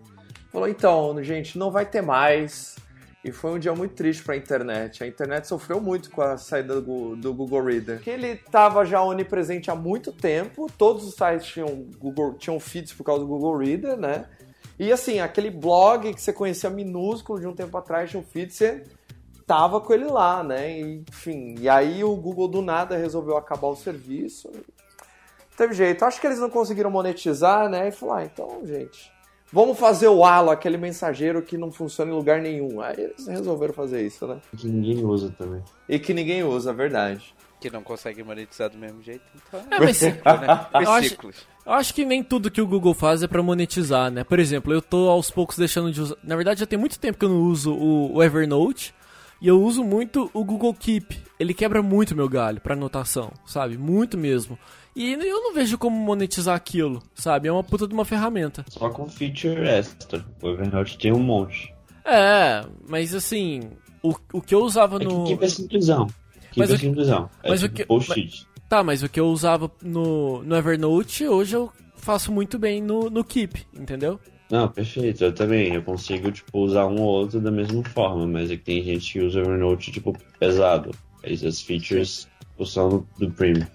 falou: 0.52 0.68
então, 0.68 1.22
gente, 1.22 1.58
não 1.58 1.70
vai 1.70 1.84
ter 1.84 2.00
mais 2.00 2.76
e 3.24 3.32
foi 3.32 3.50
um 3.50 3.58
dia 3.58 3.74
muito 3.74 3.94
triste 3.94 4.22
para 4.22 4.34
a 4.34 4.36
internet. 4.36 5.02
A 5.02 5.06
internet 5.06 5.46
sofreu 5.46 5.80
muito 5.80 6.10
com 6.10 6.22
a 6.22 6.36
saída 6.36 6.80
do, 6.80 7.16
do 7.16 7.34
Google 7.34 7.64
Reader. 7.64 8.00
Que 8.00 8.10
ele 8.10 8.28
estava 8.28 8.84
já 8.84 9.02
onipresente 9.02 9.70
há 9.70 9.74
muito 9.74 10.12
tempo, 10.12 10.70
todos 10.78 11.06
os 11.06 11.14
sites 11.14 11.46
tinham, 11.46 11.86
Google, 11.98 12.34
tinham 12.34 12.60
feeds 12.60 12.92
por 12.92 13.04
causa 13.04 13.22
do 13.22 13.26
Google 13.26 13.56
Reader, 13.56 13.96
né? 13.96 14.26
E 14.78 14.92
assim, 14.92 15.18
aquele 15.18 15.50
blog 15.50 16.14
que 16.14 16.22
você 16.22 16.32
conhecia 16.32 16.70
minúsculo 16.70 17.40
de 17.40 17.46
um 17.48 17.54
tempo 17.54 17.76
atrás 17.76 18.08
tinha 18.10 18.20
um 18.20 18.24
feed, 18.24 18.54
você 18.54 18.84
tava 19.44 19.80
com 19.80 19.92
ele 19.92 20.04
lá, 20.04 20.44
né? 20.44 20.78
Enfim, 20.78 21.56
e 21.58 21.68
aí 21.68 22.04
o 22.04 22.14
Google 22.14 22.46
do 22.46 22.62
nada 22.62 22.96
resolveu 22.96 23.36
acabar 23.36 23.66
o 23.66 23.74
serviço. 23.74 24.48
Teve 25.56 25.74
jeito. 25.74 26.04
Acho 26.04 26.20
que 26.20 26.26
eles 26.28 26.38
não 26.38 26.48
conseguiram 26.48 26.90
monetizar, 26.90 27.68
né? 27.68 27.88
E 27.88 27.90
falou, 27.90 28.14
ah, 28.14 28.24
então, 28.24 28.60
gente, 28.64 29.10
Vamos 29.52 29.78
fazer 29.78 30.08
o 30.08 30.24
Halo, 30.24 30.50
aquele 30.50 30.76
mensageiro 30.76 31.40
que 31.40 31.56
não 31.56 31.72
funciona 31.72 32.10
em 32.10 32.14
lugar 32.14 32.40
nenhum. 32.40 32.80
Aí 32.80 32.96
eles 32.98 33.26
resolveram 33.26 33.72
fazer 33.72 34.06
isso, 34.06 34.26
né? 34.26 34.38
Que 34.56 34.68
ninguém 34.68 35.04
usa 35.04 35.34
também. 35.36 35.62
E 35.88 35.98
que 35.98 36.12
ninguém 36.12 36.42
usa, 36.44 36.72
verdade. 36.72 37.34
Que 37.58 37.70
não 37.70 37.82
consegue 37.82 38.22
monetizar 38.22 38.68
do 38.70 38.76
mesmo 38.76 39.02
jeito. 39.02 39.22
Então, 39.34 39.60
é, 39.70 39.80
mas 39.80 40.00
né? 40.02 40.20
eu, 40.74 40.90
acho, 40.90 41.16
eu 41.66 41.72
acho 41.72 41.94
que 41.94 42.04
nem 42.04 42.22
tudo 42.22 42.50
que 42.50 42.60
o 42.60 42.66
Google 42.66 42.94
faz 42.94 43.22
é 43.22 43.26
para 43.26 43.42
monetizar, 43.42 44.10
né? 44.10 44.22
Por 44.22 44.38
exemplo, 44.38 44.72
eu 44.72 44.82
tô 44.82 45.08
aos 45.08 45.30
poucos 45.30 45.56
deixando 45.56 45.90
de 45.90 46.00
usar. 46.02 46.16
Na 46.22 46.36
verdade, 46.36 46.60
já 46.60 46.66
tem 46.66 46.78
muito 46.78 46.98
tempo 46.98 47.18
que 47.18 47.24
eu 47.24 47.30
não 47.30 47.42
uso 47.42 47.72
o, 47.72 48.16
o 48.16 48.22
Evernote. 48.22 48.94
E 49.40 49.46
eu 49.46 49.62
uso 49.62 49.84
muito 49.84 50.28
o 50.34 50.44
Google 50.44 50.74
Keep. 50.74 51.16
Ele 51.38 51.54
quebra 51.54 51.80
muito 51.80 52.14
meu 52.14 52.28
galho 52.28 52.60
para 52.60 52.74
anotação, 52.74 53.32
sabe? 53.46 53.78
Muito 53.78 54.18
mesmo. 54.18 54.58
E 54.96 55.12
eu 55.12 55.42
não 55.42 55.54
vejo 55.54 55.78
como 55.78 55.96
monetizar 55.96 56.56
aquilo, 56.56 57.02
sabe? 57.14 57.48
É 57.48 57.52
uma 57.52 57.62
puta 57.62 57.86
de 57.86 57.94
uma 57.94 58.04
ferramenta. 58.04 58.64
Só 58.68 58.90
com 58.90 59.08
feature 59.08 59.60
extra. 59.60 60.24
O 60.42 60.48
Evernote 60.48 60.98
tem 60.98 61.12
um 61.12 61.20
monte. 61.20 61.72
É, 62.04 62.64
mas 62.88 63.14
assim, 63.14 63.70
o, 64.02 64.14
o 64.32 64.40
que 64.40 64.54
eu 64.54 64.60
usava 64.60 64.96
é 64.96 65.04
no. 65.04 65.24
Keep 65.24 65.44
é 65.44 65.48
simplesão. 65.48 66.06
Keep 66.06 66.58
mas 66.58 66.70
é 66.70 66.78
simplesão. 66.78 67.30
É 67.42 67.50
mas 67.50 67.60
tipo 67.60 67.94
o 67.94 68.00
que. 68.00 68.08
Mas, 68.08 68.46
tá, 68.68 68.82
mas 68.82 69.02
o 69.02 69.08
que 69.08 69.20
eu 69.20 69.28
usava 69.28 69.70
no, 69.82 70.42
no 70.42 70.56
Evernote, 70.56 71.26
hoje 71.26 71.54
eu 71.54 71.70
faço 71.96 72.32
muito 72.32 72.58
bem 72.58 72.82
no, 72.82 73.10
no 73.10 73.22
Keep, 73.22 73.66
entendeu? 73.74 74.18
Não, 74.50 74.68
perfeito. 74.68 75.24
Eu 75.24 75.32
também. 75.32 75.74
Eu 75.74 75.82
consigo, 75.82 76.32
tipo, 76.32 76.58
usar 76.58 76.86
um 76.86 77.00
ou 77.00 77.08
outro 77.08 77.40
da 77.40 77.50
mesma 77.50 77.84
forma, 77.84 78.26
mas 78.26 78.50
é 78.50 78.56
que 78.56 78.64
tem 78.64 78.82
gente 78.82 79.12
que 79.12 79.20
usa 79.20 79.40
Evernote, 79.40 79.92
tipo, 79.92 80.16
pesado. 80.38 80.90
As 81.22 81.60
features 81.60 82.26
são 82.64 83.06
do 83.18 83.30
Premium. 83.30 83.66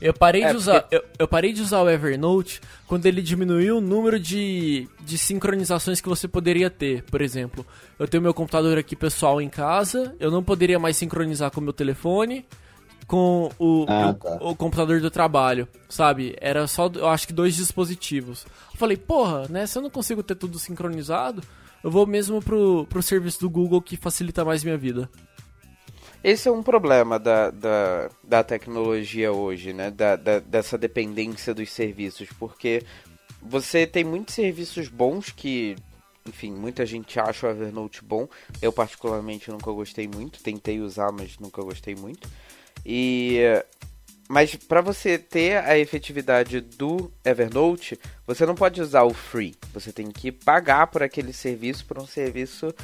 Eu 0.00 0.12
parei, 0.12 0.42
é, 0.42 0.50
de 0.50 0.56
usar, 0.56 0.80
porque... 0.82 0.96
eu, 0.96 1.04
eu, 1.20 1.28
parei 1.28 1.52
de 1.52 1.62
usar 1.62 1.82
o 1.82 1.90
Evernote 1.90 2.60
quando 2.86 3.06
ele 3.06 3.22
diminuiu 3.22 3.78
o 3.78 3.80
número 3.80 4.18
de, 4.18 4.88
de 5.00 5.18
sincronizações 5.18 6.00
que 6.00 6.08
você 6.08 6.28
poderia 6.28 6.70
ter. 6.70 7.02
Por 7.04 7.20
exemplo, 7.20 7.66
eu 7.98 8.06
tenho 8.08 8.22
meu 8.22 8.34
computador 8.34 8.78
aqui 8.78 8.94
pessoal 8.96 9.40
em 9.40 9.48
casa, 9.48 10.14
eu 10.18 10.30
não 10.30 10.42
poderia 10.42 10.78
mais 10.78 10.96
sincronizar 10.96 11.50
com 11.50 11.60
o 11.60 11.64
meu 11.64 11.72
telefone, 11.72 12.44
com 13.06 13.50
o, 13.58 13.86
ah, 13.88 14.14
tá. 14.14 14.38
o, 14.40 14.50
o, 14.50 14.56
computador 14.56 15.00
do 15.00 15.10
trabalho, 15.10 15.68
sabe? 15.88 16.34
Era 16.40 16.66
só, 16.66 16.90
eu 16.94 17.08
acho 17.08 17.26
que 17.26 17.32
dois 17.32 17.54
dispositivos. 17.54 18.46
Eu 18.72 18.78
falei, 18.78 18.96
porra, 18.96 19.46
né? 19.48 19.66
Se 19.66 19.78
eu 19.78 19.82
não 19.82 19.90
consigo 19.90 20.22
ter 20.22 20.34
tudo 20.34 20.58
sincronizado, 20.58 21.42
eu 21.82 21.90
vou 21.90 22.06
mesmo 22.06 22.40
pro, 22.40 22.86
pro 22.86 23.02
serviço 23.02 23.40
do 23.40 23.50
Google 23.50 23.82
que 23.82 23.96
facilita 23.96 24.44
mais 24.44 24.64
minha 24.64 24.76
vida. 24.76 25.08
Esse 26.24 26.48
é 26.48 26.50
um 26.50 26.62
problema 26.62 27.18
da, 27.18 27.50
da, 27.50 28.08
da 28.22 28.42
tecnologia 28.42 29.30
hoje, 29.30 29.74
né? 29.74 29.90
Da, 29.90 30.16
da, 30.16 30.38
dessa 30.38 30.78
dependência 30.78 31.52
dos 31.52 31.70
serviços, 31.70 32.30
porque 32.38 32.82
você 33.42 33.86
tem 33.86 34.04
muitos 34.04 34.34
serviços 34.34 34.88
bons 34.88 35.28
que, 35.28 35.76
enfim, 36.26 36.50
muita 36.50 36.86
gente 36.86 37.20
acha 37.20 37.46
o 37.46 37.50
Evernote 37.50 38.02
bom. 38.02 38.26
Eu, 38.62 38.72
particularmente, 38.72 39.50
nunca 39.50 39.70
gostei 39.70 40.08
muito. 40.08 40.42
Tentei 40.42 40.80
usar, 40.80 41.12
mas 41.12 41.38
nunca 41.38 41.60
gostei 41.60 41.94
muito. 41.94 42.26
E. 42.86 43.40
Mas 44.26 44.56
para 44.56 44.80
você 44.80 45.18
ter 45.18 45.58
a 45.58 45.78
efetividade 45.78 46.58
do 46.58 47.12
Evernote, 47.22 48.00
você 48.26 48.46
não 48.46 48.54
pode 48.54 48.80
usar 48.80 49.02
o 49.02 49.12
free. 49.12 49.54
Você 49.74 49.92
tem 49.92 50.10
que 50.10 50.32
pagar 50.32 50.86
por 50.86 51.02
aquele 51.02 51.34
serviço, 51.34 51.84
por 51.84 51.98
um 51.98 52.06
serviço 52.06 52.74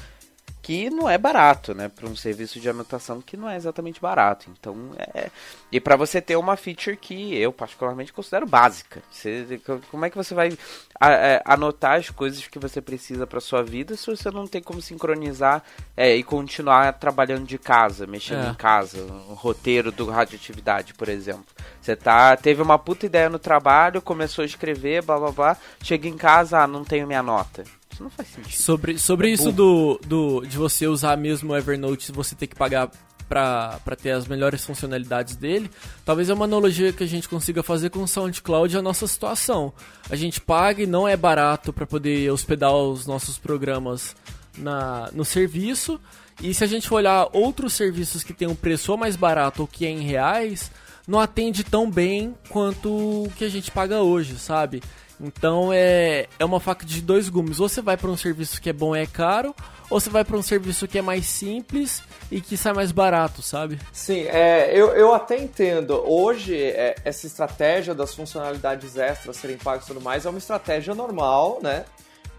que 0.62 0.90
não 0.90 1.08
é 1.08 1.16
barato, 1.16 1.74
né? 1.74 1.88
Para 1.88 2.06
um 2.06 2.14
serviço 2.14 2.60
de 2.60 2.68
anotação 2.68 3.20
que 3.20 3.36
não 3.36 3.48
é 3.48 3.56
exatamente 3.56 4.00
barato. 4.00 4.50
Então, 4.50 4.90
é. 5.14 5.30
E 5.72 5.80
para 5.80 5.96
você 5.96 6.20
ter 6.20 6.36
uma 6.36 6.56
feature 6.56 6.96
que 6.96 7.34
eu 7.36 7.52
particularmente 7.52 8.12
considero 8.12 8.46
básica. 8.46 9.02
Você, 9.10 9.60
como 9.90 10.04
é 10.04 10.10
que 10.10 10.16
você 10.16 10.34
vai 10.34 10.56
é, 11.00 11.42
anotar 11.44 11.98
as 11.98 12.10
coisas 12.10 12.46
que 12.46 12.58
você 12.58 12.80
precisa 12.80 13.26
para 13.26 13.40
sua 13.40 13.62
vida 13.62 13.96
se 13.96 14.06
você 14.06 14.30
não 14.30 14.46
tem 14.46 14.62
como 14.62 14.82
sincronizar 14.82 15.62
é, 15.96 16.14
e 16.14 16.22
continuar 16.22 16.92
trabalhando 16.94 17.46
de 17.46 17.56
casa, 17.56 18.06
mexendo 18.06 18.46
é. 18.46 18.50
em 18.50 18.54
casa, 18.54 19.00
o 19.02 19.34
roteiro 19.34 19.90
do 19.90 20.06
radioatividade, 20.06 20.92
por 20.94 21.08
exemplo. 21.08 21.46
Você 21.80 21.96
tá, 21.96 22.36
teve 22.36 22.60
uma 22.60 22.78
puta 22.78 23.06
ideia 23.06 23.30
no 23.30 23.38
trabalho, 23.38 24.02
começou 24.02 24.42
a 24.42 24.46
escrever, 24.46 25.02
blá 25.02 25.18
blá 25.18 25.30
blá, 25.30 25.56
chega 25.82 26.06
em 26.06 26.16
casa, 26.16 26.60
ah, 26.60 26.66
não 26.66 26.84
tenho 26.84 27.06
minha 27.06 27.22
nota 27.22 27.64
isso 28.00 28.02
não 28.02 28.10
faz 28.10 28.28
sentido. 28.28 28.62
Sobre, 28.62 28.98
sobre 28.98 29.28
é 29.28 29.32
isso 29.32 29.52
do, 29.52 30.00
do, 30.06 30.40
de 30.46 30.56
você 30.56 30.86
usar 30.86 31.16
mesmo 31.16 31.52
o 31.52 31.56
Evernote, 31.56 32.10
você 32.12 32.34
ter 32.34 32.46
que 32.46 32.56
pagar 32.56 32.90
para 33.28 33.94
ter 33.96 34.10
as 34.10 34.26
melhores 34.26 34.64
funcionalidades 34.64 35.36
dele, 35.36 35.70
talvez 36.04 36.28
é 36.28 36.34
uma 36.34 36.46
analogia 36.46 36.92
que 36.92 37.04
a 37.04 37.06
gente 37.06 37.28
consiga 37.28 37.62
fazer 37.62 37.88
com 37.88 38.02
o 38.02 38.08
SoundCloud 38.08 38.76
a 38.76 38.82
nossa 38.82 39.06
situação. 39.06 39.72
A 40.08 40.16
gente 40.16 40.40
paga 40.40 40.82
e 40.82 40.86
não 40.86 41.06
é 41.06 41.16
barato 41.16 41.72
para 41.72 41.86
poder 41.86 42.28
hospedar 42.32 42.74
os 42.74 43.06
nossos 43.06 43.38
programas 43.38 44.16
na, 44.58 45.10
no 45.12 45.24
serviço. 45.24 46.00
E 46.42 46.52
se 46.52 46.64
a 46.64 46.66
gente 46.66 46.92
olhar 46.92 47.28
outros 47.32 47.74
serviços 47.74 48.24
que 48.24 48.32
tem 48.32 48.48
um 48.48 48.54
preço 48.54 48.90
ou 48.90 48.98
mais 48.98 49.14
barato 49.14 49.62
ou 49.62 49.68
que 49.68 49.86
é 49.86 49.90
em 49.90 50.00
reais, 50.00 50.68
não 51.06 51.20
atende 51.20 51.62
tão 51.62 51.88
bem 51.88 52.34
quanto 52.48 52.88
o 52.88 53.32
que 53.36 53.44
a 53.44 53.48
gente 53.48 53.70
paga 53.70 54.00
hoje, 54.00 54.40
sabe? 54.40 54.82
Então 55.20 55.70
é, 55.72 56.26
é 56.38 56.44
uma 56.44 56.59
faca 56.59 56.87
de 56.87 57.02
dois 57.02 57.28
gumes. 57.28 57.61
Ou 57.61 57.68
você 57.68 57.83
vai 57.83 57.96
para 57.96 58.11
um 58.11 58.16
serviço 58.16 58.61
que 58.61 58.70
é 58.70 58.72
bom 58.72 58.96
e 58.96 59.00
é 59.00 59.06
caro, 59.06 59.54
ou 59.90 60.00
você 60.00 60.09
vai 60.09 60.24
para 60.24 60.37
um 60.37 60.42
serviço 60.42 60.88
que 60.88 60.98
é 60.98 61.02
mais 61.02 61.26
simples 61.26 62.02
e 62.30 62.40
que 62.40 62.56
sai 62.56 62.72
mais 62.72 62.90
barato, 62.90 63.42
sabe? 63.42 63.78
Sim, 63.92 64.22
é, 64.28 64.70
eu, 64.72 64.88
eu 64.88 65.12
até 65.12 65.38
entendo. 65.38 66.02
Hoje, 66.06 66.56
é, 66.56 66.96
essa 67.04 67.26
estratégia 67.26 67.94
das 67.94 68.14
funcionalidades 68.14 68.96
extras 68.96 69.37
serem 69.37 69.59
pagas 69.59 69.85
e 69.85 69.88
tudo 69.88 70.00
mais 70.00 70.24
é 70.24 70.30
uma 70.30 70.38
estratégia 70.38 70.94
normal, 70.94 71.59
né? 71.62 71.85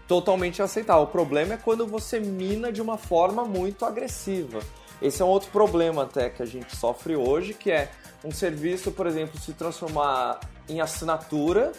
Totalmente 0.08 0.60
aceitável. 0.60 1.04
O 1.04 1.06
problema 1.06 1.54
é 1.54 1.56
quando 1.56 1.86
você 1.86 2.18
mina 2.18 2.72
de 2.72 2.82
uma 2.82 2.98
forma 2.98 3.44
muito 3.44 3.84
agressiva. 3.84 4.60
Esse 5.00 5.22
é 5.22 5.24
um 5.24 5.28
outro 5.28 5.50
problema 5.50 6.04
até 6.04 6.30
que 6.30 6.42
a 6.42 6.46
gente 6.46 6.76
sofre 6.76 7.16
hoje, 7.16 7.54
que 7.54 7.70
é 7.70 7.90
um 8.24 8.30
serviço, 8.30 8.92
por 8.92 9.06
exemplo, 9.06 9.38
se 9.40 9.52
transformar 9.52 10.40
em 10.68 10.80
assinatura 10.80 11.72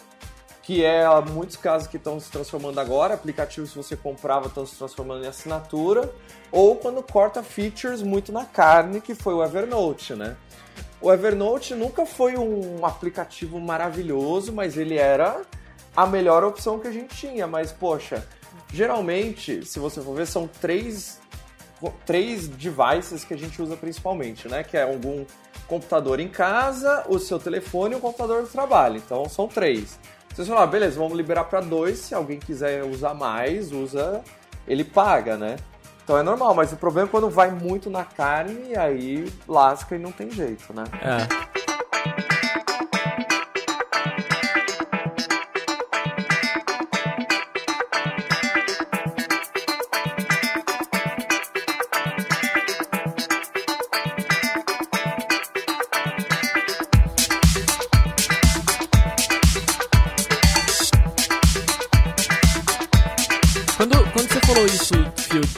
que 0.64 0.82
é 0.82 1.04
muitos 1.30 1.56
casos 1.56 1.86
que 1.86 1.98
estão 1.98 2.18
se 2.18 2.30
transformando 2.30 2.80
agora, 2.80 3.14
aplicativos 3.14 3.70
que 3.70 3.76
você 3.76 3.94
comprava 3.94 4.46
estão 4.46 4.64
se 4.64 4.76
transformando 4.76 5.24
em 5.24 5.28
assinatura, 5.28 6.10
ou 6.50 6.76
quando 6.76 7.02
corta 7.02 7.42
features 7.42 8.02
muito 8.02 8.32
na 8.32 8.46
carne, 8.46 9.00
que 9.00 9.14
foi 9.14 9.34
o 9.34 9.44
Evernote, 9.44 10.14
né? 10.14 10.36
O 11.02 11.12
Evernote 11.12 11.74
nunca 11.74 12.06
foi 12.06 12.38
um 12.38 12.84
aplicativo 12.86 13.60
maravilhoso, 13.60 14.54
mas 14.54 14.78
ele 14.78 14.96
era 14.96 15.42
a 15.94 16.06
melhor 16.06 16.42
opção 16.42 16.78
que 16.78 16.88
a 16.88 16.90
gente 16.90 17.14
tinha. 17.14 17.46
Mas, 17.46 17.70
poxa, 17.70 18.26
geralmente, 18.72 19.66
se 19.66 19.78
você 19.78 20.00
for 20.00 20.14
ver, 20.14 20.26
são 20.26 20.48
três, 20.48 21.20
três 22.06 22.48
devices 22.48 23.22
que 23.22 23.34
a 23.34 23.36
gente 23.36 23.60
usa 23.60 23.76
principalmente, 23.76 24.48
né? 24.48 24.64
Que 24.64 24.78
é 24.78 24.84
algum 24.84 25.26
computador 25.68 26.20
em 26.20 26.28
casa, 26.28 27.04
o 27.06 27.18
seu 27.18 27.38
telefone 27.38 27.92
e 27.94 27.98
o 27.98 28.00
computador 28.00 28.40
do 28.40 28.48
trabalho. 28.48 28.96
Então, 28.96 29.28
são 29.28 29.46
três. 29.46 29.98
Vocês 30.34 30.48
falaram, 30.48 30.66
ah, 30.66 30.70
beleza, 30.70 30.98
vamos 30.98 31.16
liberar 31.16 31.44
para 31.44 31.60
dois. 31.60 32.00
Se 32.00 32.14
alguém 32.14 32.40
quiser 32.40 32.82
usar 32.82 33.14
mais, 33.14 33.70
usa, 33.70 34.20
ele 34.66 34.82
paga, 34.82 35.36
né? 35.36 35.54
Então 36.02 36.18
é 36.18 36.24
normal, 36.24 36.52
mas 36.54 36.72
o 36.72 36.76
problema 36.76 37.08
é 37.08 37.10
quando 37.10 37.30
vai 37.30 37.52
muito 37.52 37.88
na 37.88 38.04
carne, 38.04 38.76
aí 38.76 39.32
lasca 39.46 39.94
e 39.94 39.98
não 39.98 40.10
tem 40.10 40.30
jeito, 40.32 40.74
né? 40.74 40.84
É. 41.00 41.63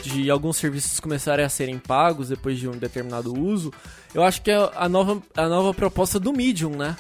de 0.03 0.31
alguns 0.31 0.57
serviços 0.57 0.99
começarem 0.99 1.45
a 1.45 1.49
serem 1.49 1.79
pagos 1.79 2.29
depois 2.29 2.59
de 2.59 2.69
um 2.69 2.73
determinado 2.73 3.39
uso, 3.39 3.73
eu 4.15 4.23
acho 4.23 4.43
que 4.43 4.51
é 4.51 4.71
a 4.75 4.89
nova, 4.89 5.23
a 5.37 5.49
nova 5.49 5.73
proposta 5.73 6.19
do 6.19 6.33
Medium, 6.33 6.71
né? 6.71 6.97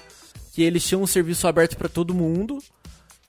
Que 0.52 0.62
eles 0.62 0.84
tinham 0.84 1.02
um 1.02 1.06
serviço 1.06 1.48
aberto 1.48 1.76
para 1.76 1.88
todo 1.88 2.14
mundo. 2.14 2.58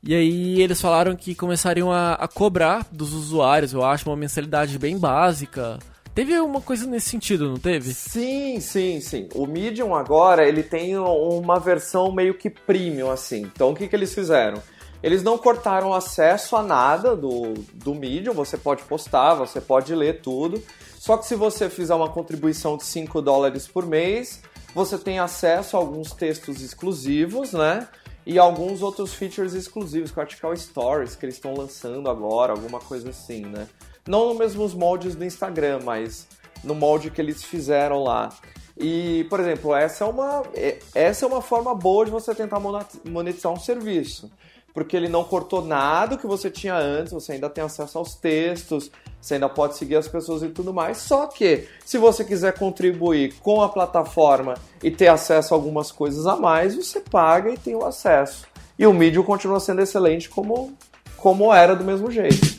E 0.03 0.13
aí 0.13 0.61
eles 0.61 0.79
falaram 0.79 1.15
que 1.15 1.33
começariam 1.33 1.91
a, 1.91 2.13
a, 2.13 2.27
cobrar 2.27 2.87
dos 2.91 3.13
usuários, 3.13 3.73
eu 3.73 3.83
acho, 3.83 4.09
uma 4.09 4.15
mensalidade 4.15 4.77
bem 4.77 4.97
básica. 4.97 5.79
Teve 6.13 6.39
uma 6.39 6.61
coisa 6.61 6.85
nesse 6.87 7.09
sentido, 7.09 7.49
não 7.49 7.57
teve? 7.57 7.93
Sim, 7.93 8.59
sim, 8.59 9.01
sim. 9.01 9.29
O 9.35 9.45
Medium 9.45 9.95
agora, 9.95 10.47
ele 10.47 10.63
tem 10.63 10.97
uma 10.97 11.59
versão 11.59 12.11
meio 12.11 12.35
que 12.35 12.49
premium, 12.49 13.11
assim. 13.11 13.41
Então 13.41 13.71
o 13.71 13.75
que, 13.75 13.87
que 13.87 13.95
eles 13.95 14.13
fizeram? 14.13 14.61
Eles 15.01 15.21
não 15.21 15.37
cortaram 15.37 15.93
acesso 15.93 16.55
a 16.55 16.63
nada 16.63 17.15
do, 17.15 17.53
do 17.73 17.93
Medium, 17.93 18.33
você 18.33 18.57
pode 18.57 18.83
postar, 18.83 19.35
você 19.35 19.61
pode 19.61 19.93
ler 19.93 20.21
tudo. 20.21 20.61
Só 20.97 21.17
que 21.17 21.25
se 21.25 21.35
você 21.35 21.69
fizer 21.69 21.93
uma 21.93 22.09
contribuição 22.09 22.77
de 22.77 22.83
5 22.83 23.21
dólares 23.21 23.67
por 23.67 23.85
mês, 23.85 24.41
você 24.73 24.97
tem 24.97 25.19
acesso 25.19 25.77
a 25.77 25.79
alguns 25.79 26.11
textos 26.11 26.61
exclusivos, 26.61 27.53
né? 27.53 27.87
E 28.25 28.37
alguns 28.37 28.81
outros 28.81 29.13
features 29.13 29.53
exclusivos, 29.53 30.11
que 30.11 30.19
é 30.19 30.55
Stories, 30.55 31.15
que 31.15 31.25
eles 31.25 31.35
estão 31.35 31.53
lançando 31.53 32.09
agora, 32.09 32.51
alguma 32.51 32.79
coisa 32.79 33.11
assim, 33.11 33.45
né? 33.45 33.67
Não 34.07 34.29
nos 34.29 34.37
mesmos 34.37 34.73
moldes 34.73 35.15
do 35.15 35.23
Instagram, 35.23 35.79
mas 35.83 36.27
no 36.63 36.75
molde 36.75 37.11
que 37.11 37.21
eles 37.21 37.43
fizeram 37.43 38.03
lá. 38.03 38.29
E, 38.75 39.25
por 39.29 39.39
exemplo, 39.39 39.73
essa 39.75 40.03
é 40.03 40.07
uma, 40.07 40.43
é, 40.53 40.79
essa 40.93 41.25
é 41.25 41.27
uma 41.27 41.41
forma 41.41 41.73
boa 41.73 42.05
de 42.05 42.11
você 42.11 42.35
tentar 42.35 42.59
monetizar 42.59 43.51
um 43.51 43.59
serviço 43.59 44.29
porque 44.77 44.95
ele 44.95 45.09
não 45.09 45.23
cortou 45.23 45.65
nada 45.65 46.19
que 46.19 46.27
você 46.27 46.51
tinha 46.51 46.75
antes, 46.75 47.11
você 47.11 47.31
ainda 47.31 47.49
tem 47.49 47.63
acesso 47.63 47.97
aos 47.97 48.13
textos, 48.13 48.91
você 49.19 49.33
ainda 49.33 49.49
pode 49.49 49.75
seguir 49.75 49.95
as 49.95 50.07
pessoas 50.07 50.43
e 50.43 50.49
tudo 50.49 50.71
mais. 50.71 50.97
Só 50.97 51.25
que, 51.25 51.67
se 51.83 51.97
você 51.97 52.23
quiser 52.23 52.53
contribuir 52.53 53.33
com 53.39 53.63
a 53.63 53.69
plataforma 53.69 54.53
e 54.83 54.91
ter 54.91 55.07
acesso 55.07 55.51
a 55.51 55.57
algumas 55.57 55.91
coisas 55.91 56.27
a 56.27 56.35
mais, 56.35 56.75
você 56.75 56.99
paga 56.99 57.49
e 57.49 57.57
tem 57.57 57.73
o 57.73 57.83
acesso. 57.83 58.45
E 58.77 58.85
o 58.85 58.93
Medium 58.93 59.23
continua 59.23 59.59
sendo 59.59 59.81
excelente 59.81 60.29
como, 60.29 60.71
como 61.15 61.51
era 61.51 61.75
do 61.75 61.83
mesmo 61.83 62.11
jeito. 62.11 62.55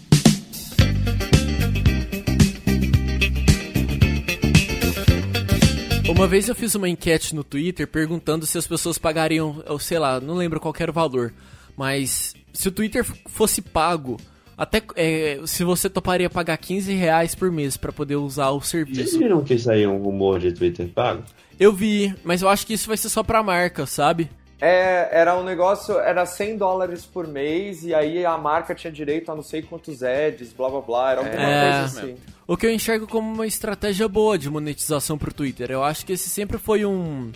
Uma 6.11 6.26
vez 6.26 6.48
eu 6.48 6.54
fiz 6.57 6.74
uma 6.74 6.88
enquete 6.88 7.33
no 7.33 7.44
Twitter 7.44 7.87
perguntando 7.87 8.44
se 8.44 8.59
as 8.59 8.66
pessoas 8.66 8.98
pagariam, 8.98 9.62
sei 9.78 10.00
lá, 10.00 10.18
não 10.18 10.35
lembro 10.35 10.59
qual 10.59 10.74
era 10.81 10.90
o 10.90 10.94
valor, 10.94 11.33
mas 11.79 12.35
se 12.53 12.67
o 12.67 12.73
Twitter 12.73 13.05
fosse 13.05 13.62
pago, 13.62 14.17
até 14.57 14.83
é, 14.97 15.38
se 15.47 15.62
você 15.62 15.88
toparia 15.88 16.29
pagar 16.29 16.57
15 16.57 16.93
reais 16.93 17.37
por 17.37 17.53
mês 17.53 17.77
para 17.77 17.93
poder 17.93 18.17
usar 18.17 18.51
o 18.51 18.61
serviço. 18.61 19.03
Vocês 19.03 19.17
viram 19.17 19.45
que 19.45 19.57
saiu 19.57 19.93
um 19.93 20.03
rumor 20.03 20.41
de 20.41 20.53
Twitter 20.53 20.88
pago? 20.88 21.23
Eu 21.59 21.73
vi, 21.73 22.12
mas 22.25 22.43
eu 22.43 22.49
acho 22.49 22.67
que 22.67 22.75
isso 22.75 22.88
vai 22.88 22.97
ser 22.97 23.09
só 23.09 23.23
pra 23.23 23.45
marca, 23.45 23.87
sabe? 23.87 24.29
É, 24.61 25.09
era 25.12 25.38
um 25.38 25.45
negócio, 25.45 25.97
era 26.01 26.27
100 26.27 26.57
dólares 26.57 27.07
por 27.07 27.29
mês 27.29 27.85
e 27.85 27.95
aí 27.95 28.27
a 28.27 28.37
marca 28.37 28.75
tinha 28.75 28.93
direito 28.93 29.31
a 29.31 29.37
não 29.37 29.43
sei 29.43 29.62
quantos 29.62 30.03
ads, 30.03 30.53
blá 30.53 30.69
blá 30.69 30.81
blá, 30.81 31.12
era 31.12 31.21
alguma 31.21 31.41
é, 31.41 31.62
coisa 31.62 31.85
assim. 31.85 32.17
O 32.45 32.57
que 32.57 32.67
eu 32.67 32.73
enxergo 32.73 33.07
como 33.07 33.33
uma 33.33 33.47
estratégia 33.47 34.09
boa 34.09 34.37
de 34.37 34.51
monetização 34.51 35.17
pro 35.17 35.33
Twitter. 35.33 35.71
Eu 35.71 35.85
acho 35.85 36.05
que 36.05 36.14
esse 36.14 36.29
sempre 36.29 36.59
foi 36.59 36.85
um, 36.85 37.31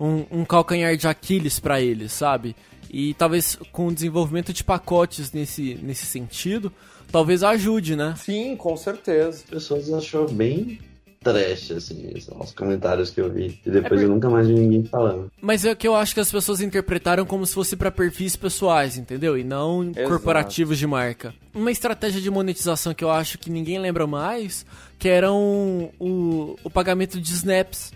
um, 0.00 0.24
um 0.30 0.44
calcanhar 0.46 0.96
de 0.96 1.06
Aquiles 1.06 1.60
para 1.60 1.82
eles, 1.82 2.12
sabe? 2.12 2.56
E 2.90 3.14
talvez 3.14 3.56
com 3.72 3.88
o 3.88 3.94
desenvolvimento 3.94 4.52
de 4.52 4.62
pacotes 4.62 5.32
nesse, 5.32 5.78
nesse 5.82 6.06
sentido, 6.06 6.72
talvez 7.10 7.42
ajude, 7.42 7.96
né? 7.96 8.14
Sim, 8.16 8.56
com 8.56 8.76
certeza. 8.76 9.28
As 9.28 9.42
pessoas 9.42 9.92
achou 9.92 10.28
bem 10.30 10.78
trash, 11.24 11.70
assim, 11.72 12.12
os 12.38 12.52
comentários 12.52 13.10
que 13.10 13.20
eu 13.20 13.32
vi. 13.32 13.58
E 13.64 13.70
depois 13.70 14.00
é 14.00 14.04
eu 14.04 14.10
nunca 14.10 14.28
mais 14.28 14.46
vi 14.46 14.52
ninguém 14.52 14.84
falando. 14.84 15.32
Mas 15.40 15.64
é 15.64 15.74
que 15.74 15.88
eu 15.88 15.96
acho 15.96 16.12
que 16.12 16.20
as 16.20 16.30
pessoas 16.30 16.60
interpretaram 16.60 17.24
como 17.24 17.46
se 17.46 17.54
fosse 17.54 17.74
para 17.74 17.90
perfis 17.90 18.36
pessoais, 18.36 18.98
entendeu? 18.98 19.36
E 19.38 19.42
não 19.42 19.90
Exato. 19.90 20.06
corporativos 20.08 20.78
de 20.78 20.86
marca. 20.86 21.34
Uma 21.54 21.70
estratégia 21.70 22.20
de 22.20 22.30
monetização 22.30 22.92
que 22.92 23.02
eu 23.02 23.10
acho 23.10 23.38
que 23.38 23.50
ninguém 23.50 23.78
lembra 23.78 24.06
mais, 24.06 24.66
que 24.98 25.08
era 25.08 25.32
um, 25.32 25.88
o, 25.98 26.56
o 26.62 26.70
pagamento 26.70 27.18
de 27.18 27.32
snaps 27.32 27.92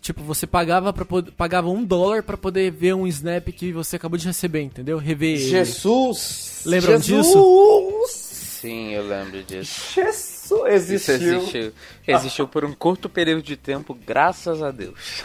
Tipo, 0.00 0.22
você 0.22 0.46
pagava 0.46 0.92
para 0.92 1.04
pagava 1.36 1.68
um 1.68 1.84
dólar 1.84 2.22
para 2.22 2.36
poder 2.36 2.70
ver 2.70 2.94
um 2.94 3.06
snap 3.06 3.48
que 3.48 3.72
você 3.72 3.96
acabou 3.96 4.16
de 4.16 4.26
receber, 4.26 4.62
entendeu? 4.62 4.98
Rever 4.98 5.36
Jesus! 5.36 6.62
Lembram 6.64 7.00
Jesus! 7.00 7.26
disso? 7.26 8.30
Sim, 8.60 8.92
eu 8.92 9.06
lembro 9.06 9.42
disso. 9.42 9.92
Jesus! 9.94 10.30
Existiu. 10.66 10.94
Isso 10.96 11.12
existiu. 11.12 11.72
Existiu 12.06 12.48
por 12.48 12.64
um 12.64 12.72
curto 12.72 13.08
período 13.08 13.42
de 13.42 13.56
tempo, 13.56 13.96
graças 14.06 14.62
a 14.62 14.70
Deus. 14.70 15.22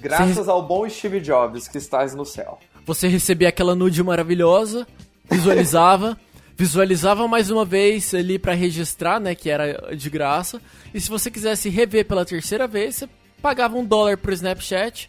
Graças 0.00 0.48
ao 0.48 0.62
bom 0.62 0.88
Steve 0.88 1.20
Jobs 1.20 1.68
que 1.68 1.78
estás 1.78 2.14
no 2.14 2.24
céu. 2.24 2.58
Você 2.84 3.06
recebia 3.06 3.48
aquela 3.48 3.74
nude 3.74 4.02
maravilhosa, 4.02 4.86
visualizava, 5.30 6.18
visualizava 6.56 7.28
mais 7.28 7.50
uma 7.50 7.64
vez 7.64 8.12
ali 8.12 8.38
para 8.38 8.54
registrar, 8.54 9.20
né, 9.20 9.34
que 9.34 9.48
era 9.48 9.94
de 9.94 10.10
graça. 10.10 10.60
E 10.92 11.00
se 11.00 11.08
você 11.08 11.30
quisesse 11.30 11.68
rever 11.68 12.06
pela 12.06 12.24
terceira 12.24 12.66
vez, 12.66 12.96
você 12.96 13.08
pagava 13.42 13.76
um 13.76 13.84
dólar 13.84 14.16
pro 14.16 14.32
Snapchat 14.32 15.08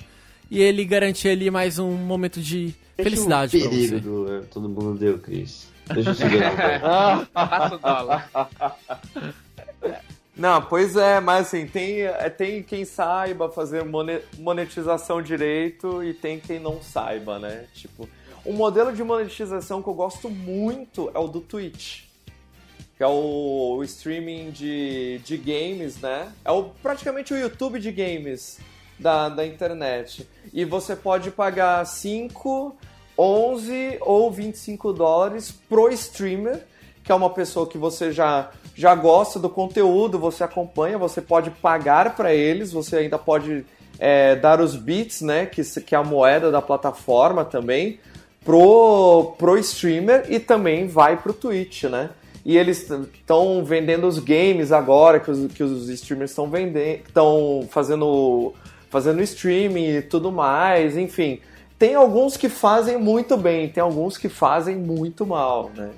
e 0.49 0.59
ele 0.59 0.83
garantia 0.83 1.31
ali 1.31 1.51
mais 1.51 1.77
um 1.77 1.91
momento 1.91 2.41
de 2.41 2.73
felicidade 2.97 3.59
para 3.59 3.69
você. 3.69 3.99
Do, 3.99 4.35
é, 4.35 4.41
todo 4.41 4.67
mundo 4.67 4.97
deu, 4.97 5.19
Cris. 5.19 5.67
Deixa 5.93 6.09
eu 6.09 6.15
segurar 6.15 7.27
Passa 7.31 7.75
o 7.75 7.77
dólar. 7.77 8.29
Não, 10.35 10.61
pois 10.63 10.95
é, 10.95 11.19
mas 11.19 11.47
assim, 11.47 11.67
tem, 11.67 12.01
é, 12.01 12.29
tem 12.29 12.63
quem 12.63 12.83
saiba 12.85 13.51
fazer 13.51 13.85
monetização 14.39 15.21
direito 15.21 16.03
e 16.03 16.11
tem 16.11 16.39
quem 16.39 16.59
não 16.59 16.81
saiba, 16.81 17.37
né? 17.37 17.65
Tipo, 17.73 18.09
um 18.43 18.53
modelo 18.53 18.91
de 18.91 19.03
monetização 19.03 19.83
que 19.83 19.87
eu 19.87 19.93
gosto 19.93 20.29
muito 20.29 21.11
é 21.13 21.19
o 21.19 21.27
do 21.27 21.39
Twitch. 21.39 22.12
Que 22.97 23.03
é 23.03 23.07
o, 23.07 23.81
streaming 23.83 24.51
de, 24.51 25.19
de 25.19 25.37
games, 25.37 25.99
né? 25.99 26.31
É 26.45 26.51
o, 26.51 26.65
praticamente 26.81 27.33
o 27.33 27.37
YouTube 27.37 27.79
de 27.79 27.91
games 27.91 28.59
da, 28.99 29.29
da 29.29 29.45
internet. 29.45 30.27
E 30.53 30.63
você 30.63 30.95
pode 30.95 31.31
pagar 31.31 31.85
5, 31.85 32.75
11 33.17 33.97
ou 34.01 34.31
25 34.31 34.93
dólares 34.93 35.51
pro 35.51 35.89
streamer, 35.89 36.63
que 37.03 37.11
é 37.11 37.15
uma 37.15 37.29
pessoa 37.29 37.67
que 37.67 37.77
você 37.77 38.11
já, 38.11 38.51
já 38.75 38.95
gosta 38.95 39.39
do 39.39 39.49
conteúdo, 39.49 40.17
você 40.17 40.43
acompanha, 40.43 40.97
você 40.97 41.21
pode 41.21 41.49
pagar 41.49 42.15
para 42.15 42.33
eles, 42.33 42.71
você 42.71 42.97
ainda 42.97 43.17
pode 43.17 43.65
é, 43.99 44.35
dar 44.35 44.61
os 44.61 44.75
bits, 44.75 45.21
né? 45.21 45.45
Que, 45.45 45.63
que 45.81 45.95
é 45.95 45.97
a 45.97 46.03
moeda 46.03 46.51
da 46.51 46.61
plataforma 46.61 47.43
também 47.43 47.99
pro, 48.43 49.35
pro 49.37 49.57
streamer 49.57 50.25
e 50.29 50.39
também 50.39 50.87
vai 50.87 51.17
pro 51.17 51.33
Twitch, 51.33 51.83
né? 51.85 52.09
E 52.45 52.57
eles 52.57 52.89
estão 52.89 53.63
vendendo 53.63 54.05
os 54.05 54.19
games 54.19 54.71
agora, 54.71 55.19
que 55.19 55.31
os, 55.31 55.51
que 55.53 55.63
os 55.63 55.89
streamers 55.89 56.31
estão 56.31 56.49
vendendo, 56.49 57.01
estão 57.07 57.67
fazendo, 57.69 58.53
fazendo 58.89 59.21
streaming 59.21 59.87
e 59.97 60.01
tudo 60.01 60.31
mais, 60.31 60.97
enfim. 60.97 61.39
Tem 61.79 61.95
alguns 61.95 62.37
que 62.37 62.49
fazem 62.49 62.97
muito 62.97 63.37
bem, 63.37 63.69
tem 63.69 63.81
alguns 63.81 64.17
que 64.17 64.29
fazem 64.29 64.75
muito 64.75 65.25
mal, 65.25 65.71
né? 65.75 65.91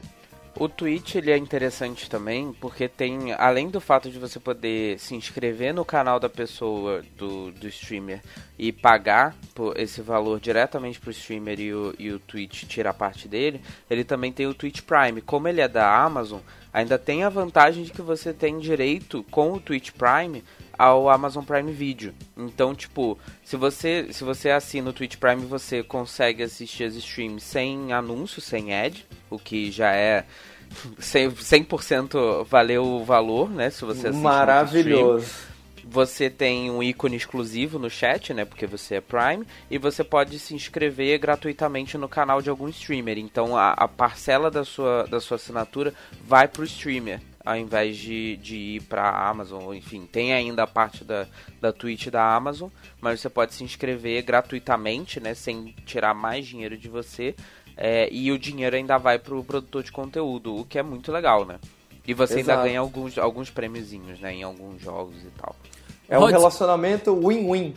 O 0.57 0.69
Twitch 0.69 1.15
ele 1.15 1.31
é 1.31 1.37
interessante 1.37 2.09
também 2.09 2.53
porque 2.53 2.87
tem, 2.87 3.33
além 3.33 3.69
do 3.69 3.81
fato 3.81 4.09
de 4.09 4.17
você 4.17 4.39
poder 4.39 4.97
se 4.97 5.13
inscrever 5.13 5.73
no 5.73 5.83
canal 5.83 6.17
da 6.17 6.29
pessoa, 6.29 7.03
do, 7.17 7.51
do 7.51 7.67
streamer, 7.67 8.21
e 8.57 8.71
pagar 8.71 9.35
por 9.53 9.77
esse 9.77 10.01
valor 10.01 10.39
diretamente 10.39 10.97
pro 10.97 11.11
streamer 11.11 11.59
e 11.59 11.73
o, 11.73 11.93
e 11.99 12.09
o 12.09 12.19
Twitch 12.19 12.63
tira 12.63 12.93
parte 12.93 13.27
dele, 13.27 13.59
ele 13.89 14.05
também 14.05 14.31
tem 14.31 14.47
o 14.47 14.53
Twitch 14.53 14.79
Prime. 14.81 15.19
Como 15.19 15.45
ele 15.49 15.59
é 15.59 15.67
da 15.67 15.93
Amazon, 15.93 16.39
ainda 16.75 16.99
tem 16.99 17.23
a 17.23 17.29
vantagem 17.29 17.85
de 17.85 17.91
que 17.91 18.01
você 18.01 18.33
tem 18.33 18.59
direito 18.59 19.25
com 19.31 19.53
o 19.53 19.61
Twitch 19.61 19.91
Prime 19.91 20.43
ao 20.77 21.09
Amazon 21.09 21.45
Prime 21.45 21.71
Video. 21.71 22.13
Então, 22.35 22.75
tipo, 22.75 23.17
se 23.45 23.55
você 23.55 24.07
se 24.11 24.25
você 24.25 24.49
assina 24.49 24.89
o 24.89 24.93
Twitch 24.93 25.15
Prime, 25.15 25.45
você 25.45 25.81
consegue 25.81 26.43
assistir 26.43 26.83
as 26.83 26.95
streams 26.95 27.41
sem 27.45 27.93
anúncio, 27.93 28.41
sem 28.41 28.75
ad, 28.75 29.07
o 29.29 29.39
que 29.39 29.71
já 29.71 29.93
é 29.93 30.25
100%, 30.99 32.45
valeu 32.45 32.83
o 32.83 33.05
valor, 33.05 33.49
né? 33.49 33.69
Se 33.69 33.85
você 33.85 34.11
Maravilhoso. 34.11 35.54
Você 35.87 36.31
tem 36.31 36.71
um 36.71 36.81
ícone 36.81 37.15
exclusivo 37.15 37.77
no 37.77 37.89
chat, 37.89 38.33
né? 38.33 38.43
Porque 38.43 38.65
você 38.65 38.95
é 38.95 39.01
Prime. 39.01 39.45
E 39.69 39.77
você 39.77 40.03
pode 40.03 40.39
se 40.39 40.55
inscrever 40.55 41.19
gratuitamente 41.19 41.97
no 41.97 42.09
canal 42.09 42.41
de 42.41 42.49
algum 42.49 42.67
streamer. 42.69 43.19
Então 43.19 43.55
a, 43.55 43.71
a 43.71 43.87
parcela 43.87 44.49
da 44.49 44.65
sua, 44.65 45.03
da 45.03 45.19
sua 45.19 45.35
assinatura 45.35 45.93
vai 46.23 46.47
pro 46.47 46.63
streamer 46.63 47.21
ao 47.45 47.55
invés 47.55 47.95
de, 47.97 48.37
de 48.37 48.55
ir 48.55 48.81
para 48.83 49.03
a 49.03 49.29
Amazon, 49.29 49.71
enfim, 49.75 50.07
tem 50.11 50.33
ainda 50.33 50.63
a 50.63 50.67
parte 50.67 51.03
da, 51.03 51.27
da 51.61 51.71
Twitch 51.71 52.07
da 52.07 52.35
Amazon, 52.35 52.69
mas 52.99 53.19
você 53.19 53.29
pode 53.29 53.53
se 53.53 53.63
inscrever 53.63 54.23
gratuitamente, 54.23 55.19
né, 55.19 55.35
sem 55.35 55.75
tirar 55.85 56.15
mais 56.15 56.47
dinheiro 56.47 56.75
de 56.75 56.89
você, 56.89 57.35
é, 57.77 58.09
e 58.11 58.31
o 58.31 58.39
dinheiro 58.39 58.75
ainda 58.75 58.97
vai 58.97 59.19
para 59.19 59.35
o 59.35 59.43
produtor 59.43 59.83
de 59.83 59.91
conteúdo, 59.91 60.55
o 60.55 60.65
que 60.65 60.79
é 60.79 60.83
muito 60.83 61.11
legal, 61.11 61.45
né? 61.45 61.59
E 62.07 62.13
você 62.13 62.39
Exato. 62.39 62.51
ainda 62.51 62.63
ganha 62.63 62.79
alguns, 62.79 63.17
alguns 63.17 63.51
prêmiozinhos, 63.51 64.19
né, 64.19 64.33
em 64.33 64.43
alguns 64.43 64.81
jogos 64.81 65.21
e 65.23 65.29
tal. 65.37 65.55
É 66.09 66.19
um 66.19 66.25
relacionamento 66.25 67.13
win-win. 67.15 67.73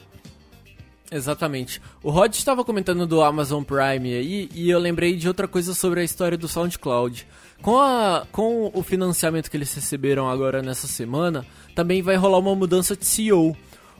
Exatamente. 1.10 1.80
O 2.02 2.10
Rod 2.10 2.34
estava 2.34 2.64
comentando 2.64 3.06
do 3.06 3.22
Amazon 3.22 3.62
Prime 3.62 4.14
aí, 4.14 4.48
e 4.54 4.68
eu 4.68 4.78
lembrei 4.78 5.16
de 5.16 5.26
outra 5.26 5.48
coisa 5.48 5.72
sobre 5.72 6.00
a 6.00 6.04
história 6.04 6.36
do 6.36 6.46
SoundCloud. 6.46 7.26
Com, 7.62 7.78
a, 7.78 8.26
com 8.30 8.70
o 8.72 8.82
financiamento 8.82 9.50
que 9.50 9.56
eles 9.56 9.72
receberam 9.72 10.28
agora 10.28 10.62
nessa 10.62 10.86
semana, 10.86 11.46
também 11.74 12.02
vai 12.02 12.16
rolar 12.16 12.38
uma 12.38 12.54
mudança 12.54 12.94
de 12.94 13.06
CEO. 13.06 13.56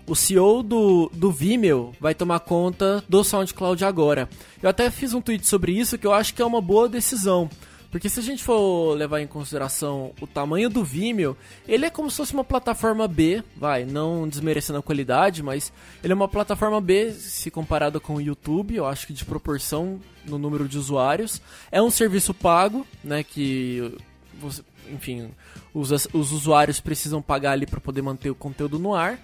O 0.07 0.15
CEO 0.15 0.63
do, 0.63 1.11
do 1.15 1.31
Vimeo 1.31 1.93
vai 2.01 2.15
tomar 2.15 2.41
conta 2.41 3.03
do 3.09 3.25
SoundCloud 3.25 3.85
agora. 3.85 4.29
Eu 4.63 4.71
até 4.71 4.91
fiz 4.91 5.13
um 5.13 5.21
tweet 5.21 5.47
sobre 5.47 5.73
isso 5.73 5.99
que 5.99 6.07
eu 6.07 6.13
acho 6.13 6.35
que 6.35 6.43
é 6.43 6.47
uma 6.47 6.61
boa 6.61 6.89
decisão. 6.89 7.49
Porque 7.91 8.09
se 8.09 8.21
a 8.21 8.23
gente 8.23 8.45
for 8.45 8.95
levar 8.95 9.21
em 9.21 9.27
consideração 9.27 10.13
o 10.21 10.27
tamanho 10.27 10.69
do 10.69 10.85
Vimeo, 10.85 11.37
ele 11.67 11.87
é 11.87 11.91
como 11.91 12.11
se 12.11 12.19
fosse 12.19 12.35
uma 12.35 12.45
plataforma 12.45 13.09
B, 13.09 13.43
vai, 13.57 13.85
não 13.85 14.29
desmerecendo 14.29 14.79
a 14.79 14.83
qualidade, 14.83 15.43
mas 15.43 15.73
ele 16.05 16.13
é 16.13 16.17
uma 16.17 16.29
plataforma 16.29 16.81
B 16.81 17.13
se 17.13 17.51
comparado 17.51 17.99
com 17.99 18.17
o 18.17 18.21
YouTube, 18.21 18.77
eu 18.77 18.87
acho 18.87 19.07
que 19.07 19.13
de 19.15 19.25
proporção 19.25 19.99
no 20.27 20.37
número 20.37 20.69
de 20.69 20.77
usuários. 20.77 21.41
É 21.73 21.81
um 21.81 21.91
serviço 21.91 22.35
pago, 22.35 22.87
né, 23.03 23.23
que 23.23 23.97
você, 24.39 24.63
enfim, 24.91 25.31
os, 25.73 25.91
os 26.13 26.33
usuários 26.33 26.81
precisam 26.81 27.23
pagar 27.23 27.53
ali 27.53 27.67
para 27.67 27.81
poder 27.81 28.03
manter 28.03 28.31
o 28.31 28.35
conteúdo 28.35 28.79
no 28.79 28.95
ar. 28.95 29.19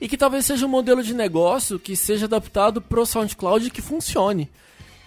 E 0.00 0.08
que 0.08 0.16
talvez 0.16 0.44
seja 0.44 0.66
um 0.66 0.68
modelo 0.68 1.02
de 1.02 1.14
negócio 1.14 1.78
que 1.78 1.94
seja 1.94 2.26
adaptado 2.26 2.82
para 2.82 3.00
o 3.00 3.06
SoundCloud 3.06 3.68
e 3.68 3.70
que 3.70 3.80
funcione. 3.80 4.50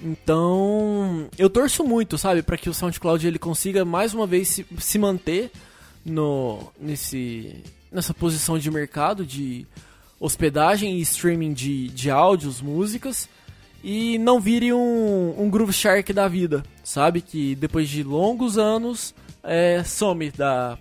Então, 0.01 1.29
eu 1.37 1.49
torço 1.49 1.83
muito, 1.83 2.17
sabe, 2.17 2.41
para 2.41 2.57
que 2.57 2.69
o 2.69 2.73
SoundCloud 2.73 3.25
ele 3.25 3.39
consiga 3.39 3.85
mais 3.85 4.13
uma 4.13 4.27
vez 4.27 4.49
se, 4.49 4.65
se 4.77 4.99
manter 4.99 5.51
no 6.05 6.71
nesse 6.79 7.63
nessa 7.91 8.13
posição 8.13 8.59
de 8.59 8.69
mercado 8.69 9.25
de 9.25 9.65
hospedagem 10.19 10.97
e 10.97 11.01
streaming 11.01 11.53
de, 11.53 11.87
de 11.89 12.09
áudios, 12.11 12.61
músicas 12.61 13.29
e 13.83 14.17
não 14.17 14.39
vire 14.39 14.73
um, 14.73 15.35
um 15.37 15.49
Groove 15.49 15.71
Shark 15.71 16.11
da 16.11 16.27
vida, 16.27 16.63
sabe? 16.83 17.21
Que 17.21 17.55
depois 17.55 17.87
de 17.87 18.03
longos 18.03 18.57
anos 18.57 19.15
é, 19.43 19.83
some 19.83 20.31
da, 20.31 20.77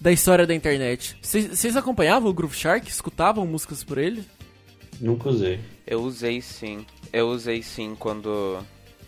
da 0.00 0.12
história 0.12 0.46
da 0.46 0.54
internet. 0.54 1.16
Vocês 1.22 1.76
acompanhavam 1.76 2.30
o 2.30 2.34
Groove 2.34 2.56
Shark? 2.56 2.88
Escutavam 2.88 3.46
músicas 3.46 3.84
por 3.84 3.96
ele? 3.96 4.24
Nunca 5.00 5.28
usei. 5.28 5.60
Eu 5.86 6.02
usei 6.02 6.42
sim. 6.42 6.84
Eu 7.12 7.28
usei 7.28 7.62
sim 7.62 7.94
quando. 7.98 8.58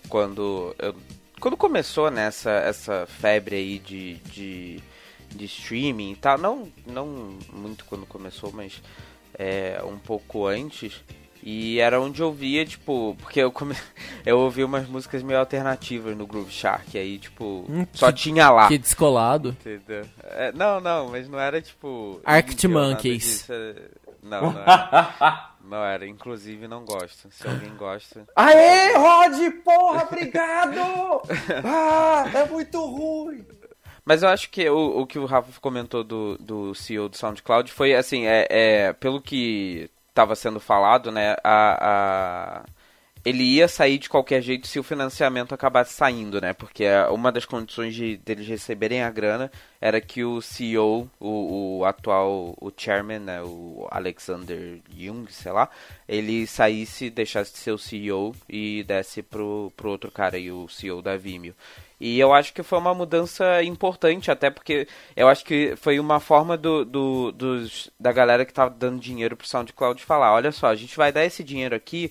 Quando. 0.08 0.74
Eu, 0.78 0.94
quando 1.40 1.56
começou 1.56 2.10
nessa 2.10 2.50
né, 2.50 2.68
essa 2.68 3.06
febre 3.06 3.56
aí 3.56 3.78
de, 3.78 4.14
de, 4.32 4.80
de 5.30 5.44
streaming 5.46 6.12
e 6.12 6.16
tal. 6.16 6.38
Não, 6.38 6.68
não 6.86 7.36
muito 7.52 7.84
quando 7.84 8.06
começou, 8.06 8.52
mas 8.52 8.80
é, 9.38 9.80
um 9.84 9.98
pouco 9.98 10.46
antes. 10.46 11.02
E 11.44 11.80
era 11.80 12.00
onde 12.00 12.22
eu 12.22 12.32
via, 12.32 12.64
tipo, 12.64 13.16
porque 13.20 13.40
eu, 13.40 13.50
come... 13.50 13.74
eu 14.24 14.38
ouvi 14.38 14.62
umas 14.62 14.86
músicas 14.86 15.24
meio 15.24 15.40
alternativas 15.40 16.16
no 16.16 16.24
Groove 16.24 16.52
Shark, 16.52 16.96
aí, 16.96 17.18
tipo, 17.18 17.66
hum, 17.68 17.84
só 17.92 18.12
que, 18.12 18.18
tinha 18.18 18.48
lá. 18.48 18.68
Que 18.68 18.78
descolado. 18.78 19.56
É, 20.22 20.52
não, 20.52 20.80
não, 20.80 21.08
mas 21.08 21.28
não 21.28 21.40
era, 21.40 21.60
tipo... 21.60 22.20
Arctic 22.24 22.70
Monkeys. 22.70 23.48
Não, 24.22 24.52
não 24.52 24.58
era. 24.62 25.51
Não 25.64 25.84
era, 25.84 26.06
inclusive 26.06 26.66
não 26.66 26.84
gosto. 26.84 27.30
Se 27.30 27.46
alguém 27.46 27.74
gosta. 27.76 28.26
Aê, 28.34 28.94
Rod, 28.96 29.62
porra, 29.64 30.04
obrigado! 30.04 31.22
ah, 31.64 32.24
é 32.34 32.44
muito 32.46 32.84
ruim! 32.84 33.46
Mas 34.04 34.22
eu 34.22 34.28
acho 34.28 34.50
que 34.50 34.68
o, 34.68 35.00
o 35.00 35.06
que 35.06 35.18
o 35.18 35.26
Rafa 35.26 35.60
comentou 35.60 36.02
do, 36.02 36.36
do 36.38 36.74
CEO 36.74 37.08
do 37.08 37.16
SoundCloud 37.16 37.70
foi 37.70 37.94
assim, 37.94 38.26
é, 38.26 38.46
é 38.50 38.92
pelo 38.92 39.20
que 39.20 39.88
estava 40.08 40.34
sendo 40.34 40.58
falado, 40.58 41.10
né? 41.12 41.36
A, 41.44 41.78
a, 41.80 42.64
ele 43.24 43.44
ia 43.44 43.68
sair 43.68 43.98
de 43.98 44.08
qualquer 44.08 44.42
jeito 44.42 44.66
se 44.66 44.78
o 44.78 44.82
financiamento 44.82 45.54
acabasse 45.54 45.92
saindo, 45.92 46.40
né? 46.40 46.52
Porque 46.52 46.84
uma 47.10 47.30
das 47.30 47.44
condições 47.44 47.94
de 47.94 48.16
deles 48.16 48.46
receberem 48.46 49.02
a 49.02 49.10
grana 49.10 49.50
era 49.80 50.00
que 50.00 50.24
o 50.24 50.40
CEO, 50.40 51.08
o, 51.20 51.78
o 51.78 51.84
atual, 51.84 52.56
o 52.60 52.72
chairman, 52.76 53.20
né? 53.20 53.42
O 53.42 53.86
Alexander 53.90 54.80
Jung, 54.96 55.30
sei 55.30 55.52
lá, 55.52 55.68
ele 56.08 56.46
saísse, 56.46 57.10
deixasse 57.10 57.52
de 57.52 57.58
ser 57.58 57.70
o 57.72 57.78
CEO 57.78 58.34
e 58.48 58.82
desse 58.84 59.22
pro, 59.22 59.72
pro 59.76 59.90
outro 59.90 60.10
cara 60.10 60.36
aí, 60.36 60.50
o 60.50 60.68
CEO 60.68 61.00
da 61.00 61.16
Vimeo. 61.16 61.54
E 62.00 62.18
eu 62.18 62.32
acho 62.34 62.52
que 62.52 62.64
foi 62.64 62.80
uma 62.80 62.92
mudança 62.92 63.62
importante, 63.62 64.28
até 64.28 64.50
porque 64.50 64.88
eu 65.14 65.28
acho 65.28 65.44
que 65.44 65.76
foi 65.76 66.00
uma 66.00 66.18
forma 66.18 66.56
do, 66.56 66.84
do, 66.84 67.30
dos, 67.30 67.92
da 67.98 68.10
galera 68.10 68.44
que 68.44 68.52
tava 68.52 68.74
dando 68.76 68.98
dinheiro 68.98 69.36
pro 69.36 69.46
SoundCloud 69.46 70.02
falar, 70.02 70.34
olha 70.34 70.50
só, 70.50 70.66
a 70.66 70.74
gente 70.74 70.96
vai 70.96 71.12
dar 71.12 71.24
esse 71.24 71.44
dinheiro 71.44 71.76
aqui, 71.76 72.10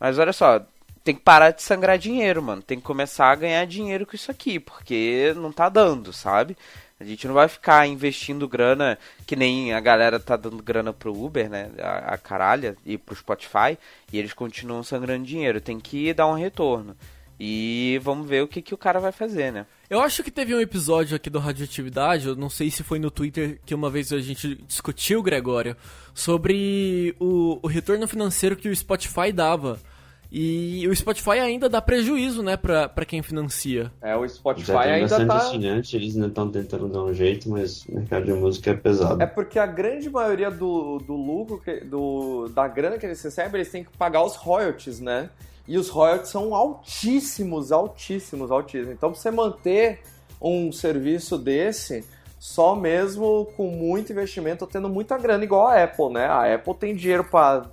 mas 0.00 0.18
olha 0.18 0.32
só, 0.32 0.64
tem 1.04 1.14
que 1.14 1.22
parar 1.22 1.50
de 1.50 1.62
sangrar 1.62 1.98
dinheiro, 1.98 2.42
mano. 2.42 2.62
Tem 2.62 2.78
que 2.78 2.84
começar 2.84 3.30
a 3.30 3.34
ganhar 3.34 3.64
dinheiro 3.66 4.06
com 4.06 4.16
isso 4.16 4.30
aqui, 4.30 4.58
porque 4.58 5.32
não 5.36 5.52
tá 5.52 5.68
dando, 5.68 6.12
sabe? 6.12 6.56
A 6.98 7.04
gente 7.04 7.26
não 7.26 7.34
vai 7.34 7.48
ficar 7.48 7.86
investindo 7.86 8.46
grana 8.46 8.98
que 9.26 9.34
nem 9.34 9.72
a 9.72 9.80
galera 9.80 10.20
tá 10.20 10.36
dando 10.36 10.62
grana 10.62 10.92
pro 10.92 11.14
Uber, 11.14 11.48
né? 11.48 11.70
A, 11.78 12.14
a 12.14 12.18
caralha, 12.18 12.76
e 12.84 12.98
pro 12.98 13.16
Spotify, 13.16 13.78
e 14.12 14.18
eles 14.18 14.34
continuam 14.34 14.82
sangrando 14.82 15.24
dinheiro. 15.24 15.60
Tem 15.60 15.80
que 15.80 16.12
dar 16.12 16.26
um 16.26 16.34
retorno. 16.34 16.94
E 17.42 17.98
vamos 18.02 18.28
ver 18.28 18.42
o 18.42 18.48
que, 18.48 18.60
que 18.60 18.74
o 18.74 18.78
cara 18.78 19.00
vai 19.00 19.12
fazer, 19.12 19.50
né? 19.50 19.64
Eu 19.88 20.02
acho 20.02 20.22
que 20.22 20.30
teve 20.30 20.54
um 20.54 20.60
episódio 20.60 21.16
aqui 21.16 21.30
do 21.30 21.38
Radioatividade, 21.38 22.28
eu 22.28 22.36
não 22.36 22.50
sei 22.50 22.70
se 22.70 22.82
foi 22.82 22.98
no 22.98 23.10
Twitter 23.10 23.58
que 23.64 23.74
uma 23.74 23.88
vez 23.88 24.12
a 24.12 24.20
gente 24.20 24.56
discutiu, 24.66 25.22
Gregório, 25.22 25.74
sobre 26.12 27.16
o, 27.18 27.58
o 27.62 27.66
retorno 27.66 28.06
financeiro 28.06 28.56
que 28.56 28.68
o 28.68 28.76
Spotify 28.76 29.32
dava. 29.32 29.80
E 30.32 30.86
o 30.86 30.94
Spotify 30.94 31.40
ainda 31.40 31.68
dá 31.68 31.82
prejuízo, 31.82 32.40
né, 32.40 32.56
pra, 32.56 32.88
pra 32.88 33.04
quem 33.04 33.20
financia. 33.20 33.90
É, 34.00 34.16
o 34.16 34.28
Spotify 34.28 34.72
ainda 34.72 35.08
bastante 35.08 35.26
tá... 35.28 35.36
assinante, 35.36 35.96
eles 35.96 36.14
ainda 36.14 36.28
estão 36.28 36.48
tentando 36.48 36.88
dar 36.88 37.02
um 37.02 37.12
jeito, 37.12 37.50
mas 37.50 37.84
o 37.86 37.96
mercado 37.96 38.26
de 38.26 38.32
música 38.32 38.70
é 38.70 38.74
pesado. 38.74 39.20
É 39.20 39.26
porque 39.26 39.58
a 39.58 39.66
grande 39.66 40.08
maioria 40.08 40.48
do, 40.48 40.98
do 40.98 41.14
lucro, 41.14 41.60
que, 41.60 41.80
do, 41.80 42.48
da 42.54 42.68
grana 42.68 42.96
que 42.96 43.06
eles 43.06 43.20
recebem, 43.20 43.60
eles 43.60 43.72
têm 43.72 43.82
que 43.82 43.96
pagar 43.96 44.22
os 44.22 44.36
royalties, 44.36 45.00
né? 45.00 45.30
E 45.66 45.76
os 45.76 45.88
royalties 45.88 46.30
são 46.30 46.54
altíssimos, 46.54 47.72
altíssimos, 47.72 48.52
altíssimos. 48.52 48.94
Então, 48.94 49.10
pra 49.10 49.20
você 49.20 49.30
manter 49.32 50.00
um 50.40 50.70
serviço 50.70 51.36
desse, 51.36 52.04
só 52.38 52.74
mesmo 52.76 53.46
com 53.56 53.68
muito 53.68 54.12
investimento, 54.12 54.66
tendo 54.66 54.88
muita 54.88 55.18
grana, 55.18 55.42
igual 55.42 55.66
a 55.66 55.82
Apple, 55.82 56.12
né? 56.12 56.26
A 56.26 56.54
Apple 56.54 56.74
tem 56.74 56.94
dinheiro 56.94 57.24
para 57.24 57.66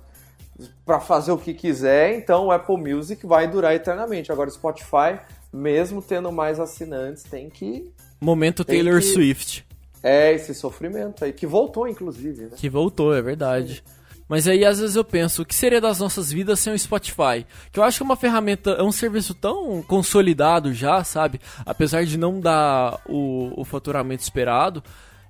para 0.84 1.00
fazer 1.00 1.32
o 1.32 1.38
que 1.38 1.54
quiser, 1.54 2.16
então 2.16 2.46
o 2.46 2.50
Apple 2.50 2.76
Music 2.76 3.26
vai 3.26 3.48
durar 3.48 3.74
eternamente. 3.74 4.32
Agora 4.32 4.48
o 4.48 4.52
Spotify, 4.52 5.20
mesmo 5.52 6.02
tendo 6.02 6.32
mais 6.32 6.58
assinantes, 6.58 7.22
tem 7.22 7.48
que 7.48 7.92
momento 8.20 8.64
tem 8.64 8.82
Taylor 8.82 9.00
que... 9.00 9.06
Swift. 9.06 9.66
É 10.02 10.32
esse 10.32 10.54
sofrimento 10.54 11.24
aí 11.24 11.32
que 11.32 11.46
voltou 11.46 11.86
inclusive, 11.88 12.44
né? 12.44 12.50
Que 12.56 12.68
voltou, 12.68 13.14
é 13.14 13.20
verdade. 13.20 13.82
Sim. 13.84 13.98
Mas 14.28 14.46
aí 14.46 14.64
às 14.64 14.78
vezes 14.78 14.94
eu 14.94 15.04
penso, 15.04 15.42
o 15.42 15.44
que 15.44 15.54
seria 15.54 15.80
das 15.80 15.98
nossas 15.98 16.30
vidas 16.30 16.60
sem 16.60 16.72
o 16.72 16.78
Spotify? 16.78 17.46
Que 17.72 17.78
eu 17.80 17.82
acho 17.82 17.98
que 17.98 18.02
é 18.02 18.06
uma 18.06 18.16
ferramenta, 18.16 18.72
é 18.72 18.82
um 18.82 18.92
serviço 18.92 19.34
tão 19.34 19.82
consolidado 19.82 20.72
já, 20.72 21.02
sabe? 21.02 21.40
Apesar 21.64 22.04
de 22.04 22.18
não 22.18 22.38
dar 22.38 23.00
o, 23.08 23.58
o 23.58 23.64
faturamento 23.64 24.22
esperado, 24.22 24.82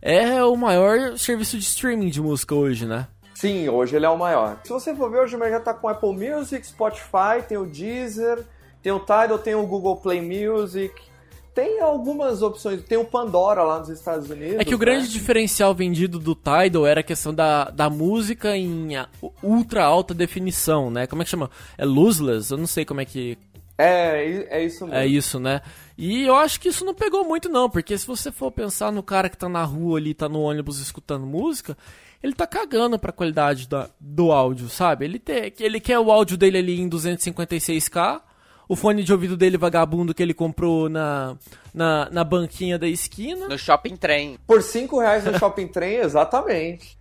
é 0.03 0.43
o 0.43 0.57
maior 0.57 1.17
serviço 1.17 1.57
de 1.57 1.65
streaming 1.65 2.09
de 2.09 2.21
música 2.21 2.55
hoje, 2.55 2.87
né? 2.87 3.07
Sim, 3.39 3.69
hoje 3.69 3.95
ele 3.95 4.05
é 4.05 4.09
o 4.09 4.19
maior. 4.19 4.59
Se 4.65 4.71
você 4.71 4.93
for 4.97 5.09
ver, 5.09 5.21
hoje 5.21 5.37
o 5.37 5.39
mercado 5.39 5.63
tá 5.63 5.73
com 5.73 5.87
Apple 5.87 6.13
Music, 6.13 6.67
Spotify, 6.67 7.41
tem 7.47 7.57
o 7.57 7.65
Deezer, 7.65 8.45
tem 8.83 8.91
o 8.91 8.99
Tidal, 8.99 9.39
tem 9.39 9.55
o 9.55 9.65
Google 9.65 9.95
Play 9.95 10.21
Music, 10.21 10.93
tem 11.55 11.79
algumas 11.79 12.43
opções. 12.43 12.83
Tem 12.83 12.99
o 12.99 13.05
Pandora 13.05 13.63
lá 13.63 13.79
nos 13.79 13.91
Estados 13.91 14.29
Unidos. 14.29 14.59
É 14.59 14.65
que 14.65 14.75
o 14.75 14.79
grande 14.79 15.07
né? 15.07 15.13
diferencial 15.13 15.73
vendido 15.73 16.19
do 16.19 16.35
Tidal 16.35 16.85
era 16.85 16.99
a 16.99 17.05
questão 17.05 17.33
da, 17.33 17.71
da 17.71 17.89
música 17.89 18.57
em 18.57 18.89
ultra 19.41 19.85
alta 19.85 20.13
definição, 20.13 20.91
né? 20.91 21.07
Como 21.07 21.23
é 21.23 21.25
que 21.25 21.31
chama? 21.31 21.49
É 21.77 21.85
lossless? 21.85 22.51
Eu 22.51 22.59
não 22.59 22.67
sei 22.67 22.85
como 22.85 23.01
é 23.01 23.05
que. 23.05 23.39
É, 23.79 24.49
é 24.51 24.65
isso 24.65 24.85
mesmo. 24.85 24.99
É 24.99 25.07
isso, 25.07 25.39
né? 25.39 25.61
E 25.97 26.25
eu 26.25 26.35
acho 26.35 26.59
que 26.59 26.71
isso 26.71 26.85
não 26.85 26.93
pegou 26.93 27.25
muito, 27.25 27.49
não, 27.49 27.71
porque 27.71 27.97
se 27.97 28.05
você 28.05 28.33
for 28.33 28.51
pensar 28.51 28.91
no 28.91 29.03
cara 29.03 29.29
que 29.29 29.39
tá 29.39 29.49
na 29.49 29.63
rua 29.63 29.99
ali, 29.99 30.13
tá 30.13 30.29
no 30.29 30.41
ônibus 30.41 30.81
escutando 30.81 31.25
música, 31.25 31.77
ele 32.23 32.33
tá 32.33 32.47
cagando 32.47 32.99
pra 32.99 33.13
qualidade 33.13 33.69
da, 33.69 33.89
do 34.01 34.33
áudio, 34.33 34.69
sabe? 34.69 35.05
Ele, 35.05 35.19
te, 35.19 35.55
ele 35.61 35.81
quer 35.81 35.99
o 35.99 36.11
áudio 36.11 36.37
dele 36.37 36.59
ali 36.59 36.81
em 36.81 36.89
256k 36.89 38.21
o 38.69 38.77
fone 38.77 39.03
de 39.03 39.13
ouvido 39.13 39.37
dele 39.37 39.57
vagabundo 39.57 40.13
que 40.13 40.23
ele 40.23 40.35
comprou 40.35 40.89
na, 40.91 41.37
na, 41.73 42.09
na 42.11 42.23
banquinha 42.23 42.79
da 42.79 42.87
esquina. 42.87 43.49
No 43.49 43.59
shopping 43.59 43.97
trem. 43.97 44.39
Por 44.47 44.63
5 44.63 45.01
reais 45.01 45.25
no 45.25 45.39
shopping 45.39 45.69
trem, 45.69 45.97
exatamente. 46.05 46.98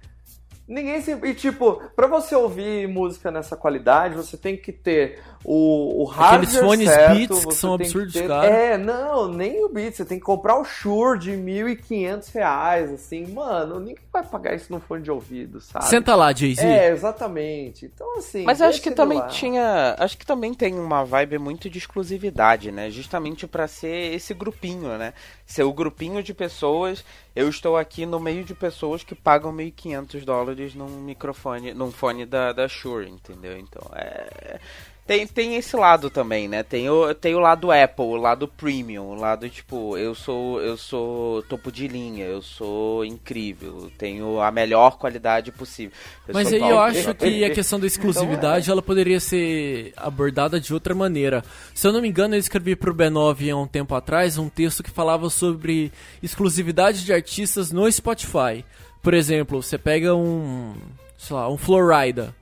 Ninguém 0.68 1.02
se. 1.02 1.12
E 1.12 1.34
tipo, 1.34 1.82
pra 1.96 2.08
você 2.08 2.36
ouvir 2.36 2.88
música 2.90 3.32
nessa 3.32 3.56
qualidade, 3.56 4.16
você 4.16 4.36
tem 4.36 4.58
que 4.58 4.74
ter 4.74 5.20
o, 5.44 6.02
o 6.02 6.04
hardware 6.04 6.44
Aqueles 6.44 6.58
fones 6.58 6.90
certo, 6.90 7.16
Beats 7.16 7.46
que 7.46 7.56
são 7.56 7.74
absurdos, 7.74 8.14
que 8.14 8.20
ter... 8.20 8.28
cara. 8.28 8.48
É, 8.48 8.78
não, 8.78 9.32
nem 9.32 9.64
o 9.64 9.70
Beats. 9.70 9.96
Você 9.96 10.06
tem 10.06 10.20
que 10.20 10.26
comprar 10.26 10.60
o 10.60 10.66
Shure 10.66 11.18
de 11.18 11.32
1.500 11.32 12.34
reais, 12.34 12.92
assim. 12.92 13.26
Mano, 13.28 13.80
ninguém 13.80 14.04
vai 14.12 14.24
pagar 14.24 14.56
isso 14.56 14.72
no 14.72 14.82
fone 14.82 15.04
de 15.04 15.10
ouvido, 15.10 15.62
sabe? 15.62 15.86
Senta 15.86 16.16
lá, 16.16 16.34
Jay-Z. 16.34 16.66
É, 16.66 16.90
exatamente. 16.90 17.86
Então, 17.86 18.18
assim... 18.18 18.44
Mas 18.44 18.62
acho 18.62 18.82
que 18.82 18.92
também 18.92 19.20
lá. 19.20 19.28
tinha... 19.28 19.96
Acho 19.98 20.18
que 20.18 20.26
também 20.26 20.54
tem 20.54 20.74
uma 20.74 21.06
vibe 21.06 21.38
muito 21.38 21.70
de 21.70 21.78
exclusividade, 21.78 22.74
né? 22.74 22.90
Justamente 22.90 23.48
para 23.48 23.68
ser 23.68 24.14
esse 24.14 24.34
grupinho, 24.34 24.98
né? 24.98 25.14
Ser 25.46 25.64
o 25.64 25.72
grupinho 25.72 26.22
de 26.22 26.34
pessoas... 26.34 27.06
Eu 27.34 27.48
estou 27.50 27.78
aqui 27.78 28.04
no 28.04 28.20
meio 28.20 28.44
de 28.44 28.56
pessoas 28.56 29.04
que 29.04 29.14
pagam 29.14 29.54
1.500 29.54 30.26
dólares 30.26 30.57
num 30.76 31.02
microfone, 31.02 31.74
num 31.74 31.92
fone 31.92 32.26
da, 32.26 32.52
da 32.52 32.68
Shure, 32.68 33.10
entendeu? 33.10 33.58
Então, 33.58 33.84
é 33.94 34.60
tem, 35.08 35.26
tem 35.26 35.56
esse 35.56 35.74
lado 35.78 36.10
também, 36.10 36.50
né? 36.50 36.64
Tem 36.64 36.90
o, 36.90 37.16
tem 37.16 37.34
o 37.34 37.40
lado 37.40 37.72
Apple, 37.72 38.04
o 38.04 38.18
lado 38.18 38.46
premium, 38.46 39.06
o 39.06 39.16
lado 39.16 39.50
tipo, 39.50 39.98
eu 39.98 40.14
sou 40.14 40.62
eu 40.62 40.76
sou 40.76 41.42
topo 41.44 41.72
de 41.72 41.88
linha, 41.88 42.26
eu 42.26 42.42
sou 42.42 43.06
incrível, 43.06 43.90
tenho 43.98 44.42
a 44.42 44.52
melhor 44.52 44.98
qualidade 44.98 45.50
possível. 45.50 45.96
Eu 46.28 46.34
Mas 46.34 46.52
aí 46.52 46.60
eu 46.60 46.78
acho 46.78 47.16
que 47.16 47.46
a 47.46 47.50
questão 47.50 47.80
da 47.80 47.88
exclusividade 47.88 48.66
então, 48.66 48.74
é. 48.74 48.76
ela 48.76 48.82
poderia 48.82 49.22
ser 49.22 49.94
abordada 49.96 50.60
de 50.60 50.74
outra 50.74 50.94
maneira. 50.94 51.42
Se 51.74 51.88
eu 51.88 51.94
não 51.94 52.02
me 52.02 52.10
engano, 52.10 52.36
eu 52.36 52.40
escrevi 52.40 52.76
pro 52.76 52.94
B9 52.94 53.50
há 53.50 53.56
um 53.56 53.66
tempo 53.66 53.96
atrás 53.96 54.38
um 54.38 54.50
texto 54.50 54.84
que 54.84 54.92
falava 54.92 55.30
sobre 55.30 55.90
exclusividade 56.22 57.06
de 57.06 57.14
artistas 57.14 57.72
no 57.72 57.90
Spotify. 57.90 58.66
Por 59.02 59.14
exemplo, 59.14 59.62
você 59.62 59.78
pega 59.78 60.16
um, 60.16 60.76
sei 61.18 61.36
lá, 61.36 61.50
um 61.50 61.58
Florida, 61.58 62.36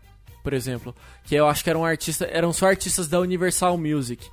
por 0.43 0.53
exemplo 0.53 0.95
que 1.25 1.35
eu 1.35 1.47
acho 1.47 1.63
que 1.63 1.69
eram 1.69 1.83
artistas, 1.83 2.27
eram 2.31 2.53
só 2.53 2.67
artistas 2.67 3.07
da 3.07 3.19
Universal 3.19 3.77
Music. 3.77 4.25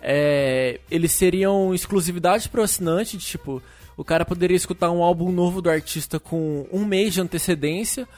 É, 0.00 0.80
eles 0.90 1.12
seriam 1.12 1.74
exclusividade 1.74 2.48
para 2.48 2.60
o 2.60 2.64
assinante, 2.64 3.16
de, 3.16 3.24
tipo, 3.24 3.62
o 3.96 4.04
cara 4.04 4.24
poderia 4.24 4.56
escutar 4.56 4.90
um 4.90 5.02
álbum 5.02 5.30
novo 5.30 5.60
do 5.60 5.70
artista 5.70 6.18
com 6.18 6.66
um 6.72 6.84
mês 6.84 7.14
de 7.14 7.20
antecedência 7.20 8.08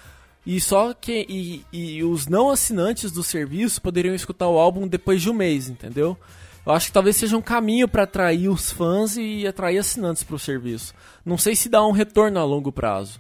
e 0.47 0.61
só 0.61 0.95
que 0.95 1.27
e, 1.29 1.65
e 1.73 2.05
os 2.05 2.27
não 2.27 2.51
assinantes 2.51 3.11
do 3.11 3.23
serviço 3.23 3.83
poderiam 3.83 4.15
escutar 4.15 4.49
o 4.49 4.59
álbum 4.59 4.87
depois 4.87 5.21
de 5.21 5.31
um 5.31 5.35
mês, 5.35 5.69
entendeu? 5.69 6.17
Eu 6.65 6.73
acho 6.73 6.89
que 6.89 6.93
talvez 6.93 7.17
seja 7.17 7.37
um 7.37 7.43
caminho 7.43 7.89
para 7.89 8.03
atrair 8.03 8.49
os 8.49 8.71
fãs 8.71 9.17
e 9.17 9.47
atrair 9.47 9.79
assinantes 9.79 10.23
para 10.23 10.37
o 10.37 10.39
serviço. 10.39 10.95
Não 11.25 11.39
sei 11.39 11.57
se 11.57 11.69
dá 11.69 11.85
um 11.85 11.93
retorno 11.93 12.39
a 12.39 12.45
longo 12.45 12.71
prazo, 12.71 13.19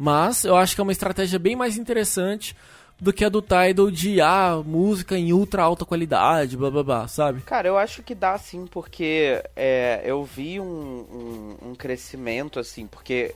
mas 0.00 0.46
eu 0.46 0.56
acho 0.56 0.74
que 0.74 0.80
é 0.80 0.82
uma 0.82 0.92
estratégia 0.92 1.38
bem 1.38 1.54
mais 1.54 1.76
interessante 1.76 2.56
do 2.98 3.12
que 3.12 3.22
a 3.22 3.28
do 3.28 3.42
Tidal 3.42 3.90
de 3.90 4.18
ah, 4.18 4.62
música 4.64 5.18
em 5.18 5.30
ultra 5.30 5.62
alta 5.62 5.84
qualidade, 5.84 6.56
blá 6.56 6.70
blá 6.70 6.82
blá, 6.82 7.06
sabe? 7.06 7.42
Cara, 7.42 7.68
eu 7.68 7.76
acho 7.76 8.02
que 8.02 8.14
dá 8.14 8.38
sim, 8.38 8.66
porque 8.66 9.44
é, 9.54 10.00
eu 10.02 10.24
vi 10.24 10.58
um, 10.58 10.64
um, 10.64 11.68
um, 11.68 11.74
crescimento 11.74 12.58
assim, 12.58 12.86
porque 12.86 13.34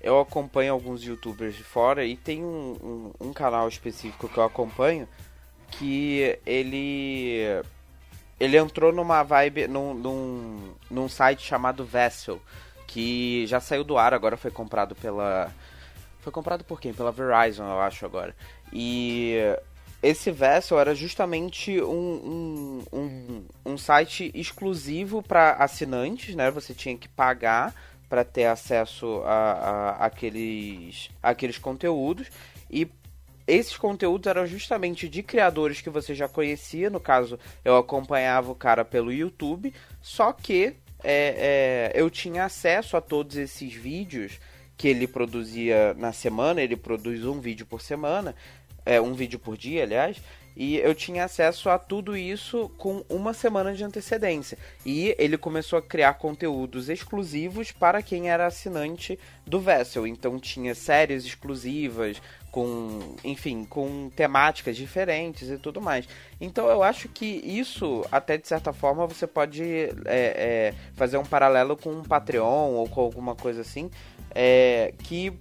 eu 0.00 0.20
acompanho 0.20 0.72
alguns 0.72 1.02
youtubers 1.02 1.56
de 1.56 1.64
fora 1.64 2.04
e 2.04 2.16
tem 2.16 2.44
um, 2.44 3.12
um, 3.20 3.28
um 3.28 3.32
canal 3.32 3.66
específico 3.66 4.28
que 4.28 4.38
eu 4.38 4.44
acompanho 4.44 5.08
que 5.72 6.38
ele 6.46 7.40
ele 8.38 8.56
entrou 8.56 8.92
numa 8.92 9.24
vibe 9.24 9.66
num, 9.66 9.92
num, 9.92 10.74
num 10.88 11.08
site 11.08 11.42
chamado 11.42 11.84
Vessel 11.84 12.40
que 12.86 13.44
já 13.48 13.58
saiu 13.58 13.82
do 13.82 13.98
ar 13.98 14.14
agora 14.14 14.36
foi 14.36 14.52
comprado 14.52 14.94
pela 14.94 15.52
foi 16.26 16.32
comprado 16.32 16.64
por 16.64 16.80
quem 16.80 16.92
pela 16.92 17.12
Verizon 17.12 17.62
eu 17.62 17.80
acho 17.80 18.04
agora 18.04 18.34
e 18.72 19.36
esse 20.02 20.32
Vessel 20.32 20.80
era 20.80 20.92
justamente 20.92 21.80
um, 21.80 22.82
um, 22.92 22.98
um, 22.98 23.44
um 23.64 23.78
site 23.78 24.30
exclusivo 24.34 25.22
para 25.22 25.52
assinantes, 25.52 26.34
né? 26.34 26.50
Você 26.50 26.74
tinha 26.74 26.96
que 26.96 27.08
pagar 27.08 27.74
para 28.08 28.22
ter 28.22 28.44
acesso 28.44 29.22
a, 29.24 29.52
a, 29.52 30.06
aqueles, 30.06 31.10
aqueles 31.22 31.58
conteúdos. 31.58 32.28
E 32.70 32.88
esses 33.46 33.76
conteúdos 33.76 34.26
eram 34.26 34.46
justamente 34.46 35.08
de 35.08 35.22
criadores 35.22 35.80
que 35.80 35.90
você 35.90 36.14
já 36.14 36.28
conhecia. 36.28 36.90
No 36.90 37.00
caso, 37.00 37.38
eu 37.64 37.76
acompanhava 37.76 38.52
o 38.52 38.54
cara 38.54 38.84
pelo 38.84 39.12
YouTube, 39.12 39.72
só 40.02 40.32
que 40.32 40.76
é, 41.02 41.92
é, 41.94 42.00
eu 42.00 42.10
tinha 42.10 42.44
acesso 42.44 42.96
a 42.96 43.00
todos 43.00 43.36
esses 43.36 43.72
vídeos 43.72 44.38
que 44.76 44.88
ele 44.88 45.06
produzia 45.06 45.94
na 45.94 46.12
semana. 46.12 46.62
Ele 46.62 46.76
produz 46.76 47.24
um 47.24 47.40
vídeo 47.40 47.66
por 47.66 47.80
semana, 47.80 48.34
é, 48.84 49.00
um 49.00 49.14
vídeo 49.14 49.38
por 49.38 49.56
dia, 49.56 49.82
aliás. 49.82 50.18
E 50.56 50.78
eu 50.78 50.94
tinha 50.94 51.24
acesso 51.24 51.68
a 51.68 51.78
tudo 51.78 52.16
isso 52.16 52.70
com 52.78 53.04
uma 53.10 53.34
semana 53.34 53.74
de 53.74 53.84
antecedência. 53.84 54.56
E 54.86 55.14
ele 55.18 55.36
começou 55.36 55.78
a 55.78 55.82
criar 55.82 56.14
conteúdos 56.14 56.88
exclusivos 56.88 57.72
para 57.72 58.00
quem 58.00 58.30
era 58.30 58.46
assinante 58.46 59.18
do 59.46 59.60
Vessel. 59.60 60.06
Então 60.06 60.38
tinha 60.38 60.74
séries 60.74 61.26
exclusivas, 61.26 62.22
com, 62.56 63.16
enfim, 63.22 63.66
com 63.66 64.08
temáticas 64.08 64.78
diferentes 64.78 65.50
e 65.50 65.58
tudo 65.58 65.78
mais. 65.78 66.08
Então 66.40 66.70
eu 66.70 66.82
acho 66.82 67.06
que 67.06 67.26
isso, 67.26 68.02
até 68.10 68.38
de 68.38 68.48
certa 68.48 68.72
forma, 68.72 69.06
você 69.06 69.26
pode 69.26 69.62
é, 69.62 69.90
é, 70.06 70.74
fazer 70.94 71.18
um 71.18 71.22
paralelo 71.22 71.76
com 71.76 71.90
um 71.90 72.02
Patreon 72.02 72.70
ou 72.70 72.88
com 72.88 73.02
alguma 73.02 73.34
coisa 73.34 73.60
assim, 73.60 73.90
é, 74.34 74.94
que 75.00 75.38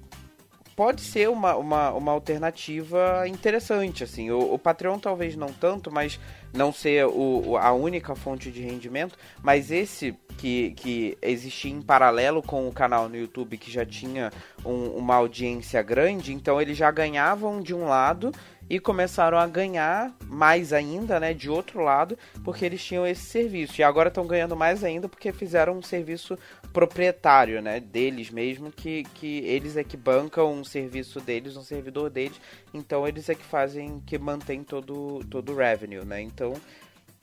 pode 0.76 1.00
ser 1.00 1.30
uma, 1.30 1.56
uma, 1.56 1.92
uma 1.94 2.12
alternativa 2.12 3.26
interessante, 3.30 4.04
assim. 4.04 4.30
O, 4.30 4.54
o 4.54 4.60
Patreon 4.60 5.00
talvez 5.00 5.38
não 5.38 5.48
tanto, 5.48 5.90
mas 5.90 6.20
não 6.56 6.72
ser 6.72 7.06
o, 7.06 7.58
a 7.58 7.72
única 7.74 8.16
fonte 8.16 8.52
de 8.52 8.62
rendimento, 8.62 9.18
mas 9.44 9.72
esse 9.72 10.16
que, 10.38 10.72
que 10.72 11.18
existia 11.22 11.72
em 11.72 11.82
paralelo 11.82 12.42
com 12.42 12.68
o 12.68 12.72
canal 12.72 13.08
no 13.08 13.16
YouTube 13.16 13.58
que 13.58 13.72
já 13.72 13.86
tinha 13.86 14.32
um, 14.66 14.88
uma 14.90 15.16
audiência 15.16 15.82
grande, 15.82 16.34
então 16.34 16.62
eles 16.62 16.78
já 16.78 16.90
ganhavam 16.92 17.62
de 17.62 17.74
um 17.74 17.86
lado 17.86 18.32
e 18.70 18.80
começaram 18.80 19.38
a 19.38 19.46
ganhar 19.46 20.14
mais 20.28 20.74
ainda, 20.74 21.20
né, 21.20 21.34
de 21.34 21.50
outro 21.50 21.82
lado, 21.82 22.18
porque 22.44 22.66
eles 22.66 22.84
tinham 22.84 23.06
esse 23.06 23.24
serviço. 23.24 23.80
E 23.80 23.84
agora 23.84 24.10
estão 24.10 24.26
ganhando 24.26 24.56
mais 24.56 24.84
ainda 24.84 25.08
porque 25.08 25.32
fizeram 25.32 25.78
um 25.78 25.82
serviço 25.82 26.38
proprietário, 26.74 27.62
né, 27.62 27.80
deles 27.80 28.30
mesmo, 28.30 28.72
que, 28.72 29.04
que 29.14 29.40
eles 29.40 29.78
é 29.78 29.84
que 29.84 29.96
bancam 29.96 30.52
um 30.52 30.64
serviço 30.64 31.22
deles, 31.22 31.56
um 31.56 31.64
servidor 31.64 32.10
deles, 32.10 32.40
então 32.74 33.08
eles 33.08 33.30
é 33.30 33.36
que 33.36 33.46
fazem, 33.46 34.02
que 34.06 34.18
mantém 34.18 34.64
todo, 34.64 35.24
todo 35.30 35.54
o 35.54 35.56
revenue, 35.56 36.04
né, 36.04 36.22
então 36.22 36.54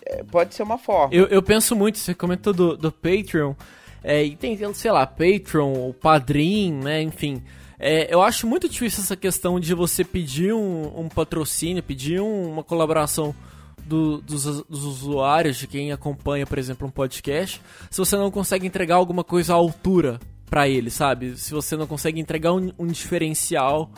é, 0.07 0.23
pode 0.23 0.55
ser 0.55 0.63
uma 0.63 0.79
forma. 0.79 1.15
Eu, 1.15 1.27
eu 1.27 1.43
penso 1.43 1.77
muito, 1.77 1.99
você 1.99 2.15
comentou 2.15 2.55
do, 2.55 2.77
do 2.77 2.91
Patreon, 2.91 3.53
é, 4.03 4.25
e 4.25 4.37
tem, 4.37 4.57
sei 4.73 4.91
lá, 4.91 5.07
Patreon, 5.07 5.89
o 5.89 5.93
Padrim, 5.93 6.73
né, 6.73 7.03
enfim... 7.03 7.43
É, 7.85 8.15
eu 8.15 8.23
acho 8.23 8.47
muito 8.47 8.69
difícil 8.69 9.03
essa 9.03 9.17
questão 9.17 9.59
de 9.59 9.75
você 9.75 10.05
pedir 10.05 10.55
um, 10.55 11.01
um 11.01 11.09
patrocínio, 11.09 11.83
pedir 11.83 12.21
um, 12.21 12.53
uma 12.53 12.63
colaboração 12.63 13.35
do, 13.85 14.21
dos, 14.21 14.45
dos, 14.45 14.85
usuários, 14.85 15.57
de 15.57 15.67
quem 15.67 15.91
acompanha, 15.91 16.47
por 16.47 16.59
exemplo, 16.59 16.87
um 16.87 16.91
podcast, 16.93 17.61
se 17.91 17.99
você 17.99 18.17
não 18.17 18.31
consegue 18.31 18.69
entregar 18.69 18.95
alguma 18.95 19.25
coisa 19.25 19.53
à 19.53 19.57
altura 19.57 20.21
para 20.49 20.69
ele, 20.69 20.91
sabe? 20.91 21.37
Se 21.37 21.53
você 21.53 21.77
não 21.77 21.89
consegue 21.89 22.21
entregar 22.21 22.53
um, 22.53 22.71
um 22.79 22.87
diferencial 22.87 23.91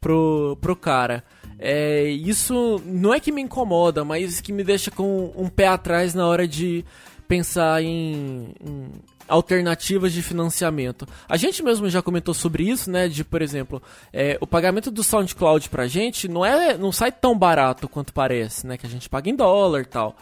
pro, 0.00 0.56
pro 0.60 0.76
cara. 0.76 1.24
É, 1.58 2.04
isso 2.10 2.80
não 2.86 3.12
é 3.12 3.18
que 3.18 3.32
me 3.32 3.42
incomoda, 3.42 4.04
mas 4.04 4.40
que 4.40 4.52
me 4.52 4.62
deixa 4.62 4.88
com 4.88 5.32
um 5.36 5.48
pé 5.48 5.66
atrás 5.66 6.14
na 6.14 6.28
hora 6.28 6.46
de 6.46 6.84
pensar 7.26 7.82
em, 7.82 8.54
em 8.64 8.90
alternativas 9.28 10.12
de 10.12 10.22
financiamento. 10.22 11.06
A 11.28 11.36
gente 11.36 11.62
mesmo 11.62 11.88
já 11.88 12.02
comentou 12.02 12.34
sobre 12.34 12.64
isso, 12.64 12.90
né? 12.90 13.08
De, 13.08 13.24
por 13.24 13.42
exemplo, 13.42 13.82
é, 14.12 14.36
o 14.40 14.46
pagamento 14.46 14.90
do 14.90 15.02
SoundCloud 15.02 15.68
pra 15.68 15.86
gente 15.86 16.28
não 16.28 16.44
é, 16.44 16.76
não 16.76 16.92
sai 16.92 17.12
tão 17.12 17.36
barato 17.36 17.88
quanto 17.88 18.12
parece, 18.12 18.66
né? 18.66 18.76
Que 18.76 18.86
a 18.86 18.90
gente 18.90 19.08
paga 19.08 19.30
em 19.30 19.36
dólar 19.36 19.82
e 19.82 19.86
tal. 19.86 20.16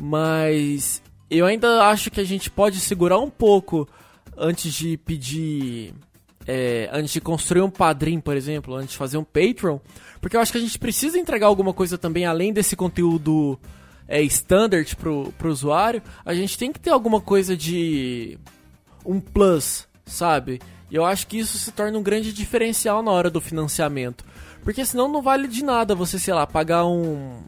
Mas 0.00 1.02
eu 1.30 1.46
ainda 1.46 1.84
acho 1.88 2.10
que 2.10 2.20
a 2.20 2.24
gente 2.24 2.50
pode 2.50 2.80
segurar 2.80 3.18
um 3.18 3.30
pouco 3.30 3.88
antes 4.36 4.72
de 4.72 4.96
pedir. 4.96 5.94
É, 6.50 6.88
antes 6.90 7.12
de 7.12 7.20
construir 7.20 7.60
um 7.60 7.68
padrinho, 7.68 8.22
por 8.22 8.34
exemplo, 8.34 8.74
antes 8.74 8.92
de 8.92 8.96
fazer 8.96 9.18
um 9.18 9.24
Patreon, 9.24 9.78
porque 10.18 10.34
eu 10.34 10.40
acho 10.40 10.50
que 10.50 10.56
a 10.56 10.60
gente 10.60 10.78
precisa 10.78 11.18
entregar 11.18 11.46
alguma 11.46 11.74
coisa 11.74 11.98
também 11.98 12.24
além 12.24 12.54
desse 12.54 12.74
conteúdo 12.74 13.58
é, 14.08 14.22
standard 14.22 14.96
pro, 14.96 15.32
pro 15.36 15.50
usuário, 15.50 16.02
a 16.24 16.34
gente 16.34 16.56
tem 16.56 16.72
que 16.72 16.80
ter 16.80 16.90
alguma 16.90 17.20
coisa 17.20 17.56
de 17.56 18.38
um 19.04 19.20
plus, 19.20 19.86
sabe? 20.06 20.60
E 20.90 20.96
eu 20.96 21.04
acho 21.04 21.26
que 21.26 21.38
isso 21.38 21.58
se 21.58 21.70
torna 21.70 21.98
um 21.98 22.02
grande 22.02 22.32
diferencial 22.32 23.02
na 23.02 23.10
hora 23.10 23.30
do 23.30 23.40
financiamento. 23.40 24.24
Porque 24.62 24.84
senão 24.84 25.08
não 25.08 25.22
vale 25.22 25.46
de 25.46 25.62
nada 25.62 25.94
você, 25.94 26.18
sei 26.18 26.32
lá, 26.32 26.46
pagar 26.46 26.86
um, 26.86 27.42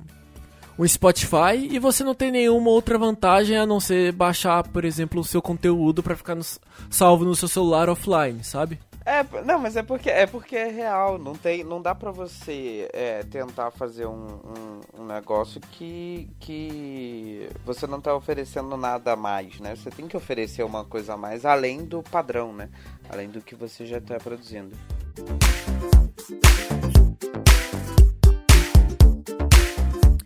um 0.79 0.87
Spotify 0.87 1.57
e 1.71 1.79
você 1.79 2.05
não 2.05 2.15
tem 2.15 2.31
nenhuma 2.31 2.71
outra 2.71 2.99
vantagem 2.99 3.57
a 3.57 3.67
não 3.67 3.81
ser 3.81 4.13
baixar, 4.13 4.67
por 4.69 4.85
exemplo, 4.85 5.21
o 5.21 5.25
seu 5.25 5.41
conteúdo 5.41 6.03
para 6.03 6.17
ficar 6.17 6.35
no, 6.35 6.45
salvo 6.91 7.25
no 7.25 7.35
seu 7.35 7.49
celular 7.49 7.89
offline, 7.89 8.45
sabe? 8.45 8.79
É, 9.05 9.22
não, 9.42 9.59
mas 9.59 9.76
é 9.76 9.82
porque 9.82 10.11
é 10.11 10.26
porque 10.26 10.55
é 10.55 10.68
real, 10.68 11.18
não 11.18 11.34
tem, 11.34 11.64
não 11.64 11.80
dá 11.80 11.94
para 11.94 12.11
você 12.11 12.88
é, 12.92 13.22
tentar 13.22 13.70
fazer 13.70 14.07
um, 14.07 14.26
um, 14.26 15.03
um, 15.03 15.07
negócio 15.07 15.59
que, 15.59 16.28
que 16.38 17.48
você 17.64 17.86
não 17.86 17.98
tá 18.01 18.14
oferecendo 18.14 18.76
nada 18.76 19.12
a 19.12 19.16
mais, 19.16 19.59
né? 19.59 19.74
Você 19.74 19.90
tem 19.90 20.07
que 20.07 20.16
oferecer 20.16 20.62
uma 20.64 20.84
coisa 20.84 21.14
a 21.14 21.16
mais 21.16 21.46
além 21.46 21.84
do 21.84 22.03
padrão, 22.03 22.53
né? 22.53 22.68
Além 23.09 23.30
do 23.30 23.40
que 23.40 23.55
você 23.55 23.86
já 23.86 23.98
está 23.98 24.18
produzindo. 24.18 24.76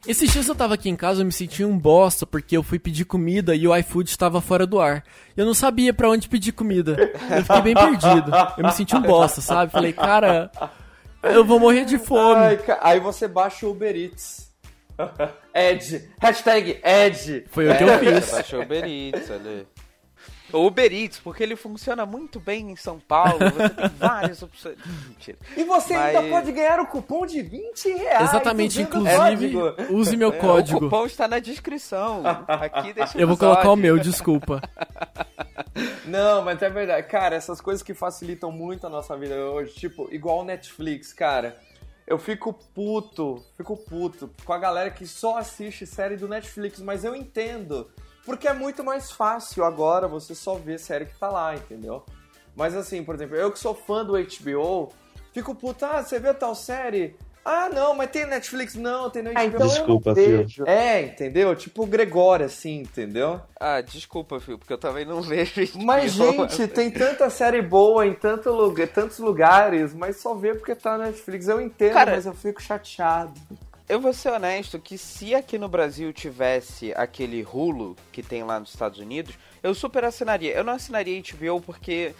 Esses 0.07 0.31
dias 0.31 0.47
eu 0.47 0.55
tava 0.55 0.75
aqui 0.75 0.91
em 0.91 0.97
casa, 0.97 1.23
eu 1.23 1.27
me 1.27 1.33
senti 1.33 1.65
um 1.65 1.79
bosta 1.79 2.27
porque 2.27 2.57
eu 2.57 2.63
fui 2.63 2.79
pedir 2.79 3.07
comida 3.07 3.55
e 3.55 3.67
o 3.67 3.75
iFood 3.77 4.11
estava 4.11 4.41
fora 4.41 4.67
do 4.67 4.79
ar. 4.79 5.03
Eu 5.35 5.47
não 5.47 5.55
sabia 5.55 5.95
para 5.95 6.11
onde 6.11 6.29
pedir 6.29 6.53
comida. 6.53 6.97
Eu 7.31 7.43
fiquei 7.43 7.63
bem 7.63 7.75
perdido. 7.75 8.31
Eu 8.59 8.65
me 8.65 8.73
senti 8.73 8.95
um 8.95 9.01
bosta, 9.01 9.41
sabe? 9.41 9.73
Falei, 9.73 9.95
cara, 9.95 10.51
eu 11.23 11.45
vou 11.45 11.59
morrer 11.59 11.87
de 11.87 11.97
fome. 11.97 12.41
Ai, 12.41 12.59
aí 12.83 13.01
você 13.01 13.27
baixa 13.27 13.67
o 13.67 13.71
Uber 13.71 13.97
Eats. 13.97 14.53
Ed. 15.55 16.11
Hashtag 16.21 16.81
Ed. 16.85 17.47
Foi 17.51 17.69
o 17.69 17.77
que 17.77 17.85
eu 17.85 17.99
fiz. 17.99 18.31
Baixou 18.31 18.61
o 18.61 18.63
Uber 18.63 18.85
Eats 18.85 19.31
ali. 19.31 19.67
O 20.53 20.67
Uber 20.67 20.93
Eats, 20.93 21.19
porque 21.19 21.43
ele 21.43 21.57
funciona 21.57 22.05
muito 22.05 22.39
bem 22.39 22.71
em 22.71 22.77
São 22.77 23.01
Paulo, 23.01 23.39
você 23.39 23.69
tem 23.71 23.89
várias 23.99 24.43
opções. 24.43 24.77
Mentira. 25.09 25.39
E 25.57 25.65
você 25.65 25.95
Mas... 25.95 26.17
ainda 26.17 26.29
pode 26.29 26.53
ganhar 26.53 26.81
o 26.81 26.87
cupom 26.87 27.27
de 27.27 27.43
20 27.43 27.89
reais. 27.95 28.29
Exatamente, 28.29 28.83
inclusive, 28.83 29.55
use 29.91 30.17
meu 30.17 30.33
código. 30.33 30.77
É, 30.77 30.87
o 30.87 30.91
cupom 30.91 31.07
está 31.07 31.27
na 31.27 31.39
descrição. 31.39 32.23
Aqui 32.47 32.93
deixa 32.93 33.19
Eu 33.19 33.27
vou 33.27 33.37
colocar 33.37 33.71
o 33.71 33.77
meu, 33.77 33.99
desculpa. 33.99 34.61
Não, 36.05 36.43
mas 36.43 36.61
é 36.63 36.71
verdade. 36.71 37.07
Cara, 37.09 37.35
essas 37.35 37.61
coisas 37.61 37.83
que 37.83 37.95
facilitam 37.95 38.53
muito 38.53 38.87
a 38.87 38.91
nossa 38.91 39.17
vida 39.17 39.35
hoje, 39.35 39.75
tipo, 39.75 40.09
igual 40.13 40.41
o 40.41 40.45
Netflix, 40.45 41.13
cara. 41.13 41.59
Eu 42.07 42.19
fico 42.19 42.53
puto, 42.53 43.43
fico 43.57 43.77
puto 43.77 44.31
com 44.45 44.53
a 44.53 44.59
galera 44.59 44.91
que 44.91 45.07
só 45.07 45.39
assiste 45.39 45.87
série 45.87 46.17
do 46.17 46.29
Netflix, 46.29 46.79
mas 46.81 47.03
eu 47.03 47.17
entendo. 47.17 47.91
Porque 48.25 48.49
é 48.49 48.53
muito 48.53 48.83
mais 48.83 49.11
fácil 49.11 49.65
agora 49.65 50.09
você 50.09 50.35
só 50.35 50.55
ver 50.55 50.79
série 50.79 51.07
que 51.07 51.19
tá 51.19 51.29
lá, 51.29 51.55
entendeu? 51.55 52.05
Mas 52.57 52.75
assim, 52.75 53.03
por 53.03 53.15
exemplo, 53.15 53.37
eu 53.37 53.51
que 53.51 53.59
sou 53.59 53.75
fã 53.75 54.05
do 54.05 54.13
HBO, 54.15 54.93
fico 55.33 55.55
puta, 55.55 55.89
ah, 55.89 56.03
você 56.03 56.19
viu 56.19 56.35
tal 56.35 56.55
série? 56.55 57.17
Ah, 57.45 57.69
não, 57.69 57.95
mas 57.95 58.11
tem 58.11 58.25
Netflix? 58.25 58.75
Não, 58.75 59.11
tem 59.11 59.23
no 59.23 59.31
HBO. 59.31 59.39
Ah, 59.39 59.45
então 59.45 59.67
desculpa, 59.67 60.15
Fio. 60.15 60.47
É, 60.67 61.03
entendeu? 61.03 61.55
Tipo 61.55 61.83
o 61.83 61.87
Gregório, 61.87 62.47
assim, 62.47 62.81
entendeu? 62.81 63.39
Ah, 63.61 63.83
desculpa, 63.83 64.41
Fio, 64.41 64.57
porque 64.57 64.73
eu 64.73 64.79
também 64.79 65.05
não 65.05 65.21
vejo 65.23 65.61
HBO. 65.61 65.85
Mas, 65.85 66.13
gente, 66.13 66.67
tem 66.69 66.91
tanta 66.91 67.29
série 67.29 67.61
boa 67.61 68.07
em 68.07 68.15
tanto 68.15 68.51
lugar, 68.51 68.89
tantos 68.89 69.19
lugares, 69.19 69.93
mas 69.93 70.17
só 70.17 70.33
vê 70.33 70.55
porque 70.55 70.75
tá 70.75 70.97
na 70.97 71.07
Netflix. 71.07 71.47
Eu 71.47 71.61
entendo, 71.61 71.93
Cara, 71.93 72.13
mas 72.13 72.25
eu 72.25 72.33
fico 72.33 72.63
chateado. 72.63 73.39
Eu 73.89 74.01
vou 74.01 74.13
ser 74.15 74.31
honesto 74.31 74.79
que 74.79 74.97
se 74.97 75.35
aqui 75.35 75.59
no 75.59 75.69
Brasil 75.69 76.11
tivesse 76.13 76.93
aquele 76.97 77.45
Hulu 77.45 77.95
que 78.11 78.23
tem 78.23 78.43
lá 78.43 78.59
nos 78.59 78.71
Estados 78.71 78.99
Unidos, 78.99 79.35
eu 79.63 79.75
super 79.75 80.05
assinaria. 80.05 80.53
Eu 80.53 80.65
não 80.65 80.73
assinaria 80.73 81.21
HBO 81.21 81.61
porque, 81.61 82.15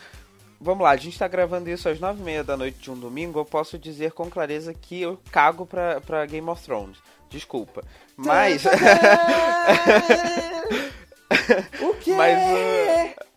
vamos 0.61 0.85
lá, 0.85 0.91
a 0.91 0.97
gente 0.97 1.19
tá 1.19 1.27
gravando 1.27 1.71
isso 1.71 1.89
às 1.89 1.99
nove 1.99 2.21
e 2.21 2.25
meia 2.25 2.45
da 2.45 2.57
noite 2.57 2.79
de 2.79 2.91
um 2.91 2.99
domingo, 2.99 3.39
eu 3.39 3.47
posso 3.47 3.79
dizer 3.79 4.13
com 4.13 4.29
clareza 4.29 4.75
que 4.75 5.01
eu 5.01 5.19
cago 5.33 5.65
pra, 5.65 6.03
pra 6.03 6.27
Game 6.27 6.49
of 6.51 6.63
Thrones. 6.63 6.99
Desculpa. 7.31 7.83
Mas... 8.15 8.65
o 11.81 11.95
quê? 11.95 12.13
Mas... 12.13 12.39
Uh... 12.39 13.34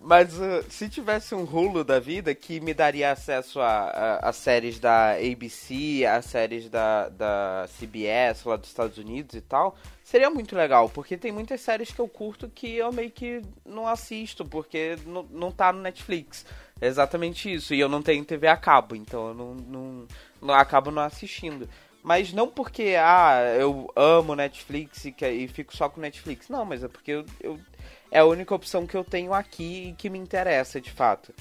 Mas 0.00 0.34
uh, 0.34 0.64
se 0.68 0.88
tivesse 0.88 1.34
um 1.34 1.44
Hulu 1.44 1.82
da 1.82 1.98
vida 1.98 2.34
que 2.34 2.60
me 2.60 2.74
daria 2.74 3.10
acesso 3.12 3.60
a, 3.60 3.66
a, 3.66 4.28
a 4.28 4.32
séries 4.32 4.78
da 4.78 5.12
ABC, 5.12 6.04
a 6.06 6.20
séries 6.22 6.68
da, 6.68 7.08
da 7.08 7.68
CBS 7.78 8.44
lá 8.44 8.56
dos 8.56 8.68
Estados 8.68 8.98
Unidos 8.98 9.34
e 9.34 9.40
tal, 9.40 9.76
seria 10.04 10.30
muito 10.30 10.54
legal, 10.54 10.88
porque 10.88 11.16
tem 11.16 11.32
muitas 11.32 11.60
séries 11.60 11.90
que 11.90 11.98
eu 11.98 12.08
curto 12.08 12.48
que 12.48 12.76
eu 12.76 12.92
meio 12.92 13.10
que 13.10 13.42
não 13.64 13.86
assisto, 13.88 14.44
porque 14.44 14.96
não, 15.06 15.22
não 15.30 15.50
tá 15.50 15.72
no 15.72 15.80
Netflix. 15.80 16.44
É 16.80 16.86
exatamente 16.86 17.52
isso. 17.52 17.74
E 17.74 17.80
eu 17.80 17.88
não 17.88 18.02
tenho 18.02 18.24
TV 18.24 18.46
a 18.46 18.56
cabo, 18.56 18.94
então 18.94 19.28
eu 19.28 19.34
não, 19.34 19.54
não, 19.54 20.06
não 20.42 20.54
acabo 20.54 20.90
não 20.90 21.02
assistindo. 21.02 21.68
Mas 22.02 22.32
não 22.32 22.46
porque, 22.46 22.94
ah, 22.96 23.40
eu 23.58 23.90
amo 23.96 24.36
Netflix 24.36 25.06
e, 25.06 25.10
que, 25.10 25.28
e 25.28 25.48
fico 25.48 25.76
só 25.76 25.88
com 25.88 26.00
Netflix. 26.00 26.48
Não, 26.48 26.64
mas 26.64 26.84
é 26.84 26.88
porque 26.88 27.10
eu, 27.10 27.26
eu, 27.40 27.58
é 28.10 28.20
a 28.20 28.24
única 28.24 28.54
opção 28.54 28.86
que 28.86 28.96
eu 28.96 29.04
tenho 29.04 29.32
aqui 29.32 29.88
e 29.88 29.92
que 29.94 30.08
me 30.08 30.18
interessa, 30.18 30.80
de 30.80 30.90
fato. 30.90 31.32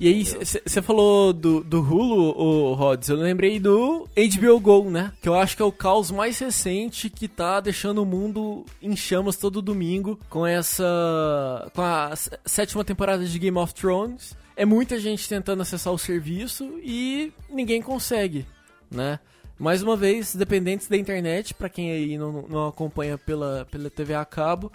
E 0.00 0.08
aí, 0.08 0.24
você 0.24 0.80
falou 0.80 1.32
do, 1.32 1.62
do 1.62 1.80
Hulu, 1.80 2.38
o 2.38 2.74
Rods, 2.74 3.08
eu 3.08 3.16
lembrei 3.16 3.60
do 3.60 4.08
HBO 4.16 4.60
Go, 4.60 4.90
né? 4.90 5.12
Que 5.20 5.28
eu 5.28 5.34
acho 5.34 5.56
que 5.56 5.62
é 5.62 5.64
o 5.64 5.72
caos 5.72 6.10
mais 6.10 6.38
recente 6.38 7.10
que 7.10 7.28
tá 7.28 7.60
deixando 7.60 8.02
o 8.02 8.06
mundo 8.06 8.64
em 8.80 8.96
chamas 8.96 9.36
todo 9.36 9.60
domingo 9.60 10.18
com 10.28 10.46
essa. 10.46 11.70
com 11.74 11.82
a 11.82 12.12
sétima 12.44 12.84
temporada 12.84 13.24
de 13.24 13.38
Game 13.38 13.58
of 13.58 13.74
Thrones. 13.74 14.34
É 14.56 14.64
muita 14.64 14.98
gente 14.98 15.28
tentando 15.28 15.62
acessar 15.62 15.92
o 15.92 15.98
serviço 15.98 16.78
e 16.82 17.32
ninguém 17.50 17.80
consegue, 17.82 18.46
né? 18.90 19.18
Mais 19.58 19.82
uma 19.82 19.96
vez, 19.96 20.34
dependentes 20.34 20.88
da 20.88 20.96
internet, 20.96 21.54
para 21.54 21.68
quem 21.68 21.90
aí 21.92 22.18
não, 22.18 22.42
não 22.48 22.66
acompanha 22.68 23.16
pela, 23.16 23.66
pela 23.70 23.88
TV 23.88 24.14
a 24.14 24.24
cabo, 24.24 24.72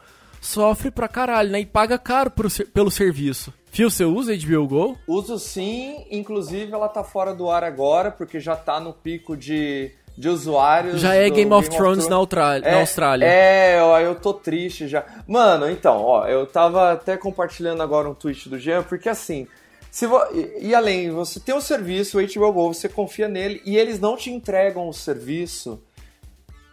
sofre 0.47 0.89
pra 0.89 1.07
caralho, 1.07 1.49
né? 1.49 1.59
E 1.59 1.65
paga 1.65 1.97
caro 1.97 2.31
pro, 2.31 2.49
pelo 2.73 2.89
serviço. 2.89 3.53
Fio, 3.69 3.91
você 3.91 4.05
usa 4.05 4.35
HBO 4.35 4.67
Go? 4.67 4.97
Uso 5.07 5.37
sim, 5.37 6.05
inclusive 6.09 6.71
ela 6.71 6.87
tá 6.87 7.03
fora 7.03 7.33
do 7.33 7.49
ar 7.49 7.63
agora, 7.63 8.09
porque 8.09 8.39
já 8.39 8.55
tá 8.55 8.79
no 8.79 8.93
pico 8.93 9.35
de, 9.35 9.91
de 10.17 10.29
usuários. 10.29 11.01
Já 11.01 11.13
é 11.13 11.29
Game, 11.29 11.51
of, 11.51 11.67
Game 11.67 11.77
Thrones 11.77 12.05
of 12.05 12.09
Na, 12.09 12.15
Austrália, 12.15 12.65
é, 12.65 12.71
na 12.71 12.79
Austrália. 12.79 13.25
É, 13.25 13.83
ó, 13.83 13.99
eu 13.99 14.15
tô 14.15 14.33
triste 14.33 14.87
já. 14.87 15.05
Mano, 15.27 15.69
então, 15.69 16.01
ó, 16.01 16.25
eu 16.27 16.47
tava 16.47 16.93
até 16.93 17.17
compartilhando 17.17 17.83
agora 17.83 18.09
um 18.09 18.15
tweet 18.15 18.49
do 18.49 18.57
Jean, 18.57 18.83
porque 18.83 19.09
assim, 19.09 19.47
se 19.91 20.07
vo... 20.07 20.19
E 20.59 20.73
além, 20.73 21.11
você 21.11 21.39
tem 21.39 21.53
um 21.53 21.61
serviço, 21.61 22.17
o 22.17 22.25
HBO 22.25 22.53
Go, 22.53 22.73
você 22.73 22.87
confia 22.87 23.27
nele 23.27 23.61
e 23.65 23.77
eles 23.77 23.99
não 23.99 24.15
te 24.15 24.31
entregam 24.31 24.87
o 24.87 24.93
serviço. 24.93 25.83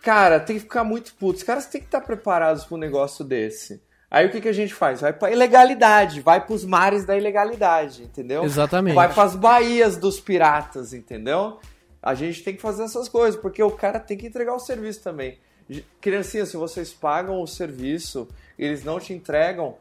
Cara, 0.05 0.39
tem 0.39 0.57
que 0.57 0.63
ficar 0.63 0.85
muito 0.85 1.15
puto. 1.15 1.39
Os 1.39 1.43
caras 1.43 1.65
têm 1.65 1.81
que 1.81 1.87
estar 1.87 2.03
preparados 2.03 2.65
para 2.65 2.75
um 2.75 2.79
negócio 2.79 3.25
desse. 3.25 3.83
Aí 4.11 4.27
o 4.27 4.31
que, 4.31 4.39
que 4.39 4.49
a 4.49 4.53
gente 4.53 4.75
faz? 4.75 5.01
Vai 5.01 5.15
pra 5.15 5.31
ilegalidade, 5.31 6.21
vai 6.21 6.45
pros 6.45 6.63
mares 6.63 7.07
da 7.07 7.17
ilegalidade, 7.17 8.03
entendeu? 8.03 8.45
Exatamente. 8.45 8.95
Vai 8.95 9.13
pras 9.13 9.35
baías 9.35 9.97
dos 9.97 10.21
piratas, 10.21 10.93
entendeu? 10.93 11.59
A 12.03 12.15
gente 12.15 12.45
tem 12.45 12.55
que 12.55 12.61
fazer 12.61 12.83
essas 12.83 13.09
coisas, 13.09 13.41
porque 13.41 13.63
o 13.63 13.71
cara 13.71 13.99
tem 13.99 14.19
que 14.19 14.27
entregar 14.27 14.55
o 14.55 14.61
serviço 14.61 15.03
também. 15.03 15.39
Criancinha, 16.03 16.45
se 16.45 16.57
vocês 16.59 16.93
pagam 16.93 17.41
o 17.41 17.47
serviço, 17.47 18.29
eles 18.59 18.85
não 18.85 19.01
te 19.01 19.15
entregam 19.15 19.75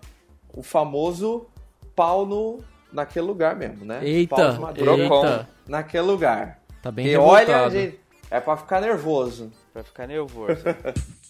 o 0.53 0.63
famoso 0.63 1.45
pau 1.93 2.25
no, 2.25 2.63
naquele 2.93 3.25
lugar 3.25 3.57
mesmo, 3.57 3.83
né? 3.83 3.99
Eita, 4.01 4.57
eita. 4.77 5.49
Naquele 5.67 6.05
lugar. 6.05 6.59
Tá 6.81 6.89
bem 6.89 7.07
e 7.07 7.17
olha, 7.17 7.69
gente, 7.69 7.99
é 8.31 8.39
pra 8.39 8.55
ficar 8.55 8.79
nervoso. 8.79 9.51
Pra 9.73 9.83
ficar 9.83 10.07
nervoso. 10.07 10.63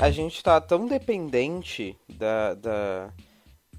a 0.00 0.10
gente 0.10 0.42
tá 0.42 0.60
tão 0.60 0.86
dependente 0.86 1.96
da, 2.08 2.52
da, 2.52 3.10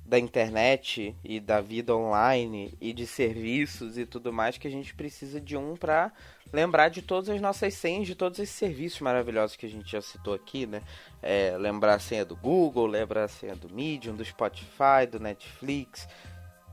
da 0.03 0.17
internet 0.17 1.15
e 1.23 1.39
da 1.39 1.61
vida 1.61 1.95
online 1.95 2.75
e 2.81 2.91
de 2.93 3.05
serviços 3.05 3.95
e 3.97 4.05
tudo 4.05 4.33
mais 4.33 4.57
que 4.57 4.67
a 4.67 4.71
gente 4.71 4.95
precisa 4.95 5.39
de 5.39 5.55
um 5.55 5.75
para 5.75 6.11
lembrar 6.51 6.89
de 6.89 7.03
todas 7.03 7.29
as 7.29 7.39
nossas 7.39 7.75
senhas, 7.75 8.07
de 8.07 8.15
todos 8.15 8.39
esses 8.39 8.55
serviços 8.55 9.01
maravilhosos 9.01 9.55
que 9.55 9.67
a 9.67 9.69
gente 9.69 9.91
já 9.91 10.01
citou 10.01 10.33
aqui, 10.33 10.65
né? 10.65 10.81
É, 11.21 11.55
lembrar 11.59 11.93
a 11.93 11.99
senha 11.99 12.25
do 12.25 12.35
Google, 12.35 12.87
lembrar 12.87 13.25
a 13.25 13.27
senha 13.27 13.55
do 13.55 13.69
Medium, 13.69 14.15
do 14.15 14.25
Spotify, 14.25 15.05
do 15.09 15.19
Netflix, 15.19 16.07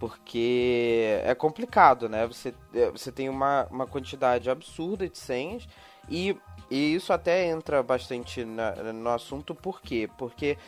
porque 0.02 1.20
é 1.22 1.32
complicado, 1.32 2.08
né? 2.08 2.26
Você, 2.26 2.52
é, 2.74 2.90
você 2.90 3.12
tem 3.12 3.28
uma, 3.28 3.68
uma 3.70 3.86
quantidade 3.86 4.50
absurda 4.50 5.08
de 5.08 5.16
senhas 5.16 5.64
e, 6.10 6.36
e 6.68 6.92
isso 6.96 7.12
até 7.12 7.46
entra 7.46 7.84
bastante 7.84 8.44
na, 8.44 8.72
no 8.92 9.10
assunto, 9.10 9.54
por 9.54 9.80
quê? 9.80 10.10
Porque 10.18 10.58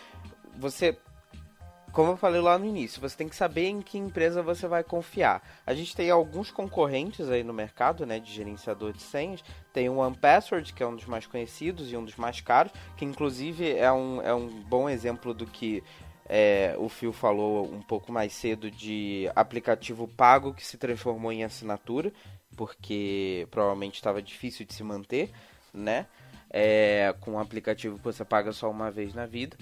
você 0.56 0.96
como 1.90 2.10
eu 2.10 2.16
falei 2.16 2.40
lá 2.40 2.58
no 2.58 2.66
início, 2.66 3.00
você 3.00 3.16
tem 3.16 3.28
que 3.28 3.36
saber 3.36 3.68
em 3.68 3.80
que 3.80 3.96
empresa 3.96 4.42
você 4.42 4.66
vai 4.66 4.82
confiar. 4.82 5.40
A 5.64 5.72
gente 5.72 5.94
tem 5.94 6.10
alguns 6.10 6.50
concorrentes 6.50 7.30
aí 7.30 7.44
no 7.44 7.52
mercado, 7.52 8.04
né, 8.04 8.18
de 8.18 8.32
gerenciador 8.32 8.92
de 8.92 9.00
senhas. 9.00 9.44
Tem 9.72 9.88
o 9.88 9.98
OnePassword, 9.98 10.72
que 10.72 10.82
é 10.82 10.86
um 10.86 10.96
dos 10.96 11.06
mais 11.06 11.24
conhecidos 11.24 11.92
e 11.92 11.96
um 11.96 12.04
dos 12.04 12.16
mais 12.16 12.40
caros, 12.40 12.72
que 12.96 13.04
inclusive 13.04 13.76
é 13.76 13.92
um, 13.92 14.20
é 14.22 14.34
um 14.34 14.48
bom 14.48 14.88
exemplo 14.88 15.32
do 15.32 15.46
que 15.46 15.84
é, 16.26 16.74
o 16.78 16.88
Phil 16.88 17.12
falou 17.12 17.64
um 17.72 17.82
pouco 17.82 18.12
mais 18.12 18.32
cedo 18.32 18.70
de 18.70 19.30
aplicativo 19.34 20.08
pago 20.08 20.54
que 20.54 20.64
se 20.64 20.76
transformou 20.76 21.32
em 21.32 21.44
assinatura, 21.44 22.12
porque 22.56 23.46
provavelmente 23.50 23.94
estava 23.94 24.22
difícil 24.22 24.64
de 24.64 24.74
se 24.74 24.82
manter, 24.82 25.30
né? 25.72 26.06
É, 26.50 27.12
com 27.20 27.32
um 27.32 27.38
aplicativo 27.40 27.98
que 27.98 28.04
você 28.04 28.24
paga 28.24 28.52
só 28.52 28.70
uma 28.70 28.88
vez 28.88 29.12
na 29.12 29.26
vida 29.26 29.56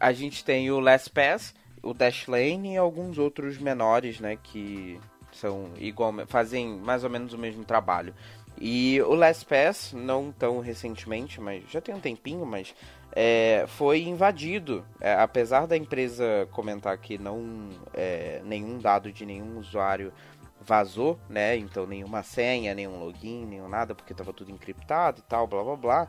a 0.00 0.12
gente 0.12 0.44
tem 0.44 0.70
o 0.70 0.78
LastPass, 0.78 1.54
o 1.82 1.92
Dashlane 1.92 2.74
e 2.74 2.76
alguns 2.76 3.18
outros 3.18 3.58
menores, 3.58 4.20
né, 4.20 4.38
que 4.42 5.00
são 5.32 5.70
igual, 5.78 6.12
fazem 6.26 6.68
mais 6.78 7.04
ou 7.04 7.10
menos 7.10 7.32
o 7.32 7.38
mesmo 7.38 7.64
trabalho. 7.64 8.14
E 8.60 9.00
o 9.02 9.14
LastPass, 9.14 9.92
não 9.92 10.32
tão 10.32 10.60
recentemente, 10.60 11.40
mas 11.40 11.62
já 11.70 11.80
tem 11.80 11.94
um 11.94 12.00
tempinho, 12.00 12.44
mas 12.44 12.74
é, 13.12 13.64
foi 13.68 14.02
invadido. 14.02 14.84
É, 15.00 15.14
apesar 15.14 15.66
da 15.66 15.76
empresa 15.76 16.48
comentar 16.52 16.96
que 16.98 17.18
não 17.18 17.70
é, 17.94 18.40
nenhum 18.44 18.78
dado 18.78 19.12
de 19.12 19.24
nenhum 19.24 19.58
usuário 19.58 20.12
vazou, 20.60 21.18
né? 21.28 21.56
Então 21.56 21.86
nenhuma 21.86 22.22
senha, 22.22 22.74
nenhum 22.74 22.98
login, 22.98 23.46
nenhum 23.46 23.68
nada, 23.68 23.94
porque 23.94 24.12
estava 24.12 24.32
tudo 24.32 24.50
encriptado 24.50 25.20
e 25.20 25.22
tal, 25.22 25.46
blá 25.46 25.62
blá 25.62 25.76
blá 25.76 26.08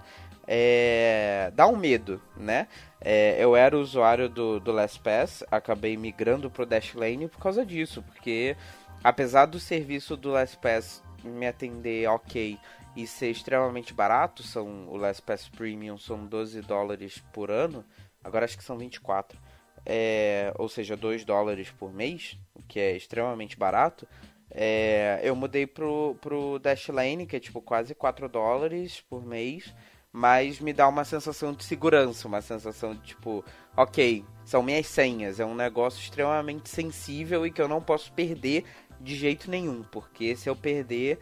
é, 0.51 1.51
dá 1.53 1.67
um 1.67 1.75
medo, 1.75 2.19
né? 2.35 2.67
É, 2.99 3.37
eu 3.39 3.55
era 3.55 3.77
usuário 3.77 4.27
do, 4.27 4.59
do 4.59 4.71
LastPass, 4.71 5.43
acabei 5.51 5.95
migrando 5.95 6.49
pro 6.49 6.65
Dashlane 6.65 7.27
por 7.27 7.37
causa 7.37 7.63
disso, 7.63 8.01
porque 8.01 8.57
apesar 9.03 9.45
do 9.45 9.59
serviço 9.59 10.17
do 10.17 10.31
LastPass 10.31 11.03
me 11.23 11.45
atender 11.45 12.09
ok 12.09 12.57
e 12.95 13.05
ser 13.07 13.29
extremamente 13.29 13.93
barato, 13.93 14.43
são 14.43 14.87
o 14.89 14.97
LastPass 14.97 15.49
Premium 15.49 15.97
são 15.97 16.25
12 16.25 16.61
dólares 16.61 17.23
por 17.33 17.51
ano, 17.51 17.85
agora 18.23 18.45
acho 18.45 18.57
que 18.57 18.63
são 18.63 18.77
24, 18.77 19.39
é, 19.85 20.53
ou 20.57 20.67
seja, 20.67 20.97
2 20.97 21.23
dólares 21.23 21.71
por 21.71 21.93
mês, 21.93 22.37
o 22.53 22.61
que 22.63 22.79
é 22.79 22.95
extremamente 22.95 23.57
barato. 23.57 24.07
É, 24.51 25.19
eu 25.23 25.35
mudei 25.35 25.67
pro, 25.67 26.17
pro 26.19 26.57
Dashlane, 26.57 27.27
que 27.27 27.35
é 27.35 27.39
tipo 27.39 27.61
quase 27.61 27.93
4 27.93 28.27
dólares 28.27 28.99
por 29.01 29.23
mês 29.23 29.73
mas 30.11 30.59
me 30.59 30.73
dá 30.73 30.87
uma 30.87 31.05
sensação 31.05 31.53
de 31.53 31.63
segurança, 31.63 32.27
uma 32.27 32.41
sensação 32.41 32.95
de 32.95 33.01
tipo, 33.01 33.43
ok, 33.77 34.25
são 34.43 34.63
minhas 34.63 34.87
senhas, 34.87 35.39
é 35.39 35.45
um 35.45 35.55
negócio 35.55 36.01
extremamente 36.01 36.69
sensível 36.69 37.45
e 37.45 37.51
que 37.51 37.61
eu 37.61 37.67
não 37.67 37.81
posso 37.81 38.11
perder 38.13 38.63
de 38.99 39.15
jeito 39.15 39.49
nenhum, 39.49 39.83
porque 39.83 40.35
se 40.35 40.49
eu 40.49 40.55
perder, 40.55 41.19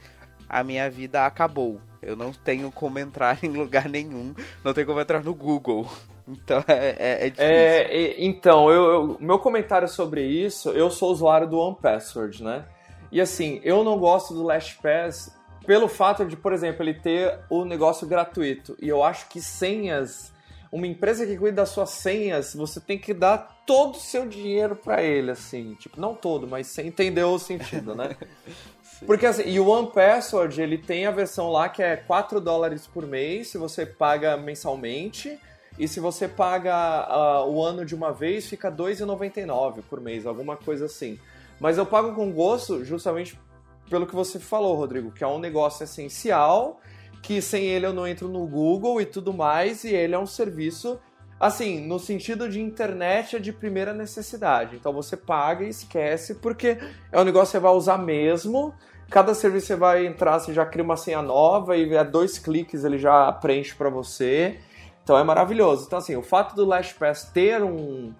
a 0.49 0.63
minha 0.63 0.89
vida 0.89 1.25
acabou. 1.25 1.79
Eu 2.01 2.15
não 2.15 2.31
tenho 2.31 2.71
como 2.71 2.99
entrar 2.99 3.37
em 3.43 3.49
lugar 3.49 3.89
nenhum, 3.89 4.33
não 4.63 4.73
tenho 4.73 4.87
como 4.87 5.01
entrar 5.01 5.23
no 5.23 5.33
Google. 5.33 5.87
Então 6.29 6.61
é, 6.67 6.95
é, 6.99 7.27
é 7.27 7.29
difícil. 7.29 7.45
É, 7.49 8.15
então, 8.21 8.69
eu, 8.69 8.83
eu, 8.83 9.17
meu 9.17 9.39
comentário 9.39 9.87
sobre 9.87 10.25
isso, 10.25 10.71
eu 10.71 10.91
sou 10.91 11.09
usuário 11.09 11.47
do 11.47 11.57
OnePassword, 11.57 12.43
né? 12.43 12.65
E 13.09 13.21
assim, 13.21 13.61
eu 13.63 13.81
não 13.81 13.97
gosto 13.97 14.33
do 14.33 14.43
LastPass 14.43 15.33
pelo 15.67 15.89
fato 15.89 16.25
de, 16.25 16.37
por 16.37 16.53
exemplo, 16.53 16.81
ele 16.81 16.93
ter 16.93 17.39
o 17.49 17.65
negócio 17.65 18.07
gratuito. 18.07 18.75
E 18.81 18.87
eu 18.87 19.03
acho 19.03 19.27
que 19.27 19.41
senhas, 19.41 20.33
uma 20.71 20.87
empresa 20.87 21.25
que 21.25 21.37
cuida 21.37 21.57
das 21.57 21.69
suas 21.69 21.89
senhas, 21.89 22.53
você 22.53 22.79
tem 22.79 22.97
que 22.97 23.13
dar 23.13 23.63
todo 23.65 23.95
o 23.95 23.99
seu 23.99 24.25
dinheiro 24.25 24.77
para 24.77 25.03
ele, 25.03 25.31
assim. 25.31 25.75
Tipo, 25.75 25.99
não 25.99 26.15
todo, 26.15 26.47
mas 26.47 26.67
você 26.67 26.83
entendeu 26.83 27.31
o 27.31 27.39
sentido, 27.39 27.93
né? 27.93 28.15
Porque 29.05 29.25
assim, 29.25 29.43
e 29.45 29.59
o 29.59 29.67
One 29.67 29.91
Password, 29.91 30.61
ele 30.61 30.77
tem 30.77 31.05
a 31.05 31.11
versão 31.11 31.51
lá 31.51 31.69
que 31.69 31.83
é 31.83 31.95
4 31.95 32.41
dólares 32.41 32.87
por 32.87 33.05
mês, 33.05 33.49
se 33.49 33.57
você 33.57 33.85
paga 33.85 34.35
mensalmente. 34.37 35.39
E 35.77 35.87
se 35.87 35.99
você 35.99 36.27
paga 36.27 37.45
uh, 37.45 37.51
o 37.51 37.63
ano 37.63 37.85
de 37.85 37.93
uma 37.93 38.11
vez, 38.11 38.47
fica 38.47 38.71
2,99 38.71 39.83
por 39.87 40.01
mês, 40.01 40.25
alguma 40.25 40.57
coisa 40.57 40.85
assim. 40.85 41.19
Mas 41.59 41.77
eu 41.77 41.85
pago 41.85 42.15
com 42.15 42.31
gosto 42.31 42.83
justamente 42.83 43.39
pelo 43.87 44.07
que 44.07 44.15
você 44.15 44.39
falou, 44.39 44.75
Rodrigo, 44.75 45.11
que 45.11 45.23
é 45.23 45.27
um 45.27 45.37
negócio 45.37 45.83
essencial 45.83 46.81
que 47.21 47.41
sem 47.41 47.65
ele 47.65 47.85
eu 47.85 47.93
não 47.93 48.07
entro 48.07 48.27
no 48.27 48.45
Google 48.47 49.01
e 49.01 49.05
tudo 49.05 49.33
mais, 49.33 49.83
e 49.83 49.93
ele 49.93 50.15
é 50.15 50.19
um 50.19 50.25
serviço, 50.25 50.99
assim, 51.39 51.85
no 51.85 51.99
sentido 51.99 52.49
de 52.49 52.61
internet 52.61 53.35
é 53.35 53.39
de 53.39 53.51
primeira 53.53 53.93
necessidade. 53.93 54.75
Então 54.75 54.91
você 54.93 55.15
paga 55.15 55.63
e 55.63 55.69
esquece, 55.69 56.35
porque 56.35 56.77
é 57.11 57.19
um 57.19 57.23
negócio 57.23 57.47
que 57.47 57.51
você 57.51 57.59
vai 57.59 57.71
usar 57.71 57.97
mesmo. 57.97 58.73
Cada 59.09 59.33
serviço 59.33 59.67
você 59.67 59.75
vai 59.75 60.05
entrar, 60.05 60.39
você 60.39 60.53
já 60.53 60.65
cria 60.65 60.83
uma 60.83 60.97
senha 60.97 61.21
nova 61.21 61.77
e 61.77 61.97
a 61.97 62.03
dois 62.03 62.37
cliques 62.37 62.83
ele 62.83 62.97
já 62.97 63.31
preenche 63.31 63.73
para 63.73 63.89
você. 63.89 64.59
Então 65.03 65.17
é 65.17 65.23
maravilhoso. 65.23 65.85
Então, 65.87 65.99
assim, 65.99 66.17
o 66.17 66.21
fato 66.21 66.53
do 66.55 66.65
LastPass 66.65 67.31
ter 67.33 67.63
um, 67.63 68.13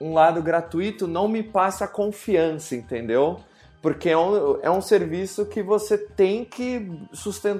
um 0.00 0.14
lado 0.14 0.42
gratuito 0.42 1.06
não 1.06 1.28
me 1.28 1.42
passa 1.42 1.86
confiança, 1.86 2.74
entendeu? 2.74 3.38
Porque 3.82 4.08
é 4.08 4.16
um, 4.16 4.60
é 4.62 4.70
um 4.70 4.80
serviço 4.80 5.44
que 5.44 5.60
você 5.60 5.98
tem 5.98 6.44
que 6.44 6.88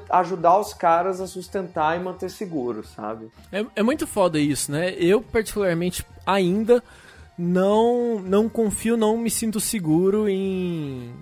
ajudar 0.09 0.57
os 0.59 0.73
caras 0.73 1.21
a 1.21 1.27
sustentar 1.27 1.99
e 1.99 2.03
manter 2.03 2.31
seguro, 2.31 2.85
sabe? 2.87 3.29
É, 3.51 3.67
é 3.75 3.83
muito 3.83 4.07
foda 4.07 4.39
isso, 4.39 4.71
né? 4.71 4.95
Eu, 4.97 5.21
particularmente, 5.21 6.07
ainda 6.25 6.81
não, 7.37 8.21
não 8.21 8.49
confio, 8.49 8.97
não 8.97 9.19
me 9.19 9.29
sinto 9.29 9.59
seguro 9.59 10.29
em 10.29 11.13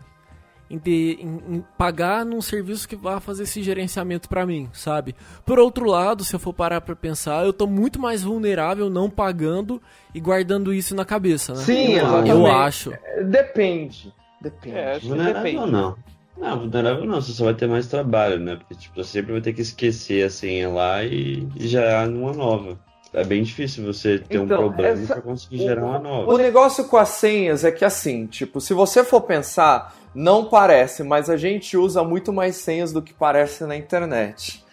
em, 0.70 0.78
ter, 0.78 1.18
em, 1.20 1.56
em, 1.56 1.64
pagar 1.76 2.24
num 2.24 2.40
serviço 2.40 2.88
que 2.88 2.94
vá 2.94 3.18
fazer 3.18 3.42
esse 3.42 3.60
gerenciamento 3.60 4.28
para 4.28 4.46
mim, 4.46 4.68
sabe? 4.72 5.16
Por 5.44 5.58
outro 5.58 5.84
lado, 5.84 6.22
se 6.22 6.32
eu 6.32 6.38
for 6.38 6.52
parar 6.52 6.80
para 6.80 6.94
pensar, 6.94 7.44
eu 7.44 7.52
tô 7.52 7.66
muito 7.66 7.98
mais 7.98 8.22
vulnerável 8.22 8.88
não 8.88 9.10
pagando 9.10 9.82
e 10.14 10.20
guardando 10.20 10.72
isso 10.72 10.94
na 10.94 11.04
cabeça, 11.04 11.54
né? 11.54 11.64
Sim, 11.64 11.94
eu, 11.94 12.24
eu 12.24 12.46
acho. 12.46 12.92
Depende. 13.24 14.14
Depende. 14.40 14.76
É, 14.76 14.96
acho 14.96 15.08
vulnerável 15.08 15.42
depende. 15.42 15.70
não. 15.70 15.96
Não, 16.36 16.58
vulnerável 16.58 17.04
não, 17.04 17.20
você 17.20 17.32
só 17.32 17.44
vai 17.44 17.54
ter 17.54 17.68
mais 17.68 17.86
trabalho, 17.86 18.38
né? 18.38 18.56
Porque 18.56 18.74
tipo, 18.74 18.96
você 18.96 19.10
sempre 19.10 19.32
vai 19.32 19.40
ter 19.40 19.52
que 19.52 19.60
esquecer 19.60 20.24
a 20.24 20.30
senha 20.30 20.68
lá 20.70 21.04
e, 21.04 21.46
e 21.56 21.68
já 21.68 22.06
numa 22.06 22.32
nova. 22.32 22.78
É 23.12 23.24
bem 23.24 23.42
difícil 23.42 23.84
você 23.84 24.18
ter 24.18 24.36
então, 24.36 24.44
um 24.44 24.48
problema 24.48 25.02
essa... 25.02 25.14
para 25.14 25.22
conseguir 25.22 25.58
gerar 25.58 25.84
uma 25.84 25.98
nova. 25.98 26.32
O 26.32 26.38
negócio 26.38 26.84
com 26.84 26.96
as 26.96 27.08
senhas 27.08 27.64
é 27.64 27.72
que 27.72 27.84
assim, 27.84 28.26
tipo, 28.26 28.60
se 28.60 28.72
você 28.72 29.02
for 29.02 29.22
pensar, 29.22 29.94
não 30.14 30.44
parece, 30.44 31.02
mas 31.02 31.28
a 31.28 31.36
gente 31.36 31.76
usa 31.76 32.04
muito 32.04 32.32
mais 32.32 32.56
senhas 32.56 32.92
do 32.92 33.02
que 33.02 33.12
parece 33.12 33.64
na 33.64 33.76
internet. 33.76 34.64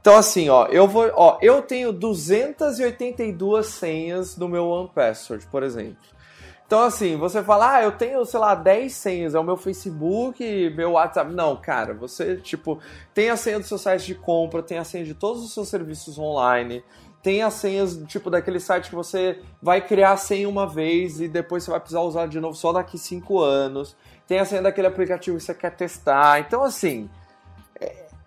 Então 0.00 0.16
assim, 0.16 0.48
ó, 0.48 0.66
eu 0.66 0.86
vou, 0.86 1.10
ó, 1.14 1.38
eu 1.42 1.62
tenho 1.62 1.92
282 1.92 3.66
senhas 3.66 4.36
no 4.36 4.48
meu 4.48 4.68
OnePassword, 4.68 5.46
por 5.48 5.62
exemplo. 5.64 5.98
Então 6.70 6.84
assim, 6.84 7.16
você 7.16 7.42
fala, 7.42 7.78
ah, 7.78 7.82
eu 7.82 7.90
tenho, 7.90 8.24
sei 8.24 8.38
lá, 8.38 8.54
10 8.54 8.92
senhas, 8.92 9.34
é 9.34 9.40
o 9.40 9.42
meu 9.42 9.56
Facebook, 9.56 10.70
meu 10.76 10.92
WhatsApp. 10.92 11.32
Não, 11.32 11.56
cara, 11.56 11.94
você, 11.94 12.36
tipo, 12.36 12.78
tem 13.12 13.28
a 13.28 13.36
senha 13.36 13.58
do 13.58 13.66
seu 13.66 13.76
site 13.76 14.06
de 14.06 14.14
compra, 14.14 14.62
tem 14.62 14.78
a 14.78 14.84
senha 14.84 15.04
de 15.04 15.12
todos 15.12 15.42
os 15.42 15.52
seus 15.52 15.68
serviços 15.68 16.16
online, 16.16 16.84
tem 17.24 17.42
as 17.42 17.54
senhas, 17.54 17.96
tipo, 18.06 18.30
daquele 18.30 18.60
site 18.60 18.88
que 18.88 18.94
você 18.94 19.40
vai 19.60 19.84
criar 19.84 20.12
a 20.12 20.16
senha 20.16 20.48
uma 20.48 20.64
vez 20.64 21.20
e 21.20 21.26
depois 21.26 21.64
você 21.64 21.72
vai 21.72 21.80
precisar 21.80 22.02
usar 22.02 22.28
de 22.28 22.38
novo 22.38 22.56
só 22.56 22.72
daqui 22.72 22.96
5 22.96 23.40
anos 23.40 23.96
tem 24.30 24.38
a 24.38 24.44
senha 24.44 24.62
daquele 24.62 24.86
aplicativo 24.86 25.36
que 25.36 25.42
você 25.42 25.52
quer 25.52 25.74
testar. 25.74 26.38
Então, 26.38 26.62
assim, 26.62 27.10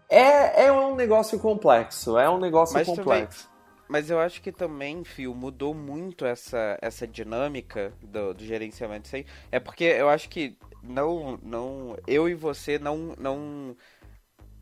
é, 0.10 0.66
é 0.66 0.70
um 0.70 0.96
negócio 0.96 1.39
complexo. 1.39 2.18
É 2.18 2.30
um 2.30 2.38
negócio 2.38 2.74
mas 2.74 2.86
complexo. 2.86 3.44
Também, 3.46 3.53
mas 3.88 4.09
eu 4.09 4.19
acho 4.19 4.41
que 4.41 4.51
também, 4.51 5.03
Fio, 5.03 5.34
mudou 5.36 5.73
muito 5.73 6.25
essa, 6.25 6.77
essa 6.81 7.07
dinâmica 7.07 7.93
do, 8.01 8.34
do 8.34 8.45
gerenciamento 8.45 9.03
disso 9.03 9.15
aí. 9.15 9.25
É 9.51 9.59
porque 9.59 9.84
eu 9.84 10.09
acho 10.09 10.29
que 10.29 10.57
não, 10.81 11.39
não, 11.41 11.97
eu 12.07 12.27
e 12.27 12.34
você 12.34 12.79
não, 12.79 13.13
não 13.17 13.75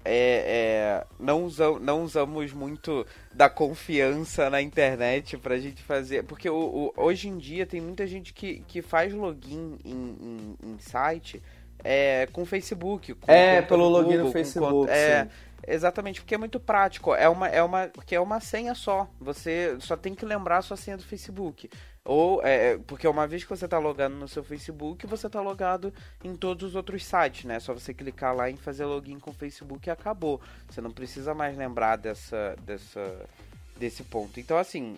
é, 0.04 1.04
é, 1.04 1.06
não, 1.20 1.46
usam, 1.46 1.80
não 1.80 2.04
usamos 2.04 2.52
muito 2.54 3.06
da 3.34 3.50
confiança 3.50 4.50
na 4.50 4.62
internet 4.62 5.38
pra 5.38 5.60
gente 5.60 5.82
fazer. 5.84 6.24
Porque 6.24 6.50
o, 6.50 6.56
o, 6.56 6.94
hoje 6.98 7.28
em 7.28 7.38
dia 7.38 7.66
tem 7.66 7.80
muita 7.80 8.06
gente 8.08 8.34
que, 8.34 8.64
que 8.68 8.82
faz 8.82 9.14
login 9.14 9.78
em, 9.86 10.18
em, 10.22 10.58
em 10.72 10.80
site 10.80 11.42
é, 11.84 12.28
com 12.32 12.46
Facebook. 12.46 13.14
Com 13.16 13.32
é, 13.32 13.62
pelo 13.62 13.88
login 13.88 14.18
no 14.18 14.32
Facebook. 14.32 14.90
é, 14.90 15.28
exatamente, 15.68 16.22
porque 16.22 16.36
é 16.36 16.38
muito 16.38 16.60
prático. 16.60 17.14
É 17.14 17.28
uma, 17.28 17.48
é 17.48 17.62
uma, 17.62 17.88
porque 17.88 18.16
é 18.16 18.20
uma 18.20 18.40
senha 18.40 18.76
só. 18.76 19.08
Você 19.20 19.78
só 19.80 19.96
tem 19.96 20.16
que 20.16 20.26
lembrar 20.26 20.58
a 20.58 20.62
sua 20.62 20.78
senha 20.78 20.98
do 20.98 21.04
Facebook. 21.04 21.70
Ou, 22.04 22.44
é, 22.44 22.72
é, 22.72 22.78
porque 22.80 23.08
uma 23.08 23.28
vez 23.28 23.44
que 23.44 23.50
você 23.50 23.66
está 23.66 23.78
logado 23.78 24.16
no 24.16 24.28
seu 24.28 24.44
Facebook, 24.44 25.06
você 25.06 25.28
está 25.28 25.40
logado 25.40 25.94
em 26.24 26.36
todos 26.36 26.70
os 26.70 26.76
outros 26.76 27.06
sites, 27.06 27.46
né? 27.46 27.56
É 27.56 27.60
só 27.60 27.74
você 27.74 27.94
clicar 27.94 28.36
lá 28.36 28.50
em 28.50 28.58
fazer 28.58 28.86
login 28.86 29.20
com 29.20 29.30
o 29.30 29.36
Facebook 29.36 29.88
e 29.88 29.92
acabou. 29.92 30.42
Você 30.68 30.82
não 30.82 30.92
precisa 30.92 31.34
mais 31.36 31.56
lembrar 31.56 31.98
dessa, 31.98 32.56
dessa, 32.64 33.30
desse 33.78 34.04
ponto. 34.04 34.40
Então, 34.40 34.58
assim, 34.58 34.98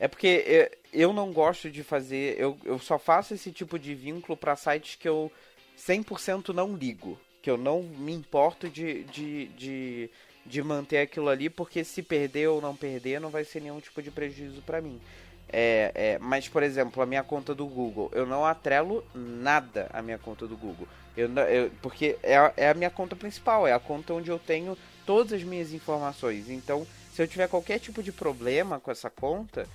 é 0.00 0.08
porque 0.08 0.72
eu 0.92 1.12
não 1.12 1.32
gosto 1.32 1.70
de 1.70 1.84
fazer. 1.84 2.34
Eu, 2.36 2.58
eu 2.64 2.78
só 2.80 2.98
faço 2.98 3.32
esse 3.34 3.52
tipo 3.52 3.78
de 3.78 3.94
vínculo 3.94 4.36
para 4.36 4.56
sites 4.56 4.96
que 4.96 5.08
eu 5.08 5.30
100% 5.78 6.52
não 6.52 6.74
ligo. 6.74 7.18
Que 7.42 7.50
eu 7.50 7.56
não 7.56 7.82
me 7.82 8.12
importo 8.12 8.68
de, 8.68 9.04
de, 9.04 9.46
de, 9.48 10.10
de 10.44 10.62
manter 10.62 10.98
aquilo 10.98 11.28
ali, 11.28 11.48
porque 11.48 11.84
se 11.84 12.02
perder 12.02 12.48
ou 12.48 12.60
não 12.60 12.76
perder, 12.76 13.20
não 13.20 13.30
vai 13.30 13.44
ser 13.44 13.60
nenhum 13.60 13.80
tipo 13.80 14.02
de 14.02 14.10
prejuízo 14.10 14.62
para 14.62 14.80
mim. 14.80 15.00
É, 15.52 15.90
é, 15.94 16.18
mas, 16.18 16.48
por 16.48 16.62
exemplo, 16.62 17.02
a 17.02 17.06
minha 17.06 17.24
conta 17.24 17.54
do 17.54 17.66
Google, 17.66 18.10
eu 18.14 18.24
não 18.24 18.44
atrelo 18.44 19.04
nada 19.14 19.88
à 19.92 20.00
minha 20.00 20.18
conta 20.18 20.46
do 20.46 20.56
Google. 20.56 20.86
Eu, 21.16 21.28
eu, 21.28 21.70
porque 21.82 22.16
é, 22.22 22.52
é 22.56 22.70
a 22.70 22.74
minha 22.74 22.90
conta 22.90 23.16
principal, 23.16 23.66
é 23.66 23.72
a 23.72 23.80
conta 23.80 24.14
onde 24.14 24.30
eu 24.30 24.38
tenho 24.38 24.78
todas 25.04 25.32
as 25.32 25.42
minhas 25.42 25.72
informações. 25.72 26.48
Então, 26.48 26.86
se 27.12 27.20
eu 27.20 27.26
tiver 27.26 27.48
qualquer 27.48 27.80
tipo 27.80 28.02
de 28.02 28.12
problema 28.12 28.78
com 28.78 28.90
essa 28.90 29.10
conta, 29.10 29.68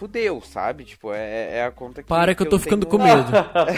fudeu, 0.00 0.40
sabe? 0.40 0.84
Tipo, 0.84 1.12
é, 1.12 1.58
é 1.58 1.64
a 1.64 1.70
conta 1.70 2.02
que. 2.02 2.08
Para 2.08 2.34
que, 2.34 2.38
que 2.38 2.46
eu 2.46 2.48
tô 2.48 2.56
eu 2.56 2.60
ficando 2.60 2.86
tenho... 2.86 2.98
com 2.98 3.04
medo. 3.04 3.30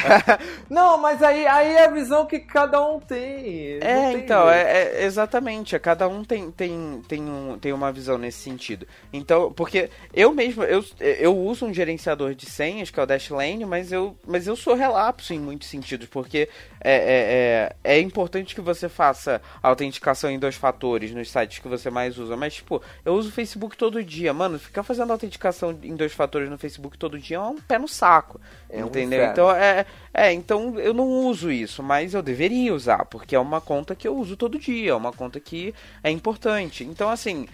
não, 0.70 0.96
mas 0.96 1.20
aí, 1.20 1.44
aí 1.48 1.74
é 1.74 1.86
a 1.86 1.90
visão 1.90 2.26
que 2.26 2.38
cada 2.38 2.80
um 2.80 3.00
tem. 3.00 3.78
É, 3.80 4.12
tem 4.12 4.16
então, 4.18 4.48
é, 4.48 4.62
é, 4.62 5.04
exatamente. 5.04 5.74
É, 5.74 5.80
cada 5.80 6.06
um 6.06 6.22
tem, 6.22 6.52
tem, 6.52 7.02
tem, 7.08 7.22
um, 7.22 7.58
tem 7.58 7.72
uma 7.72 7.90
visão 7.90 8.16
nesse 8.16 8.38
sentido. 8.38 8.86
Então, 9.12 9.52
porque 9.52 9.90
eu 10.14 10.32
mesmo, 10.32 10.62
eu, 10.62 10.84
eu 11.00 11.36
uso 11.36 11.66
um 11.66 11.74
gerenciador 11.74 12.36
de 12.36 12.46
senhas, 12.46 12.88
que 12.88 13.00
é 13.00 13.02
o 13.02 13.06
Dashlane, 13.06 13.64
mas 13.64 13.90
eu, 13.90 14.16
mas 14.24 14.46
eu 14.46 14.54
sou 14.54 14.74
relapso 14.74 15.34
em 15.34 15.40
muitos 15.40 15.68
sentidos, 15.68 16.06
porque 16.06 16.48
é, 16.80 16.94
é, 16.94 17.92
é, 17.92 17.96
é 17.96 18.00
importante 18.00 18.54
que 18.54 18.60
você 18.60 18.88
faça 18.88 19.42
autenticação 19.60 20.30
em 20.30 20.38
dois 20.38 20.54
fatores 20.54 21.12
nos 21.12 21.30
sites 21.30 21.58
que 21.58 21.68
você 21.68 21.90
mais 21.90 22.16
usa. 22.16 22.36
Mas, 22.36 22.54
tipo, 22.54 22.80
eu 23.04 23.14
uso 23.14 23.28
o 23.28 23.32
Facebook 23.32 23.76
todo 23.76 24.02
dia. 24.04 24.32
Mano, 24.32 24.58
ficar 24.58 24.84
fazendo 24.84 25.12
autenticação 25.12 25.76
em 25.82 25.96
dois 25.96 26.11
fatores 26.12 26.48
no 26.48 26.58
Facebook 26.58 26.98
todo 26.98 27.18
dia 27.18 27.36
é 27.36 27.40
um 27.40 27.60
pé 27.60 27.78
no 27.78 27.88
saco. 27.88 28.40
É 28.68 28.80
entendeu? 28.80 29.26
Um 29.26 29.30
então 29.30 29.50
é, 29.50 29.86
é, 30.12 30.32
então 30.32 30.78
eu 30.78 30.92
não 30.92 31.06
uso 31.26 31.50
isso, 31.50 31.82
mas 31.82 32.14
eu 32.14 32.22
deveria 32.22 32.74
usar, 32.74 33.04
porque 33.06 33.34
é 33.34 33.38
uma 33.38 33.60
conta 33.60 33.94
que 33.94 34.06
eu 34.06 34.16
uso 34.16 34.36
todo 34.36 34.58
dia, 34.58 34.92
é 34.92 34.94
uma 34.94 35.12
conta 35.12 35.40
que 35.40 35.74
é 36.02 36.10
importante. 36.10 36.84
Então, 36.84 37.08
assim. 37.08 37.46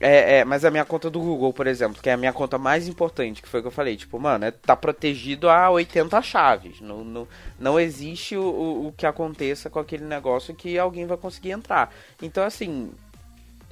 É, 0.00 0.38
é, 0.38 0.44
mas 0.44 0.64
a 0.64 0.70
minha 0.70 0.84
conta 0.84 1.10
do 1.10 1.18
Google, 1.18 1.52
por 1.52 1.66
exemplo, 1.66 2.00
que 2.00 2.08
é 2.08 2.12
a 2.12 2.16
minha 2.16 2.32
conta 2.32 2.56
mais 2.56 2.86
importante, 2.86 3.42
que 3.42 3.48
foi 3.48 3.58
o 3.58 3.62
que 3.64 3.66
eu 3.66 3.72
falei, 3.72 3.96
tipo, 3.96 4.16
mano, 4.16 4.44
é, 4.44 4.52
tá 4.52 4.76
protegido 4.76 5.50
a 5.50 5.68
80 5.70 6.22
chaves. 6.22 6.80
Não, 6.80 7.02
não, 7.02 7.26
não 7.58 7.80
existe 7.80 8.36
o, 8.36 8.44
o, 8.44 8.86
o 8.86 8.92
que 8.92 9.04
aconteça 9.04 9.68
com 9.68 9.80
aquele 9.80 10.04
negócio 10.04 10.54
que 10.54 10.78
alguém 10.78 11.04
vai 11.04 11.16
conseguir 11.16 11.50
entrar. 11.50 11.92
Então, 12.22 12.44
assim, 12.44 12.92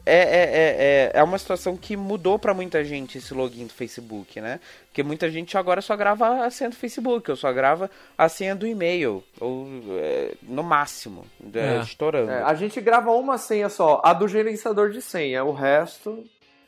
é, 0.06 0.18
é, 0.18 1.10
é, 1.10 1.10
é, 1.14 1.22
uma 1.24 1.36
situação 1.36 1.76
que 1.76 1.96
mudou 1.96 2.38
para 2.38 2.54
muita 2.54 2.84
gente 2.84 3.18
esse 3.18 3.34
login 3.34 3.66
do 3.66 3.72
Facebook, 3.72 4.40
né? 4.40 4.60
Porque 4.86 5.02
muita 5.02 5.28
gente 5.28 5.58
agora 5.58 5.82
só 5.82 5.96
grava 5.96 6.46
a 6.46 6.50
senha 6.50 6.70
do 6.70 6.76
Facebook, 6.76 7.28
ou 7.28 7.36
só 7.36 7.52
grava 7.52 7.90
a 8.16 8.28
senha 8.28 8.54
do 8.54 8.68
e-mail, 8.68 9.24
ou 9.40 9.66
é, 9.98 10.34
no 10.42 10.62
máximo, 10.62 11.26
é, 11.52 11.80
estourando. 11.80 12.30
a 12.30 12.54
gente 12.54 12.80
grava 12.80 13.10
uma 13.10 13.36
senha 13.36 13.68
só, 13.68 14.00
a 14.04 14.12
do 14.12 14.28
gerenciador 14.28 14.90
de 14.90 15.02
senha, 15.02 15.44
o 15.44 15.52
resto 15.52 16.24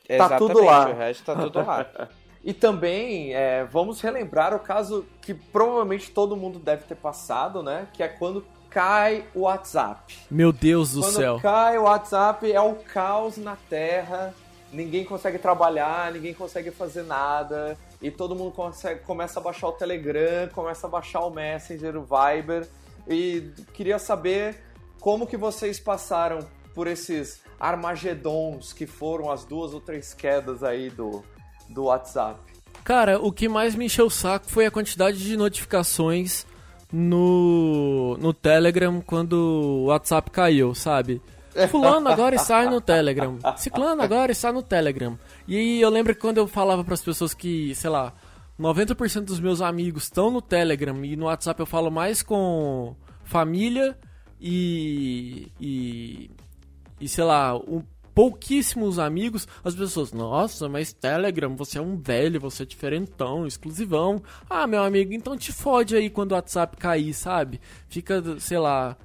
tá 0.09 0.15
Exatamente, 0.15 0.53
tudo 0.53 0.65
lá. 0.65 0.89
o 0.89 0.97
resto 0.97 1.25
tá 1.25 1.37
tudo 1.37 1.59
lá. 1.65 1.87
E 2.45 2.55
também 2.55 3.35
é, 3.35 3.65
vamos 3.65 4.01
relembrar 4.01 4.55
o 4.55 4.61
caso 4.61 5.05
que 5.21 5.35
provavelmente 5.35 6.11
todo 6.11 6.37
mundo 6.37 6.59
deve 6.59 6.85
ter 6.85 6.95
passado, 6.95 7.63
né? 7.63 7.89
Que 7.93 8.03
é 8.03 8.09
quando 8.09 8.47
cai 8.71 9.25
o 9.35 9.41
WhatsApp. 9.41 10.19
Meu 10.31 10.53
Deus 10.53 10.93
do 10.93 11.01
Quando 11.01 11.13
céu. 11.13 11.35
Quando 11.35 11.43
cai 11.43 11.79
o 11.79 11.83
WhatsApp 11.83 12.53
é 12.53 12.61
o 12.61 12.75
caos 12.75 13.37
na 13.37 13.57
Terra. 13.69 14.35
Ninguém 14.73 15.05
consegue 15.05 15.39
trabalhar, 15.39 16.13
ninguém 16.13 16.35
consegue 16.35 16.71
fazer 16.71 17.03
nada. 17.03 17.77
E 18.01 18.11
todo 18.11 18.35
mundo 18.35 18.53
consegue, 18.53 19.01
começa 19.01 19.41
a 19.41 19.43
baixar 19.43 19.69
o 19.69 19.73
Telegram, 19.73 20.49
começa 20.53 20.87
a 20.87 20.91
baixar 20.91 21.21
o 21.21 21.31
Messenger, 21.31 21.97
o 21.97 22.03
Viber. 22.03 22.69
E 23.09 23.51
queria 23.73 23.99
saber 23.99 24.63
como 25.01 25.27
que 25.27 25.37
vocês 25.37 25.81
passaram 25.81 26.41
por 26.75 26.87
esses 26.87 27.41
armagedons 27.59 28.73
que 28.73 28.87
foram 28.87 29.31
as 29.31 29.45
duas 29.45 29.73
ou 29.73 29.81
três 29.81 30.15
quedas 30.15 30.63
aí 30.63 30.91
do, 30.91 31.25
do 31.69 31.85
WhatsApp. 31.85 32.39
Cara, 32.85 33.19
o 33.21 33.33
que 33.33 33.49
mais 33.49 33.75
me 33.75 33.87
encheu 33.87 34.07
o 34.07 34.11
saco 34.11 34.47
foi 34.49 34.65
a 34.65 34.71
quantidade 34.71 35.19
de 35.19 35.37
notificações 35.37 36.47
no, 36.93 38.17
no 38.19 38.33
Telegram 38.33 39.01
quando 39.01 39.35
o 39.35 39.85
WhatsApp 39.87 40.31
caiu, 40.31 40.75
sabe? 40.75 41.21
Fulano 41.71 42.09
agora 42.09 42.37
está 42.37 42.71
no 42.71 42.81
Telegram. 42.81 43.39
Ciclano 43.57 44.03
agora 44.03 44.31
está 44.31 44.53
no 44.53 44.63
Telegram. 44.63 45.19
E 45.47 45.81
eu 45.81 45.91
lembro 45.91 46.15
que 46.15 46.21
quando 46.21 46.39
eu 46.39 46.47
falava 46.47 46.85
para 46.85 46.95
as 46.95 47.03
pessoas 47.03 47.35
que, 47.35 47.75
sei 47.75 47.91
lá, 47.91 48.13
90% 48.59 49.25
dos 49.25 49.41
meus 49.41 49.61
amigos 49.61 50.05
estão 50.05 50.31
no 50.31 50.41
Telegram 50.41 51.05
e 51.05 51.17
no 51.17 51.27
WhatsApp 51.27 51.59
eu 51.61 51.67
falo 51.67 51.91
mais 51.91 52.23
com 52.23 52.95
família 53.25 53.97
e. 54.41 55.51
e. 55.61 56.31
e 57.01 57.09
sei 57.09 57.25
lá, 57.25 57.57
um, 57.57 57.83
pouquíssimos 58.19 58.99
amigos, 58.99 59.47
as 59.63 59.77
pessoas, 59.77 60.13
nossa, 60.13 60.69
mas 60.69 60.93
Telegram, 60.93 61.55
você 61.55 61.79
é 61.79 61.81
um 61.81 61.97
velho, 61.97 62.41
você 62.41 62.65
é 62.65 62.67
diferentão, 62.67 63.47
exclusivão. 63.47 64.21
Ah, 64.51 64.67
meu 64.67 64.83
amigo, 64.83 65.13
então 65.13 65.37
te 65.37 65.53
fode 65.53 65.95
aí 65.95 66.11
quando 66.11 66.33
o 66.33 66.35
WhatsApp 66.35 66.77
cair, 66.79 67.15
sabe? 67.15 67.61
Fica, 67.89 68.21
sei 68.41 68.59
lá. 68.59 68.97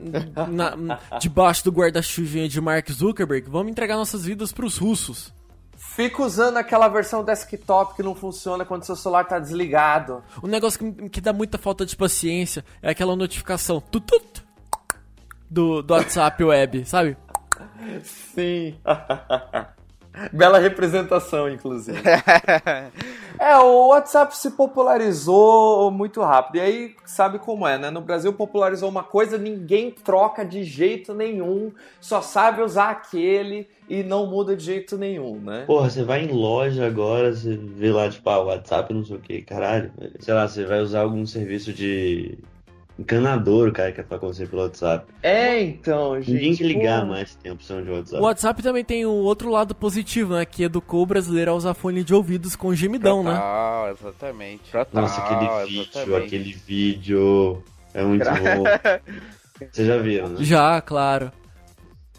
Na, 0.50 0.98
debaixo 1.18 1.62
do 1.64 1.70
guarda-chuvinha 1.70 2.48
de 2.48 2.58
Mark 2.58 2.90
Zuckerberg, 2.90 3.50
vamos 3.50 3.70
entregar 3.70 3.96
nossas 3.96 4.24
vidas 4.24 4.50
pros 4.50 4.78
russos. 4.78 5.30
Fica 5.76 6.22
usando 6.22 6.56
aquela 6.56 6.88
versão 6.88 7.22
desktop 7.22 7.94
que 7.94 8.02
não 8.02 8.14
funciona 8.14 8.64
quando 8.64 8.84
seu 8.84 8.96
celular 8.96 9.24
tá 9.24 9.38
desligado. 9.38 10.24
Um 10.42 10.48
negócio 10.48 10.78
que, 10.78 11.10
que 11.10 11.20
dá 11.20 11.34
muita 11.34 11.58
falta 11.58 11.84
de 11.84 11.94
paciência 11.94 12.64
é 12.80 12.88
aquela 12.88 13.14
notificação 13.14 13.78
tutut, 13.78 14.42
do, 15.54 15.82
do 15.82 15.94
WhatsApp 15.94 16.42
web, 16.42 16.84
sabe? 16.84 17.16
Sim. 18.02 18.74
Bela 20.32 20.58
representação, 20.58 21.48
inclusive. 21.48 21.98
é, 23.38 23.56
o 23.58 23.88
WhatsApp 23.88 24.36
se 24.36 24.52
popularizou 24.52 25.90
muito 25.90 26.22
rápido. 26.22 26.56
E 26.56 26.60
aí, 26.60 26.96
sabe 27.04 27.40
como 27.40 27.66
é, 27.66 27.76
né? 27.76 27.90
No 27.90 28.00
Brasil 28.00 28.32
popularizou 28.32 28.88
uma 28.88 29.02
coisa, 29.02 29.36
ninguém 29.36 29.90
troca 29.90 30.44
de 30.44 30.62
jeito 30.62 31.12
nenhum, 31.12 31.72
só 32.00 32.22
sabe 32.22 32.62
usar 32.62 32.90
aquele 32.90 33.68
e 33.88 34.04
não 34.04 34.26
muda 34.26 34.54
de 34.54 34.64
jeito 34.64 34.96
nenhum, 34.96 35.40
né? 35.40 35.64
Porra, 35.66 35.90
você 35.90 36.04
vai 36.04 36.22
em 36.22 36.32
loja 36.32 36.86
agora, 36.86 37.34
você 37.34 37.56
vê 37.56 37.90
lá, 37.90 38.08
tipo, 38.08 38.30
ah, 38.30 38.40
WhatsApp, 38.40 38.94
não 38.94 39.04
sei 39.04 39.16
o 39.16 39.20
que, 39.20 39.42
caralho. 39.42 39.92
Sei 40.20 40.32
lá, 40.32 40.46
você 40.46 40.64
vai 40.64 40.80
usar 40.80 41.00
algum 41.00 41.26
serviço 41.26 41.72
de 41.72 42.38
encanador, 42.98 43.72
cara, 43.72 43.92
que 43.92 44.00
é 44.00 44.04
pra 44.04 44.16
acontecer 44.16 44.48
pelo 44.48 44.62
WhatsApp. 44.62 45.12
É, 45.22 45.60
então, 45.62 46.20
gente. 46.20 46.32
Ninguém 46.32 46.56
que 46.56 46.64
ligar 46.64 47.02
pô. 47.02 47.08
mais 47.08 47.34
tem 47.34 47.50
a 47.50 47.54
opção 47.54 47.82
de 47.82 47.90
WhatsApp. 47.90 48.22
O 48.22 48.26
WhatsApp 48.26 48.62
também 48.62 48.84
tem 48.84 49.04
o 49.04 49.10
um 49.10 49.22
outro 49.22 49.50
lado 49.50 49.74
positivo, 49.74 50.34
né? 50.34 50.44
Que 50.44 50.64
educou 50.64 51.02
o 51.02 51.06
brasileiro 51.06 51.50
a 51.50 51.54
usar 51.54 51.74
fone 51.74 52.04
de 52.04 52.14
ouvidos 52.14 52.54
com 52.54 52.74
gemidão, 52.74 53.24
Total, 53.24 53.86
né? 53.86 53.92
Exatamente. 53.92 54.70
Total, 54.70 55.02
Nossa, 55.02 55.20
aquele 55.20 55.66
vídeo, 55.66 55.82
exatamente. 55.82 56.26
aquele 56.26 56.52
vídeo 56.52 57.62
é 57.92 58.02
muito 58.02 58.24
bom. 58.24 58.64
Vocês 59.70 59.86
já 59.86 59.98
viram, 59.98 60.28
né? 60.28 60.36
Já, 60.40 60.80
claro. 60.80 61.32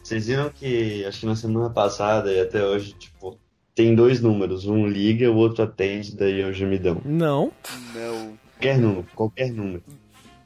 Vocês 0.01 0.27
viram 0.27 0.49
que, 0.49 1.03
acho 1.05 1.21
que 1.21 1.25
na 1.25 1.35
semana 1.35 1.69
passada 1.69 2.31
e 2.31 2.39
até 2.39 2.63
hoje, 2.63 2.93
tipo, 2.93 3.37
tem 3.73 3.93
dois 3.93 4.21
números. 4.21 4.65
Um 4.65 4.87
liga, 4.87 5.29
o 5.29 5.35
outro 5.35 5.63
atende, 5.63 6.15
daí 6.15 6.41
é 6.41 6.45
o 6.45 6.53
gemidão. 6.53 7.01
Não. 7.03 7.51
Não. 7.93 8.37
Qualquer 8.53 8.77
número, 8.77 9.07
qualquer 9.15 9.51
número. 9.51 9.83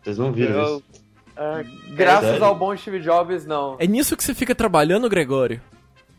Vocês 0.02 0.18
não 0.18 0.32
viram 0.32 0.56
eu, 0.56 0.64
isso? 0.64 0.84
Uh, 1.40 1.96
graças 1.96 2.42
é 2.42 2.44
ao 2.44 2.56
bom 2.56 2.76
Steve 2.76 3.00
Jobs, 3.00 3.46
não. 3.46 3.78
É 3.80 3.88
nisso 3.88 4.18
que 4.18 4.24
você 4.24 4.34
fica 4.34 4.54
trabalhando, 4.54 5.10
Gregório? 5.10 5.62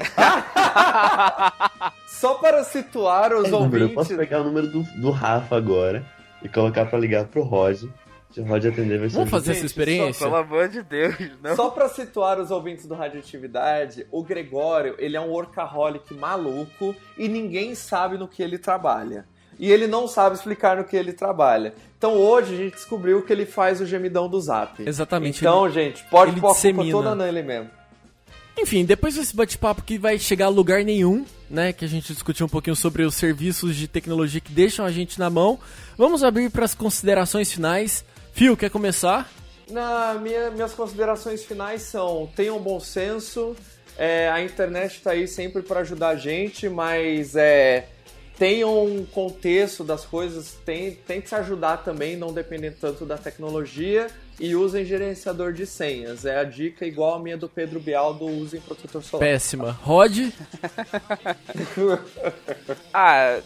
Só 2.06 2.34
para 2.34 2.64
situar 2.64 3.34
os 3.34 3.48
é, 3.48 3.54
ouvintes. 3.54 3.56
Número, 3.60 3.84
eu 3.84 3.90
posso 3.90 4.16
pegar 4.16 4.40
o 4.40 4.44
número 4.44 4.68
do, 4.68 4.82
do 4.82 5.10
Rafa 5.10 5.56
agora 5.56 6.04
e 6.42 6.48
colocar 6.48 6.86
para 6.86 6.98
ligar 6.98 7.26
pro 7.26 7.42
Roger. 7.42 7.90
Se 8.30 8.40
o 8.40 8.44
Roger 8.44 8.72
atender, 8.72 8.98
vai 8.98 9.10
ser. 9.10 9.16
Vamos 9.16 9.30
fazer 9.30 9.52
essa 9.52 9.66
experiência? 9.66 10.20
Só, 10.20 10.24
pelo 10.26 10.36
amor 10.36 10.68
de 10.68 10.82
Deus, 10.82 11.14
não. 11.42 11.56
Só 11.56 11.70
para 11.70 11.88
situar 11.88 12.38
os 12.38 12.50
ouvintes 12.50 12.86
do 12.86 12.94
Radioatividade, 12.94 14.06
o 14.10 14.22
Gregório, 14.22 14.94
ele 14.98 15.16
é 15.16 15.20
um 15.20 15.30
workaholic 15.30 16.14
maluco 16.14 16.94
e 17.18 17.28
ninguém 17.28 17.74
sabe 17.74 18.16
no 18.16 18.28
que 18.28 18.42
ele 18.42 18.56
trabalha 18.56 19.26
e 19.60 19.70
ele 19.70 19.86
não 19.86 20.08
sabe 20.08 20.34
explicar 20.34 20.78
no 20.78 20.84
que 20.84 20.96
ele 20.96 21.12
trabalha. 21.12 21.74
Então 22.00 22.16
hoje 22.16 22.54
a 22.54 22.56
gente 22.56 22.72
descobriu 22.76 23.20
que 23.20 23.30
ele 23.30 23.44
faz 23.44 23.78
o 23.78 23.84
gemidão 23.84 24.26
do 24.26 24.40
Zap. 24.40 24.82
Exatamente. 24.82 25.40
Então, 25.40 25.66
ele, 25.66 25.74
gente, 25.74 26.02
pode 26.04 26.40
pôr 26.40 26.52
a 26.52 26.54
culpa 26.54 26.90
toda 26.90 27.14
nele 27.14 27.42
mesmo. 27.42 27.68
Enfim, 28.58 28.86
depois 28.86 29.16
desse 29.16 29.36
bate-papo 29.36 29.82
que 29.82 29.98
vai 29.98 30.18
chegar 30.18 30.46
a 30.46 30.48
lugar 30.48 30.82
nenhum, 30.82 31.26
né? 31.50 31.74
Que 31.74 31.84
a 31.84 31.88
gente 31.88 32.10
discutiu 32.10 32.46
um 32.46 32.48
pouquinho 32.48 32.74
sobre 32.74 33.02
os 33.02 33.14
serviços 33.14 33.76
de 33.76 33.86
tecnologia 33.86 34.40
que 34.40 34.50
deixam 34.50 34.86
a 34.86 34.90
gente 34.90 35.18
na 35.18 35.28
mão. 35.28 35.58
Vamos 35.98 36.24
abrir 36.24 36.50
para 36.50 36.64
as 36.64 36.74
considerações 36.74 37.52
finais. 37.52 38.02
Fio, 38.32 38.56
quer 38.56 38.70
começar? 38.70 39.30
Na 39.68 40.14
minha, 40.14 40.50
minhas 40.50 40.72
considerações 40.72 41.44
finais 41.44 41.82
são: 41.82 42.30
tenham 42.34 42.58
bom 42.58 42.80
senso. 42.80 43.54
É, 43.98 44.30
a 44.30 44.42
internet 44.42 44.94
está 44.94 45.10
aí 45.10 45.28
sempre 45.28 45.60
para 45.60 45.80
ajudar 45.80 46.08
a 46.08 46.16
gente, 46.16 46.66
mas 46.66 47.36
é, 47.36 47.88
tenham 48.40 48.86
um 48.86 49.04
contexto 49.04 49.84
das 49.84 50.06
coisas, 50.06 50.56
tem, 50.64 50.92
tem 50.92 51.20
que 51.20 51.28
se 51.28 51.34
ajudar 51.34 51.76
também, 51.76 52.16
não 52.16 52.32
dependendo 52.32 52.76
tanto 52.80 53.04
da 53.04 53.18
tecnologia 53.18 54.06
e 54.40 54.56
usem 54.56 54.82
gerenciador 54.82 55.52
de 55.52 55.66
senhas. 55.66 56.24
É 56.24 56.38
a 56.38 56.44
dica 56.44 56.86
igual 56.86 57.16
a 57.16 57.18
minha 57.18 57.36
do 57.36 57.50
Pedro 57.50 57.78
Bial 57.78 58.14
do 58.14 58.24
usem 58.24 58.58
protetor 58.58 59.04
solar. 59.04 59.28
Péssima. 59.28 59.72
Rod? 59.82 60.16
ah, 62.94 63.40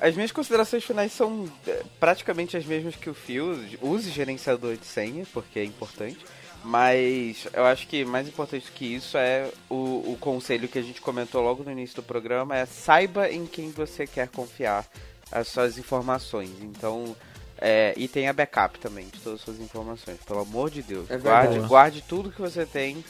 as 0.00 0.14
minhas 0.14 0.30
considerações 0.30 0.84
finais 0.84 1.10
são 1.10 1.50
é, 1.66 1.82
praticamente 1.98 2.56
as 2.56 2.64
mesmas 2.64 2.94
que 2.94 3.10
o 3.10 3.14
Phil. 3.14 3.58
Use 3.82 4.08
gerenciador 4.08 4.76
de 4.76 4.86
senha, 4.86 5.26
porque 5.32 5.58
é 5.58 5.64
importante. 5.64 6.24
Mas 6.64 7.46
eu 7.52 7.64
acho 7.64 7.86
que 7.86 8.04
mais 8.04 8.26
importante 8.26 8.70
que 8.72 8.94
isso 8.94 9.16
é 9.16 9.50
o, 9.70 10.12
o 10.12 10.18
conselho 10.20 10.68
que 10.68 10.78
a 10.78 10.82
gente 10.82 11.00
comentou 11.00 11.42
logo 11.42 11.62
no 11.62 11.70
início 11.70 11.96
do 11.96 12.02
programa, 12.02 12.56
é 12.56 12.66
saiba 12.66 13.30
em 13.30 13.46
quem 13.46 13.70
você 13.70 14.06
quer 14.06 14.28
confiar 14.28 14.84
as 15.30 15.48
suas 15.48 15.78
informações. 15.78 16.50
Então, 16.60 17.16
é, 17.60 17.94
e 17.96 18.08
tenha 18.08 18.32
backup 18.32 18.78
também 18.78 19.06
de 19.06 19.20
todas 19.20 19.40
as 19.40 19.44
suas 19.44 19.60
informações. 19.60 20.18
Pelo 20.26 20.40
amor 20.40 20.70
de 20.70 20.82
Deus. 20.82 21.10
É 21.10 21.16
guarde, 21.16 21.58
guarde 21.60 22.02
tudo 22.02 22.30
que 22.30 22.40
você 22.40 22.66
tem. 22.66 23.04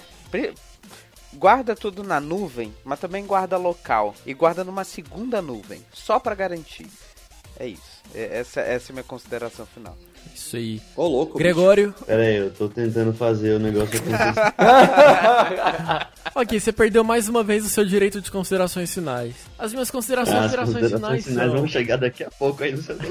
Guarda 1.35 1.77
tudo 1.77 2.03
na 2.03 2.21
nuvem, 2.21 2.75
mas 2.85 3.01
também 3.01 3.27
guarda 3.27 3.57
local. 3.57 4.15
E 4.25 4.33
guarda 4.33 4.65
numa 4.65 4.85
segunda 4.85 5.43
nuvem, 5.43 5.85
só 5.93 6.19
para 6.19 6.35
garantir. 6.35 6.89
É 7.59 7.67
isso. 7.67 7.99
É, 8.15 8.39
essa, 8.39 8.61
essa 8.61 8.91
é 8.91 8.93
a 8.93 8.95
minha 8.95 9.05
consideração 9.05 9.67
final. 9.67 9.97
Isso 10.35 10.57
aí. 10.57 10.81
Ô, 10.97 11.07
louco. 11.07 11.37
Gregório. 11.37 11.89
Bicho. 11.91 12.05
Pera 12.05 12.23
aí, 12.23 12.37
eu 12.37 12.51
tô 12.53 12.69
tentando 12.69 13.13
fazer 13.13 13.55
o 13.55 13.59
negócio 13.59 13.99
acontecer. 13.99 14.41
ok, 16.35 16.61
você 16.61 16.73
perdeu 16.73 17.03
mais 17.03 17.29
uma 17.29 17.43
vez 17.43 17.67
o 17.67 17.69
seu 17.69 17.85
direito 17.85 18.21
de 18.21 18.31
considerações 18.31 18.95
finais. 18.95 19.35
As 19.59 19.73
minhas 19.73 19.91
considerações, 19.91 20.37
ah, 20.37 20.43
considerações, 20.43 20.83
considerações 20.83 21.25
finais, 21.25 21.25
finais 21.25 21.51
são... 21.51 21.59
vão 21.59 21.69
chegar 21.69 21.97
daqui 21.97 22.23
a 22.23 22.31
pouco 22.31 22.63
aí 22.63 22.73
no 22.73 22.83
seu 22.83 22.97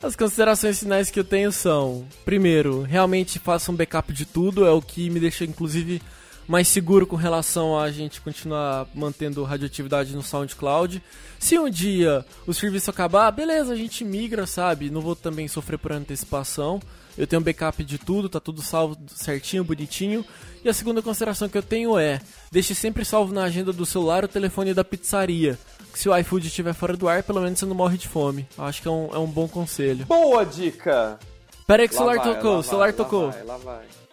As 0.00 0.14
considerações 0.14 0.78
finais 0.78 1.10
que 1.10 1.18
eu 1.18 1.24
tenho 1.24 1.50
são: 1.50 2.06
primeiro, 2.24 2.82
realmente 2.82 3.38
faça 3.38 3.72
um 3.72 3.74
backup 3.74 4.12
de 4.12 4.26
tudo, 4.26 4.66
é 4.66 4.70
o 4.70 4.82
que 4.82 5.08
me 5.08 5.18
deixa, 5.18 5.44
inclusive, 5.44 6.02
mais 6.46 6.68
seguro 6.68 7.06
com 7.06 7.16
relação 7.16 7.78
a 7.78 7.90
gente 7.90 8.20
continuar 8.20 8.86
mantendo 8.94 9.42
radioatividade 9.44 10.14
no 10.14 10.22
SoundCloud. 10.22 11.02
Se 11.38 11.58
um 11.58 11.68
dia 11.68 12.24
o 12.46 12.54
serviço 12.54 12.90
acabar, 12.90 13.30
beleza, 13.30 13.72
a 13.72 13.76
gente 13.76 14.04
migra, 14.04 14.46
sabe? 14.46 14.90
Não 14.90 15.00
vou 15.00 15.16
também 15.16 15.48
sofrer 15.48 15.78
por 15.78 15.92
antecipação. 15.92 16.80
Eu 17.16 17.26
tenho 17.26 17.40
um 17.40 17.44
backup 17.44 17.82
de 17.84 17.96
tudo, 17.96 18.28
tá 18.28 18.40
tudo 18.40 18.60
salvo 18.60 18.96
certinho, 19.06 19.64
bonitinho. 19.64 20.24
E 20.64 20.68
a 20.68 20.74
segunda 20.74 21.00
consideração 21.02 21.48
que 21.48 21.56
eu 21.56 21.62
tenho 21.62 21.98
é: 21.98 22.20
deixe 22.50 22.74
sempre 22.74 23.04
salvo 23.04 23.32
na 23.32 23.44
agenda 23.44 23.72
do 23.72 23.86
celular 23.86 24.24
o 24.24 24.28
telefone 24.28 24.74
da 24.74 24.82
pizzaria. 24.82 25.58
Se 25.94 26.08
o 26.08 26.16
iFood 26.18 26.48
estiver 26.48 26.72
fora 26.72 26.96
do 26.96 27.08
ar, 27.08 27.22
pelo 27.22 27.40
menos 27.40 27.58
você 27.58 27.66
não 27.66 27.74
morre 27.74 27.96
de 27.96 28.08
fome. 28.08 28.48
Acho 28.58 28.82
que 28.82 28.88
é 28.88 28.90
um, 28.90 29.14
é 29.14 29.18
um 29.18 29.28
bom 29.28 29.46
conselho. 29.46 30.04
Boa 30.06 30.44
dica! 30.44 31.18
Pera 31.66 31.82
aí 31.82 31.88
que 31.88 31.94
o 31.94 31.98
celular 31.98 32.16
vai, 32.16 32.34
tocou, 32.34 32.58
o 32.58 32.62
celular 32.62 32.86
vai, 32.86 32.92
tocou. 32.92 33.26
Lá 33.26 33.30
vai, 33.30 33.44
lá 33.44 33.56
vai. 33.58 34.03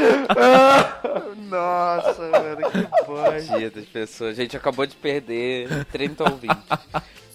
Nossa, 1.48 2.30
mano, 2.30 2.70
que 2.70 3.06
boa. 3.06 3.30
das 3.70 3.86
pessoas. 3.86 4.38
A 4.38 4.42
gente 4.42 4.54
acabou 4.56 4.86
de 4.86 4.94
perder 4.96 5.84
30 5.86 6.30
ouvintes. 6.30 6.56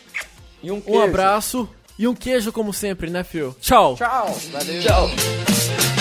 E 0.62 0.70
um, 0.70 0.80
queijo. 0.80 0.98
um 0.98 1.02
abraço. 1.02 1.68
E 1.98 2.08
um 2.08 2.14
queijo, 2.14 2.50
como 2.50 2.72
sempre, 2.72 3.10
né, 3.10 3.22
Phil? 3.22 3.54
Tchau. 3.60 3.94
Tchau. 3.96 4.34
Valeu. 4.52 4.80
Tchau. 4.80 5.99